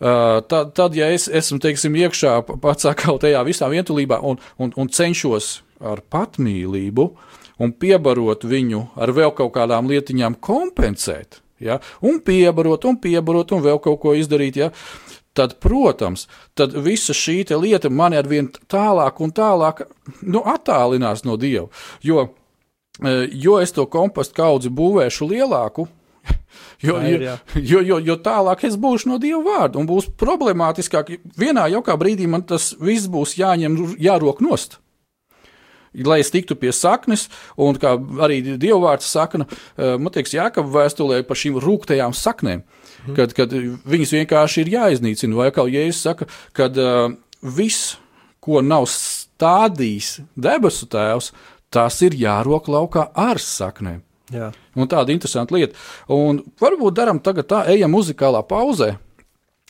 Uh, 0.00 0.42
tad, 0.48 0.74
tad, 0.74 0.94
ja 0.94 1.06
es 1.06 1.28
esmu 1.28 1.60
teiksim, 1.62 1.94
iekšā 1.94 2.60
pats 2.60 2.84
atkal 2.84 3.16
tajā 3.22 3.44
visā 3.46 3.68
vientulībā 3.70 4.18
un, 4.26 4.40
un, 4.58 4.72
un 4.76 4.88
cenšos 4.88 5.62
ar 5.80 6.02
patmīlību 6.10 7.06
un 7.58 7.72
piebarot 7.72 8.44
viņu 8.48 8.82
ar 8.96 9.12
vēl 9.14 9.34
kaut 9.36 9.54
kādām 9.56 9.88
lietiņām, 9.90 10.38
kompensēt, 10.42 11.40
ja? 11.62 11.80
un 12.02 12.20
piebarot, 12.24 12.86
un 12.88 13.00
piebarot, 13.00 13.54
un 13.54 13.64
vēl 13.64 13.80
kaut 13.82 14.00
ko 14.02 14.14
izdarīt. 14.18 14.60
Ja? 14.60 14.70
Tad, 15.34 15.56
protams, 15.62 16.28
tad 16.54 16.76
visa 16.78 17.14
šī 17.16 17.42
lieta 17.58 17.90
mani 17.90 18.18
ar 18.20 18.28
vien 18.30 18.52
tālāk 18.70 19.18
un 19.18 19.34
tālāk 19.34 19.82
nu, 20.22 20.44
attālinās 20.46 21.24
no 21.26 21.34
Dieva. 21.36 21.66
Jo, 22.06 22.28
e, 23.02 23.14
jo 23.32 23.58
es 23.58 23.74
to 23.74 23.88
kompostu 23.90 24.38
kaudzi 24.38 24.70
būvēšu 24.70 25.30
lielāku, 25.32 25.88
Jo, 26.84 26.98
ir, 27.02 27.22
jo, 27.56 27.80
jo, 27.82 27.96
jo 27.98 28.14
tālāk 28.22 28.62
es 28.68 28.76
būšu 28.78 29.08
no 29.10 29.16
Dieva 29.18 29.40
vārda 29.42 29.80
un 29.80 29.88
būs 29.88 30.06
problemātiskāk. 30.20 31.10
Vienā 31.36 31.66
jaukā 31.72 31.96
brīdī 31.98 32.28
man 32.30 32.44
tas 32.46 32.70
viss 32.78 33.08
būs 33.10 33.34
jāņem, 33.40 33.96
jārok 33.98 34.42
nost 34.44 34.78
lai 36.06 36.20
es 36.22 36.32
tiktu 36.34 36.56
pie 36.58 36.72
saknes, 36.74 37.28
un 37.60 37.78
kā 37.80 37.94
arī 38.26 38.40
dievvvārds 38.58 39.10
sakna, 39.14 39.46
eh, 39.46 39.96
man 39.98 40.12
liekas, 40.14 40.34
Jākapa 40.34 40.70
vēstulē 40.74 41.22
par 41.28 41.38
šīm 41.38 41.60
rūktajām 41.62 42.14
saknēm, 42.16 42.64
mhm. 42.64 43.16
kad, 43.18 43.34
kad 43.36 43.52
viņas 43.54 44.16
vienkārši 44.18 44.64
ir 44.64 44.72
jāiznīcina, 44.78 45.38
vai 45.38 45.50
kā 45.54 45.66
Jēzus 45.70 46.02
saka, 46.04 46.28
kad 46.56 46.78
uh, 46.80 47.12
viss, 47.42 47.96
ko 48.44 48.60
nav 48.64 48.88
stādījis 48.90 50.18
debesu 50.36 50.88
tēvs, 50.90 51.30
tas 51.72 52.00
ir 52.04 52.16
jārok 52.18 52.68
laukā 52.70 53.08
ar 53.14 53.40
saknēm. 53.40 54.02
Jā. 54.32 54.50
Un 54.74 54.88
tāda 54.88 55.12
interesanta 55.12 55.54
lieta. 55.54 55.76
Un 56.12 56.40
varbūt 56.60 56.96
darām 56.96 57.20
tagad 57.22 57.48
tā, 57.50 57.64
ejam 57.72 57.92
muzikālā 57.92 58.40
pauzē, 58.48 58.94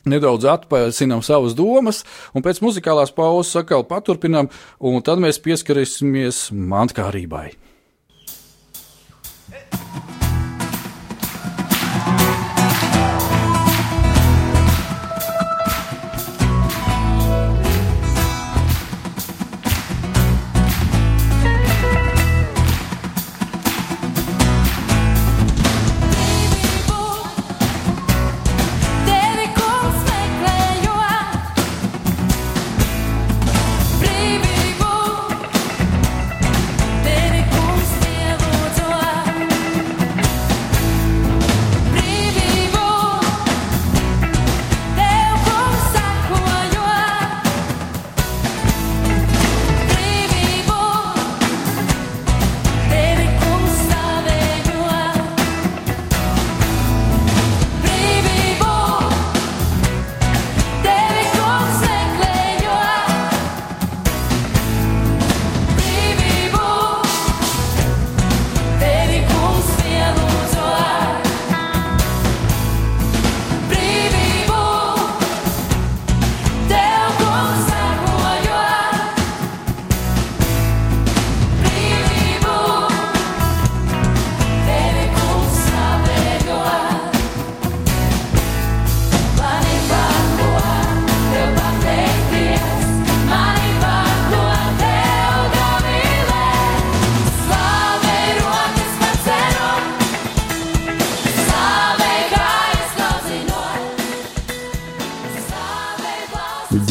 nedaudz 0.09 0.47
atpēcinām 0.55 1.23
savas 1.25 1.57
domas, 1.59 2.03
un 2.35 2.45
pēc 2.45 2.63
muzikālās 2.65 3.15
pauzes 3.15 3.57
atkal 3.61 3.87
paturpinām, 3.89 4.51
un 4.81 5.05
tad 5.05 5.23
mēs 5.23 5.43
pieskarīsimies 5.45 6.49
mantkārībai. 6.55 7.49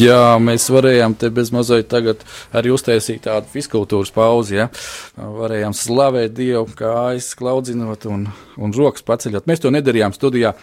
Jā, 0.04 0.36
mēs 0.42 0.66
varējām 0.72 1.14
te 1.16 1.30
bez 1.32 1.50
mazliet 1.54 1.88
tagad 1.92 2.22
arī 2.56 2.72
uztaisīt 2.74 3.24
tādu 3.24 3.48
fiskultūras 3.52 4.12
pauzi. 4.14 4.58
Ja? 4.58 4.68
Varējām 5.16 5.76
slavēt 5.76 6.34
Dievu, 6.36 6.66
kājas 6.76 7.32
klaudzinot 7.38 8.04
un, 8.10 8.26
un 8.60 8.74
rokas 8.76 9.06
paceļot. 9.06 9.48
Mēs 9.48 9.64
to 9.64 9.72
nedarījām 9.74 10.14
studijā, 10.16 10.54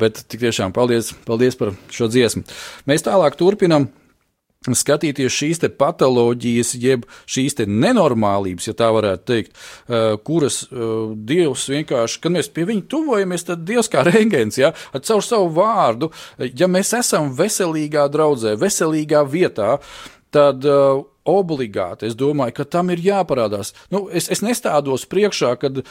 bet 0.00 0.24
tik 0.26 0.42
tiešām 0.46 0.74
paldies, 0.74 1.12
paldies 1.28 1.58
par 1.60 1.74
šo 1.94 2.10
dziesmu. 2.10 2.42
Mēs 2.90 3.06
tālāk 3.06 3.38
turpinam 3.38 3.88
skatīties 4.72 5.34
šīs 5.34 5.62
patoloģijas, 5.78 6.74
jeb 6.80 7.04
šīs 7.28 7.58
nenormālības, 7.68 8.68
ja 8.70 8.76
tā 8.78 8.90
varētu 8.94 9.26
teikt, 9.28 9.58
kuras 10.24 10.62
Dievs 10.72 11.66
vienkārši, 11.68 12.20
kad 12.24 12.36
mēs 12.36 12.48
pie 12.54 12.64
viņa 12.70 12.86
tuvojamies, 12.88 13.44
tad 13.50 13.64
Dievs 13.68 13.90
kā 13.92 14.06
rēngēns, 14.08 14.60
ja, 14.62 14.72
caur 14.96 15.24
savu 15.24 15.50
vārdu, 15.58 16.10
ja 16.38 16.70
mēs 16.70 16.94
esam 16.96 17.32
veselīgā 17.36 18.06
draudzē, 18.12 18.56
veselīgā 18.60 19.24
vietā, 19.28 19.76
tad 20.34 20.64
obligāti. 21.28 22.08
Es 22.08 22.16
domāju, 22.18 22.54
ka 22.58 22.66
tam 22.68 22.92
ir 22.92 23.02
jāparādās. 23.04 23.72
Nu, 23.92 24.04
es, 24.12 24.28
es 24.32 24.42
nestādos 24.44 25.06
priekšā, 25.10 25.54
kad 25.60 25.80
e, 25.80 25.84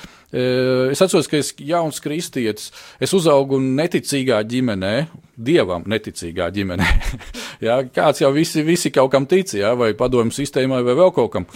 es 0.94 1.02
atceros, 1.02 1.30
ka 1.30 1.40
esmu 1.42 1.68
jauns 1.70 2.02
kristietis. 2.04 2.70
Es 3.02 3.16
uzaugu 3.18 3.60
neticīgā 3.64 4.44
ģimenē, 4.50 4.94
dievam 5.34 5.86
neticīgā 5.90 6.52
ģimenē. 6.54 6.90
ja, 7.68 7.82
kāds 7.84 8.22
jau 8.24 8.32
visi, 8.36 8.66
visi 8.66 8.94
kaut 8.94 9.12
kam 9.14 9.28
tic, 9.30 9.56
ja, 9.58 9.74
vai 9.80 9.94
padomju 9.98 10.36
sistēmai, 10.38 10.84
vai 10.86 10.98
vēl 11.02 11.14
kaut 11.16 11.34
kam. 11.34 11.50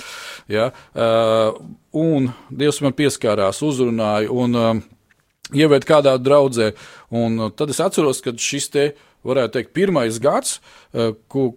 Ja, 0.51 0.71
uh, 0.97 1.57
un 1.97 2.31
Dievs 2.49 2.81
man 2.81 2.95
pieskārās, 2.97 3.61
uzrunāja 3.65 4.31
un 4.33 4.57
uh, 4.57 4.85
ieved 5.53 5.85
kādā 5.87 6.15
draudzē. 6.19 6.71
Un 7.15 7.51
tad 7.55 7.71
es 7.71 7.81
atceros, 7.83 8.23
ka 8.23 8.33
šis 8.33 8.71
te 8.73 8.87
varētu 9.25 9.57
teikt, 9.57 9.73
pirmais 9.73 10.19
gads, 10.19 10.59
eh, 10.93 11.13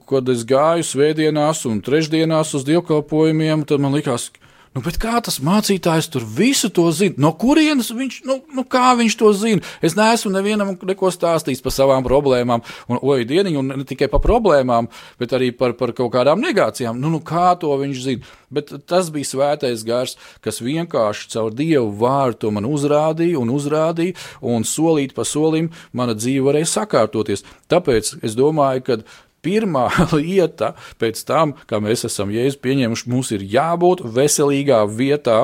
kad 0.09 0.29
es 0.29 0.45
gāju 0.45 0.87
svētdienās 0.87 1.67
un 1.67 1.83
trešdienās 1.83 2.55
uz 2.55 2.65
dievkalpojumiem, 2.65 3.67
tad 3.67 3.81
man 3.81 3.93
likās, 3.93 4.31
ka 4.31 4.50
Nu, 4.71 4.85
kā 5.03 5.17
tas 5.19 5.41
mācītājs 5.43 6.07
tur 6.15 6.23
visu 6.23 6.69
to 6.71 6.85
zina? 6.95 7.17
No 7.19 7.33
kurienes 7.35 7.89
viņš, 7.91 8.21
nu, 8.23 8.37
nu 8.55 8.63
viņš 8.71 9.15
to 9.19 9.33
zina? 9.35 9.65
Es 9.83 9.97
neesmu 9.99 10.31
nevienam 10.31 10.77
neko 10.79 11.11
stāstījis 11.11 11.63
par 11.65 11.75
savām 11.75 12.05
problēmām, 12.07 12.63
un 12.87 13.01
oi, 13.03 13.25
dieniņu, 13.27 13.59
un 13.59 13.73
ne 13.81 13.87
tikai 13.89 14.07
par 14.13 14.23
problēmām, 14.23 14.87
bet 15.19 15.35
arī 15.35 15.51
par, 15.51 15.75
par 15.75 15.91
kaut 15.91 16.13
kādām 16.15 16.39
negācijām. 16.39 17.01
Nu, 17.03 17.11
nu, 17.11 17.19
kā 17.19 17.57
to 17.59 17.75
viņš 17.81 18.03
zina? 18.05 18.37
Bet 18.55 18.71
tas 18.87 19.11
bija 19.11 19.27
svētais 19.27 19.83
gars, 19.87 20.15
kas 20.39 20.63
vienkārši 20.63 21.33
caur 21.35 21.51
Dievu 21.51 21.91
vārdu 21.99 22.45
to 22.45 22.53
man 22.55 22.69
uzrādīja 22.71 23.43
un 23.43 23.51
uzrādīja, 23.51 24.15
un 24.39 24.63
solīt 24.63 25.17
pa 25.19 25.27
solim 25.27 25.73
mana 25.91 26.15
dzīve 26.15 26.47
varēja 26.47 26.71
sakārtoties. 26.77 27.43
Tāpēc 27.71 28.21
es 28.23 28.39
domāju, 28.39 28.87
ka 28.87 29.01
Pirmā 29.45 29.87
lieta 30.19 30.75
pēc 31.01 31.23
tam, 31.29 31.55
kā 31.71 31.81
mēs 31.83 32.07
esam 32.09 32.33
jēzu 32.35 32.61
pieņēmuši, 32.65 33.11
mums 33.11 33.33
ir 33.37 33.45
jābūt 33.45 34.05
veselīgā 34.05 34.83
vietā, 34.89 35.43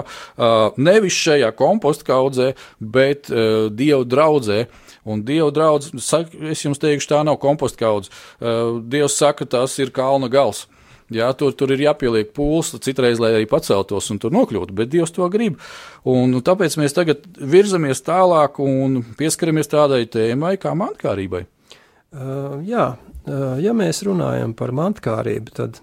nevis 0.77 1.17
šajā 1.17 1.53
kompostu 1.57 2.09
kaudzē, 2.11 2.53
bet 2.81 3.31
Dieva 3.31 4.05
draudzē. 4.05 4.67
Un 5.07 5.21
Dieva 5.23 5.53
draugs, 5.55 5.93
es 6.51 6.65
jums 6.65 6.81
teikšu, 6.83 7.13
tā 7.13 7.21
nav 7.27 7.39
kompostu 7.39 7.79
kaudze. 7.85 8.11
Dievs 8.91 9.15
saka, 9.21 9.47
tas 9.47 9.77
ir 9.79 9.95
kalna 9.95 10.27
gals. 10.33 10.65
Jā, 11.15 11.29
tur, 11.39 11.53
tur 11.55 11.71
ir 11.71 11.85
jāpieliek 11.85 12.33
pūles, 12.35 12.73
citreiz, 12.83 13.21
lai 13.23 13.31
arī 13.37 13.47
paceltos 13.47 14.11
un 14.11 14.19
tur 14.19 14.35
nokļūtu, 14.35 14.75
bet 14.75 14.91
Dievs 14.91 15.15
to 15.15 15.29
grib. 15.31 15.61
Un, 16.03 16.35
tāpēc 16.43 16.75
mēs 16.81 16.97
tagad 16.97 17.23
virzamies 17.39 18.03
tālāk 18.03 18.59
un 18.63 19.05
pieskaramies 19.19 19.71
tādai 19.71 20.03
tēmai 20.11 20.57
kā 20.59 20.75
mankārībai. 20.75 21.45
Uh, 22.15 22.61
jā, 22.65 22.87
ja 23.61 23.73
mēs 23.75 24.05
runājam 24.07 24.55
par 24.57 24.71
mantkārību, 24.77 25.55
tad 25.57 25.81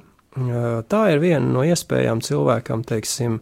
tā 0.90 1.02
ir 1.14 1.20
viena 1.22 1.46
no 1.46 1.64
iespējām 1.68 2.22
cilvēkam, 2.26 2.82
teiksim, 2.88 3.40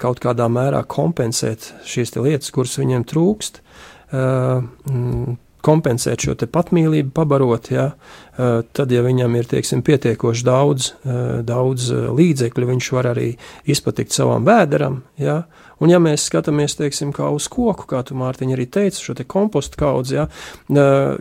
kaut 0.00 0.20
kādā 0.24 0.46
mērā 0.48 0.80
kompensēt 0.88 1.74
šīs 1.84 2.14
lietas, 2.16 2.52
kuras 2.54 2.78
viņiem 2.80 3.04
trūkst, 3.04 3.60
kompensēt 5.66 6.22
šo 6.22 6.36
patmīlību, 6.54 7.10
pabarot, 7.12 7.68
ja, 7.74 7.90
tad, 8.38 8.94
ja 8.94 9.02
viņam 9.04 9.36
ir 9.36 9.50
teiksim, 9.50 9.82
pietiekoši 9.84 10.46
daudz, 10.46 10.92
daudz 11.44 11.90
līdzekļu, 12.16 12.70
viņš 12.70 12.90
var 12.96 13.10
arī 13.12 13.32
izpatikt 13.68 14.14
savam 14.16 14.46
vēderam. 14.46 15.02
Ja, 15.20 15.42
Un, 15.76 15.90
ja 15.92 15.98
mēs 16.00 16.24
skatāmies, 16.30 16.76
teiksim, 16.78 17.12
kā 17.16 17.28
uz 17.34 17.50
koku, 17.52 17.84
kā 17.90 18.00
tu 18.06 18.16
Mārtiņ 18.16 18.54
arī 18.54 18.64
teici, 18.72 19.02
šo 19.04 19.16
te 19.18 19.26
kompostu 19.28 19.76
kaudzi, 19.80 20.16
ja, 20.16 20.26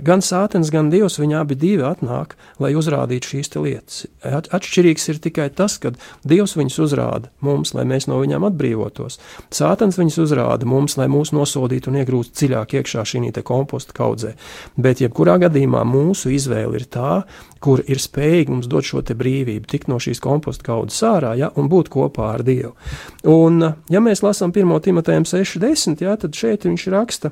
gan 0.05 0.23
sātens, 0.23 0.71
gan 0.71 0.87
dievs, 0.93 1.17
viņi 1.19 1.35
abi 1.41 1.57
divi 1.59 1.83
atnāk, 1.83 2.37
lai 2.63 2.71
uzrādītu 2.79 3.33
šīs 3.33 3.51
lietas. 3.55 4.05
Atšķirīgs 4.23 5.09
ir 5.11 5.19
tikai 5.27 5.49
tas, 5.55 5.75
ka 5.81 5.91
dievs 6.23 6.55
viņus 6.55 6.79
uzrāda 6.87 7.31
mums, 7.43 7.73
lai 7.75 7.83
mēs 7.89 8.07
no 8.07 8.21
viņiem 8.21 8.47
atbrīvotos. 8.47 9.19
Sātens 9.53 9.99
viņus 9.99 10.21
uzrāda 10.23 10.67
mums, 10.69 10.95
lai 10.99 11.09
mūs 11.11 11.33
nosodītu 11.35 11.91
un 11.91 11.99
iegrūst 11.99 12.35
dziļāk 12.39 12.77
iekšā 12.79 13.03
šī 13.11 13.23
kompostu 13.45 13.93
kaudzē. 13.95 14.35
Bet 14.79 15.01
jebkurā 15.03 15.35
gadījumā 15.41 15.83
mūsu 15.87 16.31
izvēle 16.31 16.79
ir 16.79 16.87
tā, 16.91 17.23
kur 17.65 17.81
ir 17.89 17.99
spējīgi 18.01 18.53
mums 18.53 18.69
dot 18.69 18.85
šo 18.85 19.01
brīvību, 19.01 19.65
tikt 19.69 19.89
no 19.89 19.97
šīs 20.01 20.21
kompostu 20.23 20.67
kaudzes 20.67 21.01
ārā 21.07 21.33
ja, 21.39 21.49
un 21.57 21.69
būt 21.71 21.89
kopā 21.93 22.29
ar 22.35 22.43
Dievu. 22.45 22.75
Un, 23.31 23.63
ja 23.89 24.01
mēs 24.03 24.21
lasām 24.25 24.44
1. 24.53 24.77
Timotejam 24.85 25.25
6.10, 25.25 26.03
ja, 26.03 26.15
tad 26.19 26.35
šeit 26.37 26.67
viņš 26.67 26.87
raksta. 26.93 27.31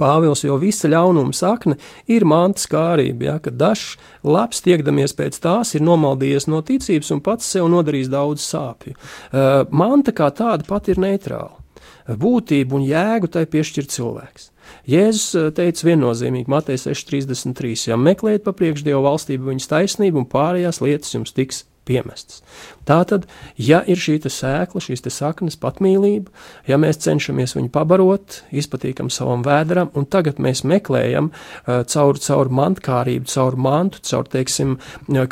Pāvils 0.00 0.40
jau 0.46 0.54
visa 0.56 0.88
ļaunuma 0.88 1.34
sakne 1.36 1.76
ir 2.08 2.24
mantas 2.24 2.64
kārība, 2.72 3.26
ja, 3.26 3.34
kad 3.44 3.58
dažs 3.60 3.98
labs 4.24 4.62
tiekdamies 4.64 5.12
pēc 5.12 5.36
tās 5.44 5.74
ir 5.76 5.84
nomaldījies 5.84 6.48
no 6.48 6.62
ticības 6.64 7.12
un 7.12 7.20
pats 7.24 7.50
sev 7.52 7.68
nodarījis 7.68 8.08
daudz 8.14 8.46
sāpju. 8.48 8.96
Uh, 8.96 9.66
manta 9.68 10.14
kā 10.16 10.30
tāda 10.32 10.64
pat 10.68 10.88
ir 10.88 11.02
neitrāla. 11.04 11.60
Būtību 12.08 12.80
un 12.80 12.88
jēgu 12.88 13.28
tai 13.32 13.44
piešķir 13.48 13.88
cilvēks. 13.92 14.50
Jēzus 14.88 15.52
teica 15.56 15.86
viennozīmīgi, 15.88 16.48
Matei 16.52 16.76
6,33: 16.80 17.90
Ja 17.90 18.00
meklējat 18.00 18.44
pa 18.44 18.52
priekšdievu 18.56 19.04
valstību, 19.04 19.50
viņas 19.52 19.70
taisnību 19.70 20.22
un 20.22 20.28
pārējās 20.32 20.80
lietas 20.84 21.12
jums 21.16 21.32
tiks 21.36 21.64
piemestas. 21.88 22.42
Tātad, 22.88 23.24
ja 23.56 23.80
ir 23.88 24.00
šī 24.00 24.18
sēkla, 24.24 24.80
šīs 24.82 25.04
saknes, 25.12 25.56
patmīlība, 25.60 26.32
ja 26.68 26.78
mēs 26.80 27.00
cenšamies 27.04 27.56
viņu 27.56 27.70
pabarot, 27.72 28.40
izpatīkam 28.54 29.10
savam 29.12 29.44
vēderam, 29.44 29.90
un 29.96 30.06
tagad 30.08 30.40
mēs 30.42 30.64
meklējam 30.68 31.30
uh, 31.30 31.82
caur, 31.88 32.18
caur 32.20 32.50
mantkārību, 32.52 33.28
caur 33.30 33.56
mantu, 33.56 34.02
caur, 34.04 34.28
teiksim, 34.30 34.76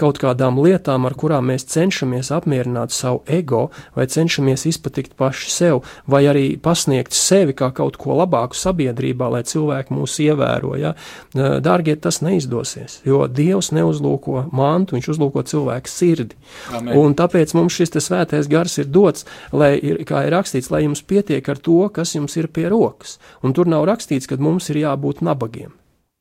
kaut 0.00 0.20
kādām 0.22 0.60
lietām, 0.62 1.06
ar 1.08 1.16
kurām 1.18 1.50
mēs 1.52 1.66
cenšamies 1.72 2.32
apmierināt 2.34 2.94
savu 2.94 3.22
ego, 3.26 3.66
vai 3.96 4.08
cenšamies 4.10 4.66
izpatikt 4.70 5.16
paši 5.20 5.52
sev, 5.52 5.82
vai 6.06 6.24
arī 6.30 6.46
pasniegt 6.62 7.16
sevi 7.16 7.56
kā 7.56 7.72
kaut 7.76 7.98
ko 8.00 8.16
labāku 8.20 8.56
sabiedrībā, 8.58 9.28
lai 9.32 9.44
cilvēki 9.48 9.96
mūs 9.96 10.18
ievēro. 10.24 10.74
Ja? 10.80 10.94
Uh, 11.36 11.58
dārgie, 11.64 11.96
tas 12.00 12.22
neizdosies, 12.24 13.00
jo 13.08 13.24
Dievs 13.28 13.72
neuzlūko 13.76 14.48
mantu, 14.56 14.96
viņš 14.96 15.12
uzlūko 15.14 15.44
cilvēku 15.48 15.90
sirdi. 15.90 16.38
Amen. 16.72 16.94
Un 16.98 17.16
tāpēc 17.18 17.41
mums 17.58 17.74
šis 17.74 17.90
svētais 17.98 18.46
gars 18.50 18.78
ir 18.78 18.86
dots, 18.94 19.26
lai, 19.50 19.74
ir, 19.82 19.98
kā 20.06 20.22
ir 20.28 20.32
rakstīts, 20.36 20.70
lai 20.70 20.84
jums 20.86 21.02
pietiek 21.02 21.50
ar 21.50 21.58
to, 21.58 21.82
kas 21.90 22.14
jums 22.14 22.38
ir 22.38 22.46
pie 22.46 22.68
rokas. 22.70 23.18
Un 23.42 23.56
tur 23.56 23.66
nav 23.66 23.88
rakstīts, 23.90 24.30
ka 24.30 24.38
mums 24.38 24.70
ir 24.70 24.84
jābūt 24.84 25.24
nabagiem. 25.26 25.74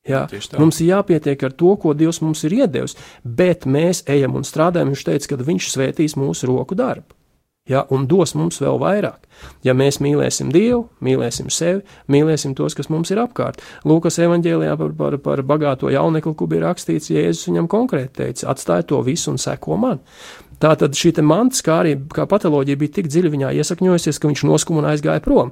Jā, 0.09 0.26
mums 0.57 0.82
ir 0.82 0.95
jāpietiek 0.95 1.43
ar 1.45 1.53
to, 1.53 1.76
ko 1.78 1.93
Dievs 1.93 2.24
mums 2.26 2.41
ir 2.49 2.57
iedevis, 2.63 2.97
bet 3.22 3.69
mēs 3.69 4.01
ejam 4.09 4.39
un 4.39 4.47
strādājam. 4.47 4.89
Viņš 4.89 5.07
teica, 5.11 5.30
ka 5.30 5.43
Viņš 5.51 5.74
svētīs 5.76 6.17
mūsu 6.17 6.49
roku 6.49 6.74
darbu 6.76 7.22
ja, 7.69 7.86
un 7.89 8.05
dos 8.09 8.34
mums 8.38 8.59
vēl 8.61 8.80
vairāk. 8.82 9.28
Ja 9.65 9.74
mēs 9.78 9.99
mīlēsim 10.03 10.51
Dievu, 10.53 10.84
mīlēsim 11.05 11.49
sevi, 11.53 11.82
mīlēsim 12.11 12.53
tos, 12.57 12.76
kas 12.78 12.91
mums 12.93 13.11
ir 13.13 13.22
apkārt. 13.24 13.61
Lūkas 13.88 14.19
evanģēlijā 14.22 14.76
par, 14.78 14.95
par, 14.97 15.17
par 15.24 15.43
bagāto 15.47 15.91
jaunekli, 15.93 16.36
kur 16.38 16.49
bija 16.51 16.67
rakstīts, 16.67 17.11
Jēzus 17.13 17.49
viņam 17.49 17.69
konkrēti 17.72 18.17
teica: 18.22 18.49
atstāj 18.53 18.86
to 18.91 19.01
visu 19.05 19.32
un 19.34 19.41
seko 19.41 19.80
man. 19.82 20.01
Tātad 20.62 20.93
šī 20.93 21.16
mantas 21.26 21.64
kārība, 21.66 22.05
kā 22.14 22.28
patoloģija, 22.30 22.78
bija 22.78 22.93
tik 22.99 23.07
dziļi 23.09 23.32
viņā 23.34 23.53
iesakņojusies, 23.57 24.20
ka 24.22 24.30
viņš 24.30 24.43
noskuma 24.45 24.84
un 24.84 24.89
aizgāja 24.91 25.24
prom. 25.26 25.49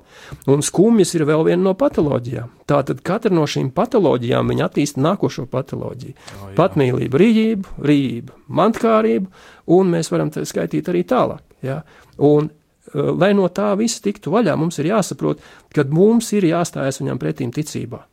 Un 0.50 0.62
skumjas 0.66 1.16
ir 1.18 1.26
vēl 1.26 1.48
viena 1.48 1.64
no 1.64 1.74
patoloģijām. 1.78 2.52
Tātad 2.70 3.02
katra 3.06 3.34
no 3.34 3.48
šīm 3.50 3.72
patoloģijām 3.74 4.54
viņa 4.54 4.68
attīsta 4.68 5.02
nākošo 5.02 5.48
patoloģiju. 5.50 6.14
Oh, 6.14 6.54
Patmīlība, 6.60 7.24
rīība, 7.24 7.74
rīība, 7.90 8.38
mantkārība, 8.62 9.34
un 9.74 9.92
mēs 9.96 10.14
varam 10.14 10.30
skaitīt 10.30 10.94
arī 10.94 11.04
tālāk. 11.10 11.42
Ja? 11.66 11.82
Un, 12.22 12.52
uh, 12.52 13.10
lai 13.10 13.34
no 13.34 13.50
tā 13.50 13.72
visa 13.82 14.06
tiktu 14.06 14.36
vaļā, 14.36 14.54
mums 14.62 14.78
ir 14.78 14.94
jāsaprot, 14.94 15.42
ka 15.74 15.90
mums 15.90 16.30
ir 16.38 16.52
jāstājas 16.52 17.02
viņam 17.02 17.22
pretīm 17.22 17.54
ticībā. 17.56 18.06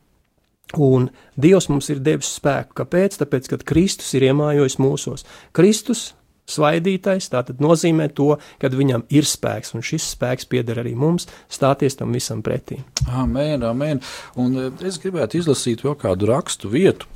Un 0.83 1.11
Dievs 1.39 1.69
mums 1.71 1.87
ir 1.93 2.01
devis 2.03 2.33
spēku. 2.41 2.73
Kāpēc? 2.81 3.21
Tāpēc, 3.21 3.53
ka 3.53 3.59
Kristus 3.69 4.09
ir 4.17 4.25
iemājojis 4.27 4.81
mūsos. 4.83 5.23
Kristus 5.55 6.09
svaidītais, 6.47 7.27
tātad 7.33 7.59
nozīmē 7.63 8.07
to, 8.15 8.37
ka 8.61 8.71
viņam 8.71 9.03
ir 9.13 9.27
spēks, 9.27 9.73
un 9.75 9.83
šis 9.85 10.13
spēks 10.15 10.47
pieder 10.47 10.79
arī 10.83 10.95
mums, 10.95 11.27
stāties 11.51 11.99
tam 11.99 12.15
visam 12.15 12.41
pretī. 12.45 12.79
Amen, 13.11 13.63
amen. 13.67 14.01
Un 14.39 14.57
uh, 14.57 14.71
es 14.87 14.99
gribētu 15.03 15.41
izlasīt 15.41 15.83
vēl 15.83 15.99
kādu 15.99 16.31
rakstu 16.31 16.71
vietu, 16.71 17.09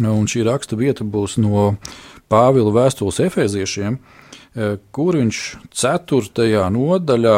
Un 0.00 0.24
šī 0.30 0.44
raksta 0.46 0.76
vieta 0.78 1.04
būs 1.04 1.36
no 1.42 1.74
Pāvila 2.32 2.72
vēstules 2.72 3.18
efeziešiem, 3.20 3.98
kur 4.88 5.18
viņš 5.18 5.40
4. 5.76 6.62
nodaļā 6.72 7.36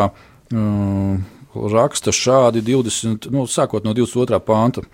raksta 1.74 2.14
šādi 2.14 2.62
20, 2.66 3.26
nu, 3.34 3.46
sākot 3.50 3.86
no 3.86 3.94
22. 3.94 4.38
panta, 4.46 4.84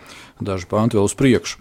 daži 0.41 0.68
panti 0.71 0.97
vēl 0.97 1.09
uz 1.09 1.16
priekšu, 1.16 1.61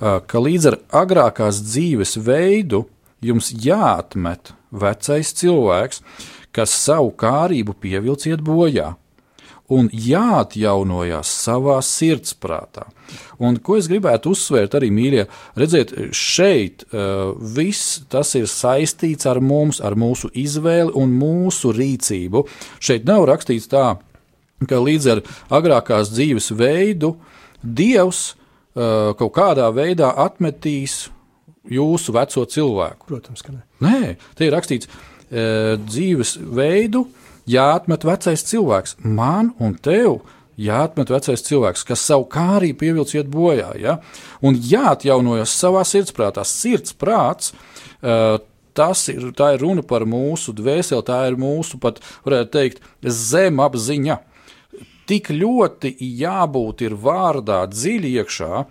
ka 0.00 0.44
līdz 0.44 0.68
ar 0.68 0.78
agrākās 1.02 1.62
dzīves 1.64 2.18
veidu 2.20 2.84
jums 3.24 3.52
jāatmet 3.52 4.54
vecais 4.70 5.34
cilvēks, 5.36 6.02
kas 6.54 6.74
savu 6.74 7.12
kārību 7.18 7.76
pievilciet 7.80 8.42
bojā, 8.42 8.94
un 9.70 9.86
jāatjaunojas 9.94 11.30
savā 11.44 11.78
sirdsprātā. 11.84 12.88
Un 13.38 13.58
ko 13.62 13.76
es 13.78 13.86
gribētu 13.90 14.32
uzsvērt 14.34 14.74
arī 14.78 14.90
mīļie, 14.94 15.24
redzēt, 15.58 15.94
šeit 16.14 16.84
uh, 16.90 17.30
viss 17.38 18.00
tas 18.10 18.34
ir 18.38 18.48
saistīts 18.50 19.28
ar 19.30 19.40
mums, 19.42 19.78
ar 19.82 19.94
mūsu 19.98 20.30
izvēli 20.34 20.94
un 20.98 21.14
mūsu 21.18 21.70
rīcību. 21.76 22.44
Šeit 22.82 23.06
nav 23.06 23.28
rakstīts 23.30 23.70
tā, 23.70 23.94
ka 24.66 24.82
līdz 24.82 25.08
ar 25.14 25.22
agrākās 25.60 26.10
dzīves 26.12 26.50
veidu 26.58 27.14
Dievs 27.60 28.30
uh, 28.32 29.12
kaut 29.18 29.34
kādā 29.36 29.66
veidā 29.76 30.10
atmetīs 30.16 31.10
jūsu 31.68 32.14
veco 32.16 32.44
cilvēku. 32.48 33.08
Protams, 33.10 33.44
ka 33.44 33.54
nē. 33.54 33.62
Nē, 33.84 34.12
te 34.38 34.46
ir 34.46 34.54
rakstīts 34.54 34.88
uh, 34.88 35.76
dzīves 35.80 36.36
veidu, 36.56 37.06
jāatmet 37.50 38.06
vecais 38.08 38.44
cilvēks. 38.48 38.98
Man 39.04 39.52
un 39.60 39.76
tev 39.76 40.20
jāatmet 40.60 41.12
vecais 41.12 41.44
cilvēks, 41.46 41.84
kas 41.88 42.04
savu 42.04 42.26
kārību 42.30 42.78
pievilciet 42.82 43.28
bojā, 43.32 43.72
ja? 43.80 43.98
un 44.44 44.56
jāatjaunojas 44.56 45.52
savā 45.56 45.84
sirdsprātā. 45.88 46.44
Sirdsprāts, 46.48 47.54
uh, 48.00 48.38
tas 48.76 49.04
ir, 49.12 49.30
tā 49.36 49.54
ir 49.54 49.64
runa 49.64 49.84
par 49.86 50.06
mūsu 50.08 50.54
dvēseli, 50.56 51.04
tā 51.06 51.22
ir 51.28 51.38
mūsu 51.40 51.80
pat, 51.82 52.00
varētu 52.26 52.52
teikt, 52.56 52.84
zemapziņa 53.04 54.20
tik 55.10 55.32
ļoti 55.34 55.96
jābūt 55.98 56.84
ir 56.86 56.94
vārdā 57.02 57.64
dziļi 57.66 58.14
iekšā, 58.20 58.64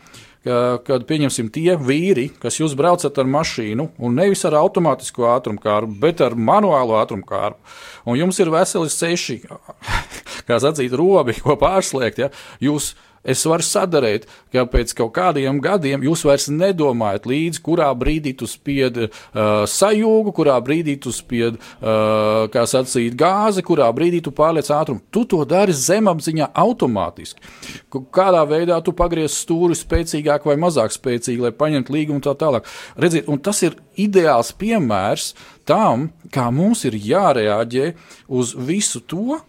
kad 0.44 1.04
pieņemsim 1.10 1.50
tie 1.52 1.74
vīri, 1.76 2.30
kas 2.40 2.60
jūs 2.62 2.76
braucat 2.80 3.18
ar 3.20 3.28
mašīnu, 3.28 3.90
un 4.00 4.16
nevis 4.16 4.46
ar 4.48 4.56
automātisko 4.62 5.28
ātrumkāru, 5.34 5.90
bet 6.00 6.24
ar 6.24 6.38
manuālo 6.38 6.96
ātrumkāru, 7.02 7.60
un 8.08 8.20
jums 8.20 8.40
ir 8.40 8.52
veseli 8.54 8.92
seši, 8.94 9.42
kā 10.48 10.62
sacīt, 10.64 10.96
robi, 10.96 11.36
ko 11.44 11.58
pārslēgt, 11.60 12.24
ja, 12.24 12.32
jūs 12.64 12.94
es 13.24 13.43
varu 13.47 13.65
sadarīt, 13.65 14.28
ka 14.53 14.65
pēc 14.70 14.93
kaut 14.97 15.13
kādiem 15.17 15.59
gadiem 15.63 16.03
jūs 16.05 16.24
vairs 16.28 16.47
nedomājat 16.51 17.28
līdzi, 17.30 17.61
kurā 17.65 17.89
brīdī 17.97 18.34
tu 18.39 18.47
spied 18.49 19.01
uh, 19.05 19.65
sajūgu, 19.70 20.34
kurā 20.36 20.57
brīdī 20.63 20.95
tu 21.01 21.13
spied, 21.15 21.59
uh, 21.59 22.47
kā 22.53 22.65
sacīt, 22.70 23.17
gāzi, 23.20 23.65
kurā 23.65 23.89
brīdī 23.95 24.22
tu 24.26 24.34
pārliec 24.36 24.70
ātrumu. 24.74 25.03
Tu 25.11 25.26
to 25.30 25.43
dari 25.47 25.76
zemapziņā 25.76 26.51
automātiski. 26.63 27.43
Kādā 28.13 28.45
veidā 28.49 28.80
tu 28.86 28.93
pagriez 28.95 29.36
stūri 29.41 29.78
spēcīgāk 29.78 30.47
vai 30.47 30.57
mazāk 30.61 30.93
spēcīgi, 30.95 31.43
lai 31.43 31.53
paņemtu 31.55 31.95
līgumu 31.95 32.20
un 32.20 32.26
tā 32.26 32.36
tālāk. 32.39 32.67
Redziet, 32.99 33.30
un 33.32 33.41
tas 33.43 33.61
ir 33.65 33.78
ideāls 33.99 34.51
piemērs 34.59 35.34
tam, 35.70 36.09
kā 36.34 36.49
mums 36.53 36.86
ir 36.89 36.97
jārēģē 36.97 37.93
uz 38.39 38.55
visu 38.55 39.01
to, 39.05 39.39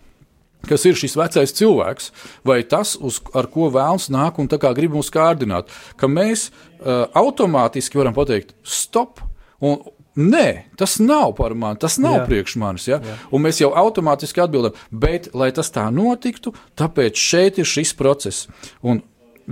kas 0.69 0.85
ir 0.89 0.99
šis 0.99 1.17
vecais 1.19 1.55
cilvēks, 1.57 2.11
vai 2.47 2.61
tas, 2.69 2.97
uz, 3.01 3.21
ar 3.37 3.49
ko 3.53 3.71
vēlams 3.73 4.11
nāk 4.13 4.41
un 4.43 4.51
grib 4.51 4.97
mūs 4.97 5.13
kārdināt, 5.15 5.71
ka 5.97 6.11
mēs 6.11 6.51
uh, 6.51 7.07
automātiski 7.15 8.01
varam 8.01 8.17
pateikt, 8.17 8.55
stop! 8.65 9.25
Un, 9.61 9.81
Nē, 10.21 10.65
tas 10.77 10.97
nav 10.99 11.37
par 11.39 11.53
mani, 11.55 11.79
tas 11.81 11.95
nav 12.03 12.17
Jā. 12.19 12.23
priekš 12.27 12.57
manis. 12.59 12.89
Ja? 12.91 12.99
Jā. 12.99 13.15
Un 13.31 13.45
mēs 13.45 13.61
jau 13.63 13.71
automātiski 13.79 14.43
atbildam, 14.43 14.75
bet, 14.91 15.29
lai 15.39 15.53
tas 15.55 15.71
tā 15.71 15.85
notiktu, 15.95 16.51
tāpēc 16.77 17.15
šeit 17.17 17.61
ir 17.63 17.69
šis 17.69 17.95
process. 17.97 18.49
Un 18.83 19.05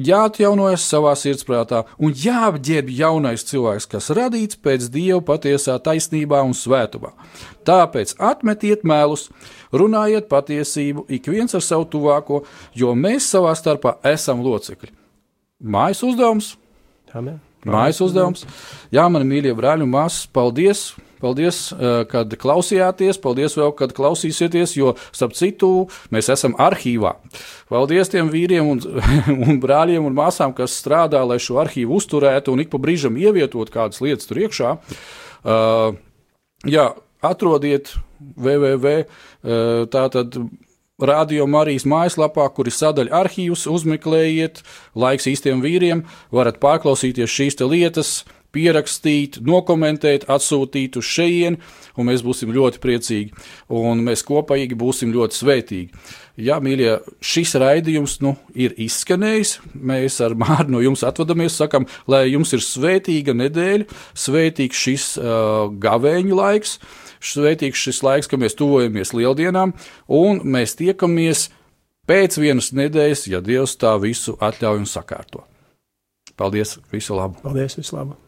jāatjaunojas 0.05 0.85
savā 0.89 1.15
sirdsprātā 1.19 1.83
un 1.99 2.15
jāapģērb 2.15 2.91
jaunais 2.99 3.45
cilvēks, 3.49 3.89
kas 3.91 4.11
radīts 4.17 4.59
pēc 4.63 4.89
dieva 4.95 5.21
patiesā 5.25 5.79
taisnībā 5.83 6.43
un 6.47 6.55
svētumā. 6.57 7.15
Tāpēc 7.69 8.15
atmetiet 8.19 8.87
mēlus, 8.89 9.29
runājiet 9.73 10.31
patiesību, 10.31 11.07
ik 11.09 11.29
viens 11.33 11.55
ar 11.55 11.65
savu 11.65 11.89
tuvāko, 11.93 12.45
jo 12.75 12.95
mēs 12.95 13.29
savā 13.33 13.53
starpā 13.59 13.99
esam 14.09 14.45
locekļi. 14.45 14.95
Mājas 15.59 16.05
uzdevums. 16.07 16.55
Amen. 17.15 17.41
Mājas 17.67 18.01
uzdevums. 18.05 18.47
Jā, 18.95 19.09
mani 19.11 19.27
mīļie 19.29 19.57
brāļi 19.59 19.85
un 19.85 19.95
māsas, 19.97 20.29
paldies! 20.31 20.93
Paldies, 21.23 21.61
eh, 21.73 22.03
kad 22.11 22.33
klausījāties, 22.39 23.21
paldies 23.23 23.57
vēl, 23.59 23.73
kad 23.79 23.95
klausīsieties, 23.97 24.77
jo, 24.79 24.95
starp 25.13 25.35
citu, 25.39 25.89
mēs 26.15 26.31
esam 26.35 26.55
arhīvā. 26.59 27.17
Paldies 27.73 28.13
tiem 28.13 28.31
vīriem 28.33 28.69
un, 28.75 28.83
un 29.49 29.61
brāļiem 29.63 30.07
un 30.07 30.17
māsām, 30.19 30.55
kas 30.57 30.77
strādā, 30.79 31.25
lai 31.27 31.41
šo 31.43 31.59
arhīvu 31.65 31.99
uzturētu 31.99 32.55
un 32.55 32.65
ik 32.65 32.71
pa 32.75 32.83
brīžam 32.83 33.19
ievietot 33.19 33.73
kādas 33.75 34.03
lietas 34.05 34.31
tur 34.31 34.43
iekšā. 34.45 34.77
Uh, 35.49 35.99
jā, 36.67 36.91
atrodiet 37.25 37.93
www. 38.19 39.05
Uh, 39.05 39.85
tātad 39.91 40.41
Radio 40.99 41.45
Marijas 41.47 41.85
mājaslapā, 41.87 42.49
kur 42.51 42.67
ir 42.67 42.75
sadaļa 42.75 43.21
arhīvs, 43.21 43.69
uzmeklējiet, 43.71 44.65
laiks 44.99 45.29
īstiem 45.31 45.61
vīriem, 45.63 46.03
varat 46.35 46.59
pārklausīties 46.59 47.31
šīs 47.31 47.61
lietas, 47.63 48.25
pierakstīt, 48.55 49.41
nokomentēt, 49.45 50.27
atsūtīt 50.31 50.97
uz 50.99 51.09
šejienes, 51.09 51.77
un 51.99 52.09
mēs 52.09 52.23
būsim 52.25 52.53
ļoti 52.55 52.81
priecīgi. 52.83 53.45
Un 53.75 54.03
mēs 54.07 54.25
kopīgi 54.27 54.79
būsim 54.79 55.13
ļoti 55.15 55.39
svētīgi. 55.39 56.03
Jā, 56.39 56.61
mīļie, 56.63 56.93
šis 57.25 57.57
raidījums 57.59 58.19
nu, 58.23 58.37
ir 58.55 58.77
izskanējis. 58.79 59.57
Mēs 59.75 60.21
ar 60.25 60.37
Mārnu 60.39 60.77
no 60.77 60.83
jums 60.85 61.03
atvadamies, 61.07 61.57
sakam, 61.59 61.89
lai 62.07 62.29
jums 62.31 62.55
ir 62.55 62.63
svētīga 62.65 63.35
nedēļa, 63.35 63.89
svētīgs 64.15 64.85
šis 64.87 65.09
uh, 65.19 65.67
gavēņu 65.83 66.39
laiks, 66.39 66.79
svētīgs 67.19 67.83
šis 67.89 68.05
laiks, 68.07 68.31
kad 68.31 68.43
mēs 68.43 68.57
tuvojamies 68.59 69.17
lieldienām, 69.19 69.75
un 70.07 70.41
mēs 70.47 70.79
tiekamies 70.79 71.49
pēc 72.09 72.39
vienas 72.39 72.71
nedēļas, 72.77 73.27
ja 73.35 73.43
Dievs 73.45 73.75
tā 73.81 73.97
visu 74.01 74.39
atļauj 74.39 74.85
un 74.85 74.89
sakārto. 74.89 75.45
Paldies! 76.39 76.79
Visu 76.95 77.19
labu! 77.19 77.43
Paldies! 77.43 77.81
Visu 77.81 77.99
labu! 77.99 78.28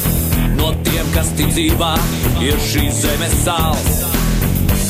no 0.61 0.71
tiem, 0.85 1.07
kas 1.15 1.31
tic 1.37 1.49
dzīvā, 1.55 1.91
ir 2.45 2.59
šīs 2.69 3.01
zemes 3.03 3.37
sāls. 3.43 4.01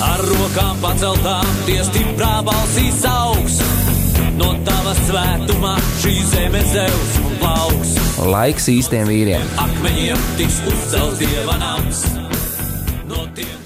Ar 0.02 0.24
rokām 0.26 0.80
paceltām, 0.82 1.48
tie 1.68 1.80
stiprā 1.88 2.34
balsīs 2.46 3.04
augs. 3.08 3.60
No 4.40 4.52
tava 4.66 4.96
svētumā 5.04 5.76
šī 6.02 6.16
zeme 6.32 6.64
zeus 6.72 7.16
un 7.22 7.40
plauks. 7.44 7.96
Laiks 8.34 8.70
īstiem 8.74 9.10
vīriem. 9.12 9.48
Akmeņiem 9.62 10.30
tiks 10.42 10.62
uzcelts 10.74 11.22
dieva 11.22 11.58
nams. 11.62 12.06
No 13.10 13.28
tiem. 13.38 13.61